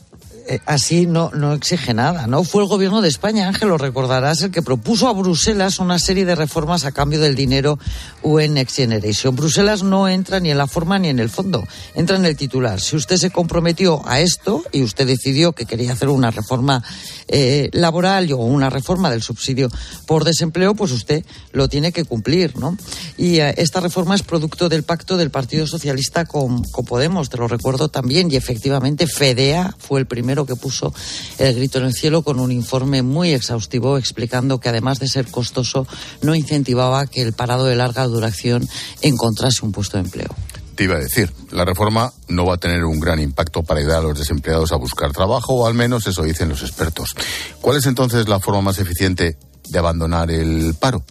así 0.66 1.06
no, 1.06 1.30
no 1.34 1.52
exige 1.52 1.94
nada, 1.94 2.26
¿no? 2.26 2.44
Fue 2.44 2.62
el 2.62 2.68
gobierno 2.68 3.00
de 3.00 3.08
España, 3.08 3.48
Ángel, 3.48 3.68
lo 3.68 3.78
recordarás, 3.78 4.42
el 4.42 4.50
que 4.50 4.62
propuso 4.62 5.08
a 5.08 5.12
Bruselas 5.12 5.78
una 5.78 5.98
serie 5.98 6.24
de 6.24 6.34
reformas 6.34 6.84
a 6.84 6.92
cambio 6.92 7.20
del 7.20 7.34
dinero 7.34 7.78
UN 8.22 8.54
Next 8.54 8.76
Generation. 8.76 9.36
Bruselas 9.36 9.82
no 9.82 10.08
entra 10.08 10.40
ni 10.40 10.50
en 10.50 10.58
la 10.58 10.66
forma 10.66 10.98
ni 10.98 11.08
en 11.08 11.18
el 11.18 11.30
fondo, 11.30 11.64
entra 11.94 12.16
en 12.16 12.24
el 12.24 12.36
titular. 12.36 12.80
Si 12.80 12.96
usted 12.96 13.16
se 13.16 13.30
comprometió 13.30 14.02
a 14.06 14.20
esto 14.20 14.62
y 14.72 14.82
usted 14.82 15.06
decidió 15.06 15.52
que 15.52 15.66
quería 15.66 15.92
hacer 15.92 16.08
una 16.08 16.30
reforma 16.30 16.82
eh, 17.28 17.70
laboral 17.72 18.30
o 18.32 18.38
una 18.38 18.70
reforma 18.70 19.10
del 19.10 19.22
subsidio 19.22 19.68
por 20.06 20.24
desempleo, 20.24 20.74
pues 20.74 20.92
usted 20.92 21.24
lo 21.52 21.68
tiene 21.68 21.92
que 21.92 22.04
cumplir, 22.04 22.56
¿no? 22.58 22.76
Y 23.16 23.40
eh, 23.40 23.54
esta 23.56 23.80
reforma 23.80 24.14
es 24.14 24.22
producto 24.22 24.68
del 24.68 24.82
pacto 24.82 25.16
del 25.16 25.30
Partido 25.30 25.66
Socialista 25.66 26.24
con, 26.26 26.64
con 26.64 26.84
Podemos, 26.84 27.30
te 27.30 27.36
lo 27.36 27.48
recuerdo 27.48 27.88
también, 27.88 28.30
y 28.30 28.36
efectivamente 28.36 29.06
FEDEA 29.06 29.74
fue 29.78 30.00
el 30.00 30.06
que 30.44 30.56
puso 30.56 30.92
el 31.38 31.54
grito 31.54 31.78
en 31.78 31.84
el 31.84 31.94
cielo 31.94 32.22
con 32.22 32.40
un 32.40 32.50
informe 32.50 33.02
muy 33.02 33.32
exhaustivo 33.32 33.96
explicando 33.96 34.58
que 34.58 34.68
además 34.68 34.98
de 34.98 35.06
ser 35.06 35.30
costoso 35.30 35.86
no 36.20 36.34
incentivaba 36.34 37.06
que 37.06 37.22
el 37.22 37.32
parado 37.32 37.64
de 37.66 37.76
larga 37.76 38.06
duración 38.06 38.68
encontrase 39.00 39.64
un 39.64 39.70
puesto 39.70 39.96
de 39.96 40.04
empleo. 40.04 40.34
Te 40.74 40.84
iba 40.84 40.96
a 40.96 40.98
decir, 41.00 41.32
la 41.52 41.64
reforma 41.64 42.12
no 42.26 42.46
va 42.46 42.54
a 42.54 42.58
tener 42.58 42.84
un 42.84 42.98
gran 42.98 43.20
impacto 43.20 43.62
para 43.62 43.78
ayudar 43.78 43.98
a 43.98 44.08
los 44.08 44.18
desempleados 44.18 44.72
a 44.72 44.76
buscar 44.76 45.12
trabajo, 45.12 45.54
o 45.54 45.66
al 45.68 45.74
menos 45.74 46.06
eso 46.08 46.22
dicen 46.22 46.48
los 46.48 46.62
expertos. 46.62 47.14
¿Cuál 47.60 47.76
es 47.76 47.86
entonces 47.86 48.28
la 48.28 48.40
forma 48.40 48.60
más 48.60 48.78
eficiente 48.80 49.38
de 49.68 49.78
abandonar 49.78 50.32
el 50.32 50.74
paro? 50.74 51.04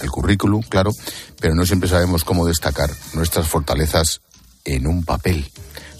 El 0.00 0.10
currículum, 0.10 0.62
claro, 0.62 0.92
pero 1.38 1.54
no 1.54 1.66
siempre 1.66 1.90
sabemos 1.90 2.24
cómo 2.24 2.46
destacar 2.46 2.90
nuestras 3.12 3.46
fortalezas 3.46 4.22
en 4.64 4.86
un 4.86 5.04
papel. 5.04 5.50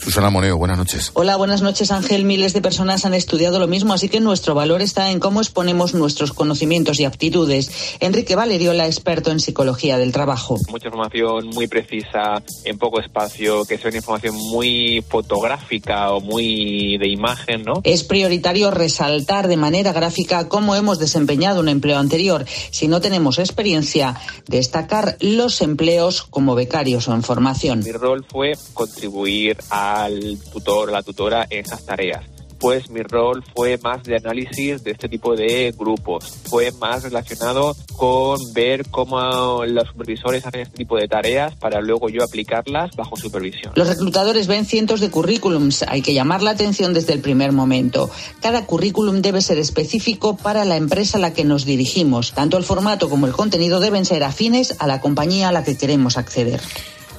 Susana 0.03 0.31
Moneo, 0.31 0.59
buenas 0.59 0.79
noches. 0.79 1.13
Hola, 1.15 1.37
buenas 1.37 1.63
noches, 1.63 1.93
Ángel. 1.93 2.25
Miles 2.25 2.55
de 2.55 2.61
personas 2.61 3.05
han 3.05 3.15
estudiado 3.15 3.61
lo 3.61 3.69
mismo, 3.69 3.95
así 3.95 4.09
que 4.09 4.19
nuestro 4.19 4.53
valor 4.53 4.83
está 4.83 5.13
en 5.13 5.21
cómo 5.21 5.41
exponemos 5.41 5.95
nuestros 5.95 6.33
conocimientos 6.33 6.99
y 6.99 7.05
aptitudes. 7.05 7.71
Enrique 8.01 8.35
Valeriola, 8.35 8.87
experto 8.87 9.31
en 9.31 9.39
psicología 9.39 9.99
del 9.99 10.11
trabajo. 10.11 10.59
Mucha 10.71 10.89
información 10.89 11.51
muy 11.55 11.69
precisa, 11.69 12.43
en 12.65 12.79
poco 12.79 13.01
espacio, 13.01 13.65
que 13.65 13.79
sea 13.79 13.91
una 13.91 13.99
información 13.99 14.35
muy 14.35 15.05
fotográfica 15.09 16.11
o 16.11 16.21
muy 16.21 16.99
de 16.99 17.09
imagen, 17.09 17.63
¿no? 17.63 17.75
Es 17.85 18.03
prioritario 18.03 18.73
resaltar 18.73 19.47
de 19.47 19.57
manera 19.57 19.93
gráfica 19.93 20.49
cómo 20.49 20.75
hemos 20.75 20.99
desempeñado 20.99 21.61
un 21.61 21.69
empleo 21.69 21.99
anterior. 21.99 22.45
Si 22.73 22.89
no 22.89 23.01
tenemos 23.01 23.39
experiencia, 23.39 24.17
destacar 24.49 25.17
los 25.21 25.63
empleos 25.63 26.25
como 26.25 26.57
becarios 26.57 27.07
o 27.07 27.15
en 27.15 27.23
formación. 27.23 27.85
Mi 27.85 27.93
rol 27.93 28.27
fue 28.29 28.55
contribuir 28.75 29.59
a 29.71 29.92
al 29.93 30.39
tutor 30.53 30.89
o 30.89 30.93
la 30.93 31.03
tutora 31.03 31.47
en 31.51 31.65
esas 31.65 31.85
tareas. 31.85 32.25
Pues 32.59 32.91
mi 32.91 33.03
rol 33.03 33.43
fue 33.57 33.77
más 33.79 34.05
de 34.05 34.15
análisis 34.15 34.85
de 34.85 34.93
este 34.93 35.09
tipo 35.09 35.35
de 35.35 35.75
grupos, 35.77 36.25
fue 36.45 36.71
más 36.71 37.03
relacionado 37.03 37.75
con 37.97 38.39
ver 38.53 38.89
cómo 38.89 39.65
los 39.67 39.89
supervisores 39.89 40.47
hacen 40.47 40.61
este 40.61 40.77
tipo 40.77 40.97
de 40.97 41.09
tareas 41.09 41.57
para 41.57 41.81
luego 41.81 42.09
yo 42.09 42.23
aplicarlas 42.23 42.95
bajo 42.95 43.17
supervisión. 43.17 43.73
Los 43.75 43.89
reclutadores 43.89 44.47
ven 44.47 44.65
cientos 44.65 45.01
de 45.01 45.11
currículums, 45.11 45.83
hay 45.89 46.03
que 46.03 46.15
llamar 46.15 46.45
la 46.45 46.53
atención 46.53 46.95
desde 46.95 47.15
el 47.15 47.21
primer 47.21 47.51
momento. 47.51 48.09
Cada 48.41 48.65
currículum 48.65 49.23
debe 49.23 49.41
ser 49.41 49.59
específico 49.59 50.37
para 50.37 50.65
la 50.65 50.77
empresa 50.77 51.19
a 51.19 51.21
la 51.21 51.35
que 51.35 51.43
nos 51.43 51.65
dirigimos. 51.65 52.31
Tanto 52.31 52.59
el 52.59 52.63
formato 52.63 53.11
como 53.11 53.27
el 53.27 53.33
contenido 53.33 53.81
deben 53.81 54.05
ser 54.05 54.23
afines 54.23 54.77
a 54.79 54.87
la 54.87 55.01
compañía 55.01 55.49
a 55.49 55.53
la 55.53 55.65
que 55.65 55.77
queremos 55.77 56.17
acceder. 56.17 56.61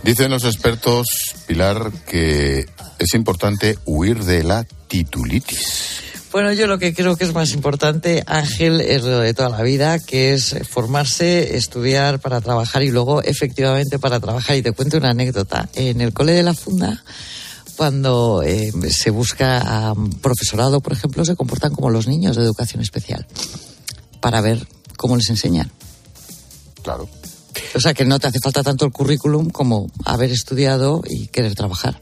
Dicen 0.04 0.32
los 0.32 0.44
expertos, 0.44 1.08
Pilar, 1.48 1.92
que 2.06 2.66
es 3.00 3.14
importante 3.14 3.78
huir 3.86 4.24
de 4.24 4.44
la 4.44 4.66
titulitis. 4.88 6.02
Bueno, 6.34 6.52
yo 6.52 6.68
lo 6.68 6.80
que 6.80 6.94
creo 6.94 7.16
que 7.16 7.24
es 7.24 7.34
más 7.34 7.54
importante, 7.54 8.24
Ángel, 8.26 8.82
es 8.82 9.04
lo 9.04 9.20
de 9.20 9.34
toda 9.34 9.50
la 9.50 9.62
vida, 9.62 10.00
que 10.00 10.34
es 10.34 10.56
formarse, 10.68 11.56
estudiar 11.56 12.20
para 12.20 12.42
trabajar 12.42 12.84
y 12.84 12.92
luego 12.92 13.22
efectivamente 13.22 14.00
para 14.00 14.20
trabajar. 14.20 14.58
Y 14.58 14.62
te 14.64 14.72
cuento 14.72 14.98
una 14.98 15.12
anécdota. 15.12 15.70
En 15.76 16.02
el 16.02 16.12
cole 16.12 16.34
de 16.34 16.44
la 16.44 16.54
funda, 16.54 17.04
cuando 17.78 18.42
eh, 18.44 18.72
se 18.90 19.10
busca 19.10 19.60
a 19.60 19.94
profesorado, 20.22 20.82
por 20.82 20.94
ejemplo, 20.94 21.24
se 21.24 21.36
comportan 21.36 21.74
como 21.74 21.92
los 21.92 22.08
niños 22.08 22.36
de 22.36 22.42
educación 22.42 22.82
especial 22.82 23.26
para 24.20 24.42
ver 24.42 24.68
cómo 24.98 25.16
les 25.16 25.30
enseñan. 25.30 25.72
Claro. 26.82 27.08
O 27.76 27.80
sea, 27.80 27.94
que 27.94 28.06
no 28.06 28.20
te 28.20 28.28
hace 28.28 28.40
falta 28.40 28.64
tanto 28.64 28.86
el 28.86 28.92
currículum 28.92 29.50
como 29.50 29.88
haber 30.06 30.32
estudiado 30.32 31.02
y 31.08 31.28
querer 31.28 31.56
trabajar. 31.56 32.00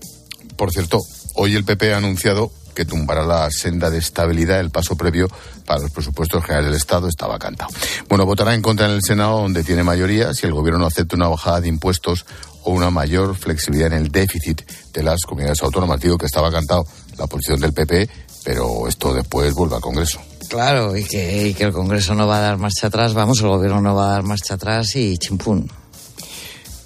Por 0.55 0.71
cierto, 0.71 0.99
hoy 1.35 1.55
el 1.55 1.63
PP 1.63 1.93
ha 1.93 1.97
anunciado 1.97 2.51
que 2.73 2.85
tumbará 2.85 3.25
la 3.25 3.49
senda 3.51 3.89
de 3.89 3.97
estabilidad. 3.97 4.59
El 4.59 4.69
paso 4.69 4.95
previo 4.95 5.27
para 5.65 5.81
los 5.81 5.91
presupuestos 5.91 6.43
generales 6.43 6.71
del 6.71 6.77
Estado 6.77 7.07
estaba 7.07 7.37
cantado. 7.39 7.71
Bueno, 8.09 8.25
votará 8.25 8.53
en 8.53 8.61
contra 8.61 8.87
en 8.87 8.93
el 8.93 9.01
Senado, 9.01 9.41
donde 9.41 9.63
tiene 9.63 9.83
mayoría, 9.83 10.33
si 10.33 10.45
el 10.45 10.53
Gobierno 10.53 10.79
no 10.79 10.85
acepta 10.85 11.15
una 11.15 11.27
bajada 11.27 11.61
de 11.61 11.67
impuestos 11.67 12.25
o 12.63 12.71
una 12.71 12.89
mayor 12.89 13.35
flexibilidad 13.35 13.93
en 13.93 13.99
el 13.99 14.11
déficit 14.11 14.61
de 14.93 15.03
las 15.03 15.21
comunidades 15.21 15.61
autónomas. 15.63 15.99
Digo 15.99 16.17
que 16.17 16.27
estaba 16.27 16.51
cantado 16.51 16.85
la 17.17 17.27
posición 17.27 17.59
del 17.59 17.73
PP, 17.73 18.09
pero 18.43 18.87
esto 18.87 19.13
después 19.13 19.53
vuelve 19.53 19.75
al 19.75 19.81
Congreso. 19.81 20.19
Claro, 20.51 20.97
y 20.97 21.05
que, 21.05 21.55
el 21.57 21.71
Congreso 21.71 22.13
no 22.13 22.27
va 22.27 22.39
a 22.39 22.41
dar 22.41 22.57
marcha 22.57 22.87
atrás, 22.87 23.13
vamos, 23.13 23.39
el 23.39 23.47
Gobierno 23.47 23.79
no 23.79 23.95
va 23.95 24.07
a 24.07 24.11
dar 24.11 24.23
marcha 24.23 24.55
atrás 24.55 24.97
y 24.97 25.17
chimpún. 25.17 25.71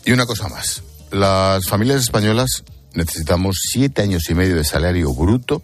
Y 0.06 0.12
una 0.12 0.28
cosa 0.28 0.48
más, 0.50 0.84
las 1.10 1.66
familias 1.66 2.02
españolas 2.02 2.64
necesitamos 2.94 3.58
siete 3.72 4.04
años 4.04 4.30
y 4.30 4.36
medio 4.36 4.56
de 4.56 4.64
salario 4.64 5.12
bruto 5.16 5.64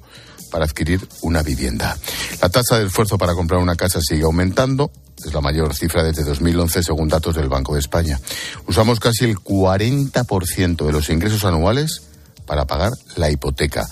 para 0.49 0.66
adquirir 0.66 1.08
una 1.22 1.43
vivienda. 1.43 1.95
La 2.41 2.49
tasa 2.49 2.80
de 2.80 2.88
esfuerzo 2.88 3.20
para 3.20 3.36
comprar 3.36 3.62
una 3.62 3.76
casa 3.76 4.02
sigue 4.02 4.24
aumentando, 4.24 4.91
es 5.24 5.32
la 5.32 5.41
mayor 5.41 5.76
cifra 5.76 6.02
desde 6.02 6.24
2011 6.24 6.82
según 6.82 7.08
datos 7.08 7.36
del 7.36 7.49
Banco 7.49 7.76
de 7.76 7.82
España. 7.82 8.20
Usamos 8.66 8.99
casi 8.99 9.26
el 9.26 9.36
40% 9.36 10.88
de 10.88 10.91
los 10.91 11.08
ingresos 11.12 11.45
anuales 11.45 12.02
para 12.47 12.66
pagar 12.66 12.93
la 13.16 13.30
hipoteca. 13.30 13.88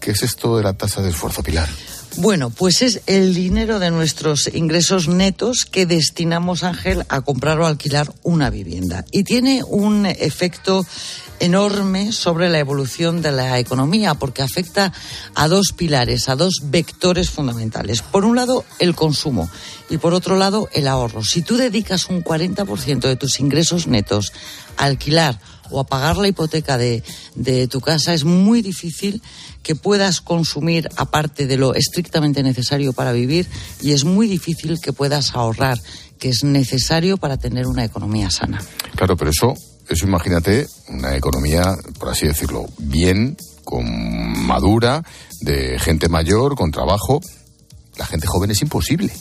¿Qué 0.00 0.12
es 0.12 0.22
esto 0.22 0.56
de 0.56 0.62
la 0.62 0.72
tasa 0.72 1.02
de 1.02 1.10
esfuerzo, 1.10 1.42
Pilar? 1.42 1.68
Bueno, 2.16 2.50
pues 2.50 2.82
es 2.82 3.00
el 3.06 3.34
dinero 3.34 3.80
de 3.80 3.90
nuestros 3.90 4.48
ingresos 4.54 5.08
netos 5.08 5.64
que 5.64 5.84
destinamos, 5.84 6.62
Ángel, 6.62 7.04
a 7.08 7.22
comprar 7.22 7.58
o 7.60 7.66
alquilar 7.66 8.12
una 8.22 8.50
vivienda. 8.50 9.04
Y 9.10 9.24
tiene 9.24 9.62
un 9.64 10.06
efecto 10.06 10.86
enorme 11.40 12.12
sobre 12.12 12.48
la 12.48 12.60
evolución 12.60 13.20
de 13.20 13.32
la 13.32 13.58
economía 13.58 14.14
porque 14.14 14.42
afecta 14.42 14.92
a 15.34 15.48
dos 15.48 15.72
pilares, 15.76 16.28
a 16.28 16.36
dos 16.36 16.62
vectores 16.64 17.30
fundamentales. 17.30 18.02
Por 18.02 18.24
un 18.24 18.36
lado, 18.36 18.64
el 18.78 18.94
consumo 18.94 19.50
y 19.90 19.98
por 19.98 20.14
otro 20.14 20.36
lado, 20.36 20.68
el 20.72 20.86
ahorro. 20.86 21.24
Si 21.24 21.42
tú 21.42 21.56
dedicas 21.56 22.08
un 22.08 22.22
40% 22.22 23.00
de 23.00 23.16
tus 23.16 23.40
ingresos 23.40 23.88
netos 23.88 24.32
a 24.76 24.84
alquilar 24.84 25.38
o 25.70 25.80
a 25.80 25.84
pagar 25.84 26.16
la 26.16 26.28
hipoteca 26.28 26.78
de, 26.78 27.02
de 27.34 27.68
tu 27.68 27.80
casa, 27.80 28.14
es 28.14 28.24
muy 28.24 28.62
difícil 28.62 29.22
que 29.62 29.74
puedas 29.74 30.20
consumir 30.20 30.88
aparte 30.96 31.46
de 31.46 31.56
lo 31.56 31.74
estrictamente 31.74 32.42
necesario 32.42 32.92
para 32.92 33.12
vivir 33.12 33.46
y 33.80 33.92
es 33.92 34.04
muy 34.04 34.28
difícil 34.28 34.78
que 34.80 34.92
puedas 34.92 35.34
ahorrar, 35.34 35.78
que 36.18 36.28
es 36.28 36.44
necesario 36.44 37.16
para 37.16 37.38
tener 37.38 37.66
una 37.66 37.84
economía 37.84 38.30
sana. 38.30 38.62
Claro, 38.94 39.16
pero 39.16 39.30
eso, 39.30 39.54
eso 39.88 40.06
imagínate 40.06 40.66
una 40.88 41.16
economía, 41.16 41.76
por 41.98 42.10
así 42.10 42.26
decirlo, 42.26 42.66
bien, 42.78 43.36
con 43.64 43.84
madura, 44.46 45.02
de 45.40 45.78
gente 45.78 46.08
mayor, 46.08 46.54
con 46.54 46.70
trabajo. 46.70 47.20
La 47.96 48.06
gente 48.06 48.26
joven 48.26 48.50
es 48.50 48.62
imposible. 48.62 49.12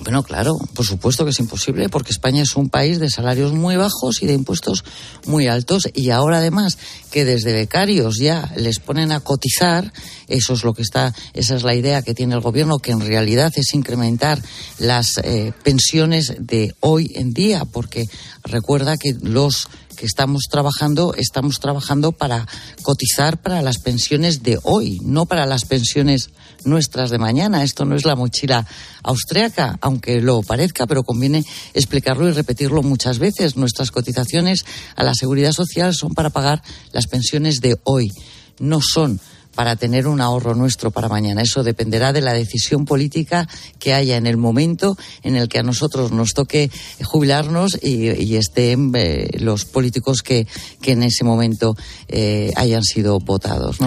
Bueno, 0.00 0.22
claro, 0.22 0.56
por 0.74 0.86
supuesto 0.86 1.24
que 1.24 1.32
es 1.32 1.40
imposible 1.40 1.88
porque 1.88 2.12
España 2.12 2.42
es 2.42 2.54
un 2.54 2.70
país 2.70 3.00
de 3.00 3.10
salarios 3.10 3.52
muy 3.52 3.76
bajos 3.76 4.22
y 4.22 4.26
de 4.26 4.32
impuestos 4.32 4.84
muy 5.26 5.48
altos 5.48 5.88
y 5.92 6.10
ahora 6.10 6.38
además 6.38 6.78
que 7.10 7.24
desde 7.24 7.52
becarios 7.52 8.16
ya 8.16 8.52
les 8.56 8.78
ponen 8.78 9.10
a 9.10 9.20
cotizar, 9.20 9.92
eso 10.28 10.54
es 10.54 10.62
lo 10.62 10.72
que 10.72 10.82
está, 10.82 11.12
esa 11.34 11.56
es 11.56 11.64
la 11.64 11.74
idea 11.74 12.02
que 12.02 12.14
tiene 12.14 12.34
el 12.34 12.40
gobierno 12.40 12.78
que 12.78 12.92
en 12.92 13.00
realidad 13.00 13.52
es 13.56 13.74
incrementar 13.74 14.40
las 14.78 15.18
eh, 15.24 15.52
pensiones 15.64 16.34
de 16.38 16.74
hoy 16.78 17.10
en 17.16 17.32
día 17.32 17.64
porque 17.64 18.08
recuerda 18.44 18.96
que 18.96 19.14
los 19.20 19.68
que 19.96 20.06
estamos 20.06 20.44
trabajando, 20.48 21.12
estamos 21.14 21.58
trabajando 21.58 22.12
para 22.12 22.46
cotizar 22.82 23.42
para 23.42 23.62
las 23.62 23.78
pensiones 23.78 24.44
de 24.44 24.60
hoy, 24.62 25.00
no 25.02 25.26
para 25.26 25.44
las 25.44 25.64
pensiones 25.64 26.30
nuestras 26.64 27.10
de 27.10 27.18
mañana. 27.18 27.62
Esto 27.62 27.84
no 27.84 27.96
es 27.96 28.04
la 28.04 28.16
mochila 28.16 28.66
austriaca, 29.02 29.78
aunque 29.80 30.20
lo 30.20 30.42
parezca, 30.42 30.86
pero 30.86 31.02
conviene 31.02 31.44
explicarlo 31.74 32.28
y 32.28 32.32
repetirlo 32.32 32.82
muchas 32.82 33.18
veces. 33.18 33.56
Nuestras 33.56 33.90
cotizaciones 33.90 34.64
a 34.96 35.04
la 35.04 35.14
seguridad 35.14 35.52
social 35.52 35.94
son 35.94 36.14
para 36.14 36.30
pagar 36.30 36.62
las 36.92 37.06
pensiones 37.06 37.60
de 37.60 37.78
hoy, 37.84 38.10
no 38.58 38.80
son 38.80 39.20
para 39.58 39.74
tener 39.74 40.06
un 40.06 40.20
ahorro 40.20 40.54
nuestro 40.54 40.92
para 40.92 41.08
mañana. 41.08 41.42
Eso 41.42 41.64
dependerá 41.64 42.12
de 42.12 42.20
la 42.20 42.32
decisión 42.32 42.84
política 42.84 43.48
que 43.80 43.92
haya 43.92 44.16
en 44.16 44.28
el 44.28 44.36
momento 44.36 44.96
en 45.24 45.34
el 45.34 45.48
que 45.48 45.58
a 45.58 45.64
nosotros 45.64 46.12
nos 46.12 46.32
toque 46.32 46.70
jubilarnos 47.02 47.76
y, 47.82 48.36
estén 48.36 48.92
eh, 48.94 49.28
los 49.40 49.64
políticos 49.64 50.22
que, 50.22 50.46
en 50.84 51.02
ese 51.02 51.24
momento 51.24 51.74
eh, 52.06 52.52
hayan 52.54 52.84
sido 52.84 53.18
votados. 53.18 53.78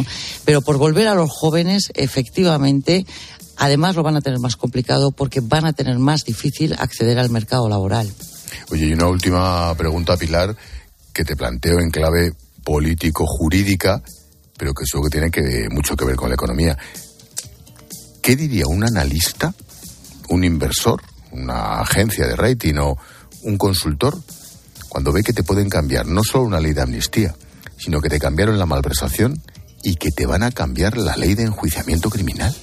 Pero 0.44 0.62
por 0.62 0.78
volver 0.78 1.08
a 1.08 1.16
los 1.16 1.32
jóvenes, 1.32 1.90
efectivamente, 1.96 3.06
además 3.56 3.96
lo 3.96 4.04
van 4.04 4.18
a 4.18 4.22
tener 4.22 4.40
más 4.40 4.58
complicado 4.58 5.14
porque 5.14 5.40
van 5.40 5.64
a 5.64 5.72
tener 5.72 5.98
más 6.00 6.26
difícil 6.26 6.76
acceder 6.80 7.18
al 7.18 7.30
mercado 7.30 7.70
laboral. 7.70 8.12
Oye, 8.72 8.88
y 8.88 8.92
una 8.92 9.08
última 9.08 9.74
pregunta, 9.76 10.18
Pilar, 10.18 10.54
que 11.14 11.24
te 11.24 11.38
planteo 11.38 11.80
en 11.80 11.92
clave 11.92 12.34
político-jurídica 12.66 14.04
pero 14.62 14.76
que 14.76 14.84
eso 14.84 15.00
tiene 15.10 15.32
que, 15.32 15.70
mucho 15.72 15.96
que 15.96 16.06
ver 16.06 16.16
con 16.16 16.30
la 16.30 16.36
economía. 16.36 16.78
¿Qué 18.22 18.36
diría 18.36 18.68
un 18.68 18.84
analista, 18.84 19.56
un 20.30 20.44
inversor, 20.44 21.02
una 21.32 21.80
agencia 21.80 22.28
de 22.28 22.36
rating 22.36 22.76
o 22.76 22.96
un 23.42 23.58
consultor 23.58 24.22
cuando 24.88 25.12
ve 25.12 25.24
que 25.24 25.34
te 25.34 25.42
pueden 25.42 25.68
cambiar 25.68 26.06
no 26.06 26.24
solo 26.24 26.44
una 26.44 26.60
ley 26.60 26.74
de 26.74 26.82
amnistía, 26.84 27.34
sino 27.76 28.02
que 28.02 28.10
te 28.10 28.20
cambiaron 28.20 28.60
la 28.60 28.68
malversación 28.68 29.42
y 29.82 29.96
que 29.96 30.12
te 30.12 30.28
van 30.28 30.44
a 30.44 30.52
cambiar 30.52 30.96
la 30.96 31.18
ley 31.18 31.34
de 31.34 31.46
enjuiciamiento 31.46 32.12
criminal? 32.12 32.56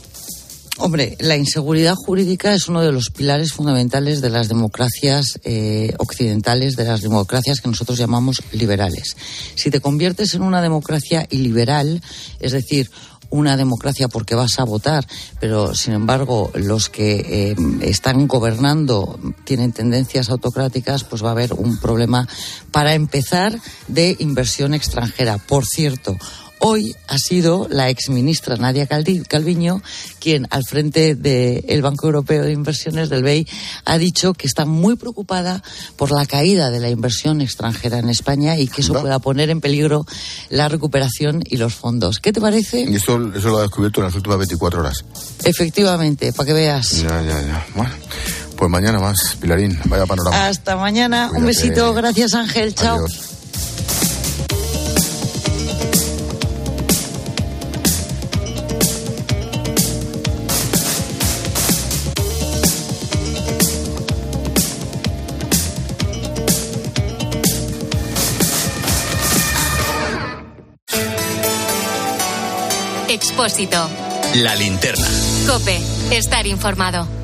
Hombre, 0.80 1.16
la 1.18 1.36
inseguridad 1.36 1.96
jurídica 1.96 2.54
es 2.54 2.68
uno 2.68 2.80
de 2.80 2.92
los 2.92 3.10
pilares 3.10 3.52
fundamentales 3.52 4.20
de 4.20 4.30
las 4.30 4.48
democracias 4.48 5.40
eh, 5.42 5.92
occidentales, 5.98 6.76
de 6.76 6.84
las 6.84 7.00
democracias 7.02 7.60
que 7.60 7.68
nosotros 7.68 7.98
llamamos 7.98 8.42
liberales. 8.52 9.16
Si 9.56 9.70
te 9.70 9.80
conviertes 9.80 10.34
en 10.34 10.42
una 10.42 10.62
democracia 10.62 11.26
iliberal, 11.30 12.00
es 12.38 12.52
decir, 12.52 12.90
una 13.30 13.56
democracia 13.56 14.06
porque 14.06 14.36
vas 14.36 14.60
a 14.60 14.64
votar, 14.64 15.04
pero 15.40 15.74
sin 15.74 15.94
embargo 15.94 16.50
los 16.54 16.88
que 16.88 17.50
eh, 17.50 17.56
están 17.82 18.28
gobernando 18.28 19.18
tienen 19.44 19.72
tendencias 19.72 20.30
autocráticas, 20.30 21.02
pues 21.02 21.24
va 21.24 21.30
a 21.30 21.32
haber 21.32 21.54
un 21.54 21.78
problema 21.78 22.28
para 22.70 22.94
empezar 22.94 23.60
de 23.88 24.16
inversión 24.20 24.74
extranjera. 24.74 25.38
Por 25.38 25.66
cierto, 25.66 26.16
Hoy 26.60 26.96
ha 27.06 27.18
sido 27.18 27.68
la 27.70 27.88
exministra 27.88 28.56
Nadia 28.56 28.86
Calviño 28.86 29.82
quien, 30.18 30.46
al 30.50 30.64
frente 30.64 31.14
del 31.14 31.82
Banco 31.82 32.06
Europeo 32.06 32.42
de 32.42 32.52
Inversiones, 32.52 33.08
del 33.08 33.22
BEI, 33.22 33.46
ha 33.84 33.98
dicho 33.98 34.34
que 34.34 34.46
está 34.46 34.64
muy 34.64 34.96
preocupada 34.96 35.62
por 35.96 36.10
la 36.10 36.26
caída 36.26 36.70
de 36.70 36.80
la 36.80 36.90
inversión 36.90 37.40
extranjera 37.40 37.98
en 37.98 38.08
España 38.08 38.56
y 38.56 38.68
que 38.68 38.80
eso 38.80 38.94
pueda 38.94 39.18
poner 39.18 39.50
en 39.50 39.60
peligro 39.60 40.04
la 40.50 40.68
recuperación 40.68 41.42
y 41.44 41.56
los 41.56 41.74
fondos. 41.74 42.18
¿Qué 42.18 42.32
te 42.32 42.40
parece? 42.40 42.82
Y 42.82 42.96
eso, 42.96 43.32
eso 43.34 43.48
lo 43.50 43.58
ha 43.58 43.62
descubierto 43.62 44.00
en 44.00 44.06
las 44.06 44.14
últimas 44.14 44.38
24 44.38 44.80
horas. 44.80 45.04
Efectivamente, 45.44 46.32
para 46.32 46.46
que 46.46 46.52
veas. 46.52 47.02
Ya, 47.02 47.22
ya, 47.22 47.42
ya. 47.42 47.66
Bueno. 47.74 47.92
Pues 48.58 48.68
mañana 48.68 48.98
más, 48.98 49.36
Pilarín. 49.40 49.78
Vaya 49.84 50.04
panorama. 50.04 50.48
Hasta 50.48 50.74
mañana. 50.74 51.30
Un 51.32 51.46
besito. 51.46 51.94
Gracias, 51.94 52.34
Ángel. 52.34 52.74
Chao. 52.74 53.06
Expósito. 73.38 73.88
La 74.34 74.56
linterna. 74.56 75.06
Cope. 75.46 75.80
Estar 76.10 76.44
informado. 76.48 77.17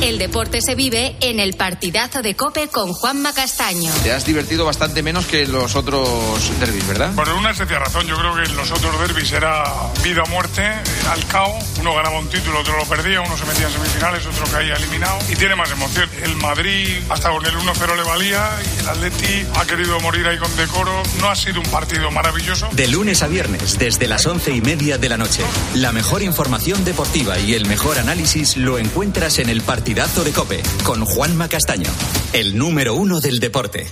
El 0.00 0.18
deporte 0.18 0.60
se 0.60 0.74
vive 0.74 1.16
en 1.20 1.40
el 1.40 1.54
partidazo 1.54 2.22
de 2.22 2.34
Cope 2.34 2.68
con 2.68 2.92
Juanma 2.92 3.32
Castaño. 3.32 3.92
Te 4.02 4.12
has 4.12 4.24
divertido 4.24 4.64
bastante 4.64 5.02
menos 5.02 5.26
que 5.26 5.46
los 5.46 5.76
otros 5.76 6.50
derbis, 6.60 6.86
¿verdad? 6.86 7.14
Por 7.14 7.28
una 7.30 7.54
sencilla 7.54 7.80
razón. 7.80 8.06
Yo 8.06 8.16
creo 8.16 8.34
que 8.34 8.42
en 8.42 8.56
los 8.56 8.70
otros 8.70 8.98
derbis 9.00 9.32
era 9.32 9.64
vida 10.04 10.22
o 10.22 10.28
muerte, 10.28 10.62
al 11.10 11.26
cao. 11.26 11.56
Uno 11.80 11.94
ganaba 11.94 12.18
un 12.18 12.28
título, 12.28 12.60
otro 12.60 12.76
lo 12.76 12.84
perdía, 12.84 13.20
uno 13.20 13.36
se 13.36 13.44
metía 13.46 13.66
en 13.66 13.72
semifinales, 13.72 14.26
otro 14.26 14.44
caía 14.46 14.74
eliminado. 14.74 15.18
Y 15.30 15.36
tiene 15.36 15.56
más 15.56 15.70
emoción. 15.70 16.08
El 16.22 16.36
Madrid 16.36 16.98
hasta 17.08 17.30
con 17.30 17.44
el 17.44 17.54
1-0 17.54 17.96
le 17.96 18.02
valía 18.02 18.50
y 18.76 18.80
el 18.80 18.88
Atleti 18.88 19.46
ha 19.54 19.64
querido 19.66 20.00
morir 20.00 20.26
ahí 20.26 20.38
con 20.38 20.54
decoro. 20.56 21.02
No 21.20 21.28
ha 21.28 21.36
sido 21.36 21.60
un 21.60 21.66
partido 21.66 22.10
maravilloso. 22.10 22.68
De 22.72 22.88
lunes 22.88 23.22
a 23.22 23.28
viernes, 23.28 23.78
desde 23.78 24.08
las 24.08 24.26
once 24.26 24.52
y 24.52 24.60
media 24.60 24.98
de 24.98 25.08
la 25.08 25.16
noche. 25.16 25.42
La 25.74 25.92
mejor 25.92 26.22
información 26.22 26.84
deportiva 26.84 27.38
y 27.38 27.54
el 27.54 27.66
mejor 27.66 27.98
análisis 27.98 28.56
lo 28.56 28.78
encuentras 28.78 29.38
en 29.38 29.48
el 29.48 29.60
partido 29.60 29.71
partidazo 29.72 30.22
de 30.22 30.32
Cope 30.32 30.62
con 30.84 31.02
Juanma 31.02 31.48
Castaño, 31.48 31.88
el 32.34 32.58
número 32.58 32.94
uno 32.94 33.20
del 33.20 33.40
deporte. 33.40 33.86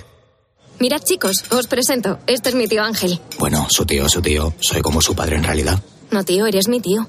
Mirad 0.78 1.00
chicos, 1.02 1.44
os 1.50 1.68
presento. 1.68 2.18
Este 2.26 2.50
es 2.50 2.54
mi 2.54 2.68
tío 2.68 2.82
Ángel. 2.82 3.18
Bueno, 3.38 3.66
su 3.70 3.86
tío, 3.86 4.06
su 4.06 4.20
tío. 4.20 4.52
Soy 4.60 4.82
como 4.82 5.00
su 5.00 5.14
padre 5.14 5.36
en 5.36 5.44
realidad. 5.44 5.82
No, 6.10 6.22
tío, 6.22 6.44
eres 6.44 6.68
mi 6.68 6.82
tío. 6.82 7.08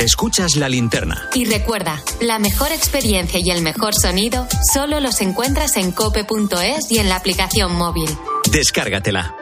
Escuchas 0.00 0.56
la 0.56 0.66
linterna. 0.70 1.28
Y 1.34 1.44
recuerda, 1.44 2.02
la 2.22 2.38
mejor 2.38 2.72
experiencia 2.72 3.38
y 3.38 3.50
el 3.50 3.60
mejor 3.60 3.94
sonido 3.94 4.48
solo 4.72 4.98
los 4.98 5.20
encuentras 5.20 5.76
en 5.76 5.92
cope.es 5.92 6.90
y 6.90 6.98
en 6.98 7.10
la 7.10 7.16
aplicación 7.16 7.74
móvil. 7.74 8.08
Descárgatela. 8.50 9.36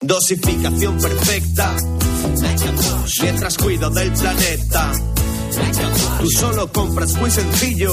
Dosificación 0.00 0.98
perfecta. 0.98 1.76
Mientras 3.22 3.58
cuido 3.58 3.90
del 3.90 4.12
planeta. 4.12 4.92
Tú 6.20 6.30
solo 6.30 6.72
compras 6.72 7.12
muy 7.16 7.30
sencillo. 7.30 7.92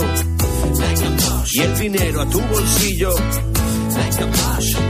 Y 1.51 1.59
el 1.59 1.77
dinero 1.77 2.21
a 2.21 2.29
tu 2.29 2.39
bolsillo. 2.39 3.13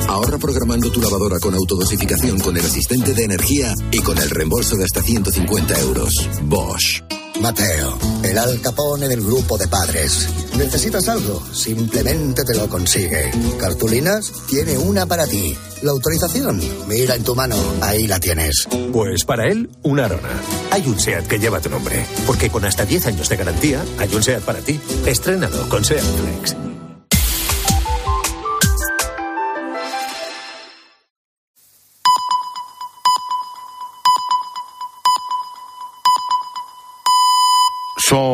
Ahorra 0.07 0.37
programando 0.37 0.91
tu 0.91 1.01
lavadora 1.01 1.39
con 1.39 1.53
autodosificación 1.53 2.39
con 2.39 2.55
el 2.55 2.65
asistente 2.65 3.13
de 3.13 3.23
energía 3.23 3.73
y 3.91 3.99
con 3.99 4.17
el 4.17 4.29
reembolso 4.29 4.75
de 4.75 4.85
hasta 4.85 5.01
150 5.01 5.79
euros. 5.79 6.13
Bosch. 6.43 7.03
Mateo, 7.41 7.97
el 8.23 8.37
Al 8.37 8.61
Capone 8.61 9.07
del 9.07 9.21
grupo 9.21 9.57
de 9.57 9.67
padres. 9.67 10.29
¿Necesitas 10.57 11.09
algo? 11.09 11.43
Simplemente 11.53 12.43
te 12.43 12.55
lo 12.55 12.69
consigue. 12.69 13.29
¿Cartulinas? 13.59 14.31
Tiene 14.47 14.77
una 14.77 15.05
para 15.05 15.27
ti. 15.27 15.55
¿La 15.81 15.91
autorización? 15.91 16.61
Mira 16.87 17.15
en 17.15 17.23
tu 17.23 17.35
mano, 17.35 17.57
ahí 17.81 18.07
la 18.07 18.19
tienes. 18.19 18.67
Pues 18.93 19.25
para 19.25 19.47
él, 19.49 19.69
una 19.83 20.05
Arona. 20.05 20.29
Hay 20.71 20.87
un 20.87 20.99
SEAT 20.99 21.27
que 21.27 21.39
lleva 21.39 21.59
tu 21.59 21.69
nombre. 21.69 22.05
Porque 22.25 22.49
con 22.49 22.63
hasta 22.63 22.85
10 22.85 23.07
años 23.07 23.27
de 23.27 23.35
garantía, 23.35 23.83
hay 23.97 24.15
un 24.15 24.23
SEAT 24.23 24.43
para 24.43 24.59
ti. 24.59 24.79
Estrenado 25.05 25.67
con 25.67 25.83
SEAT 25.83 26.01
Flex. 26.01 26.64
So. 38.07 38.23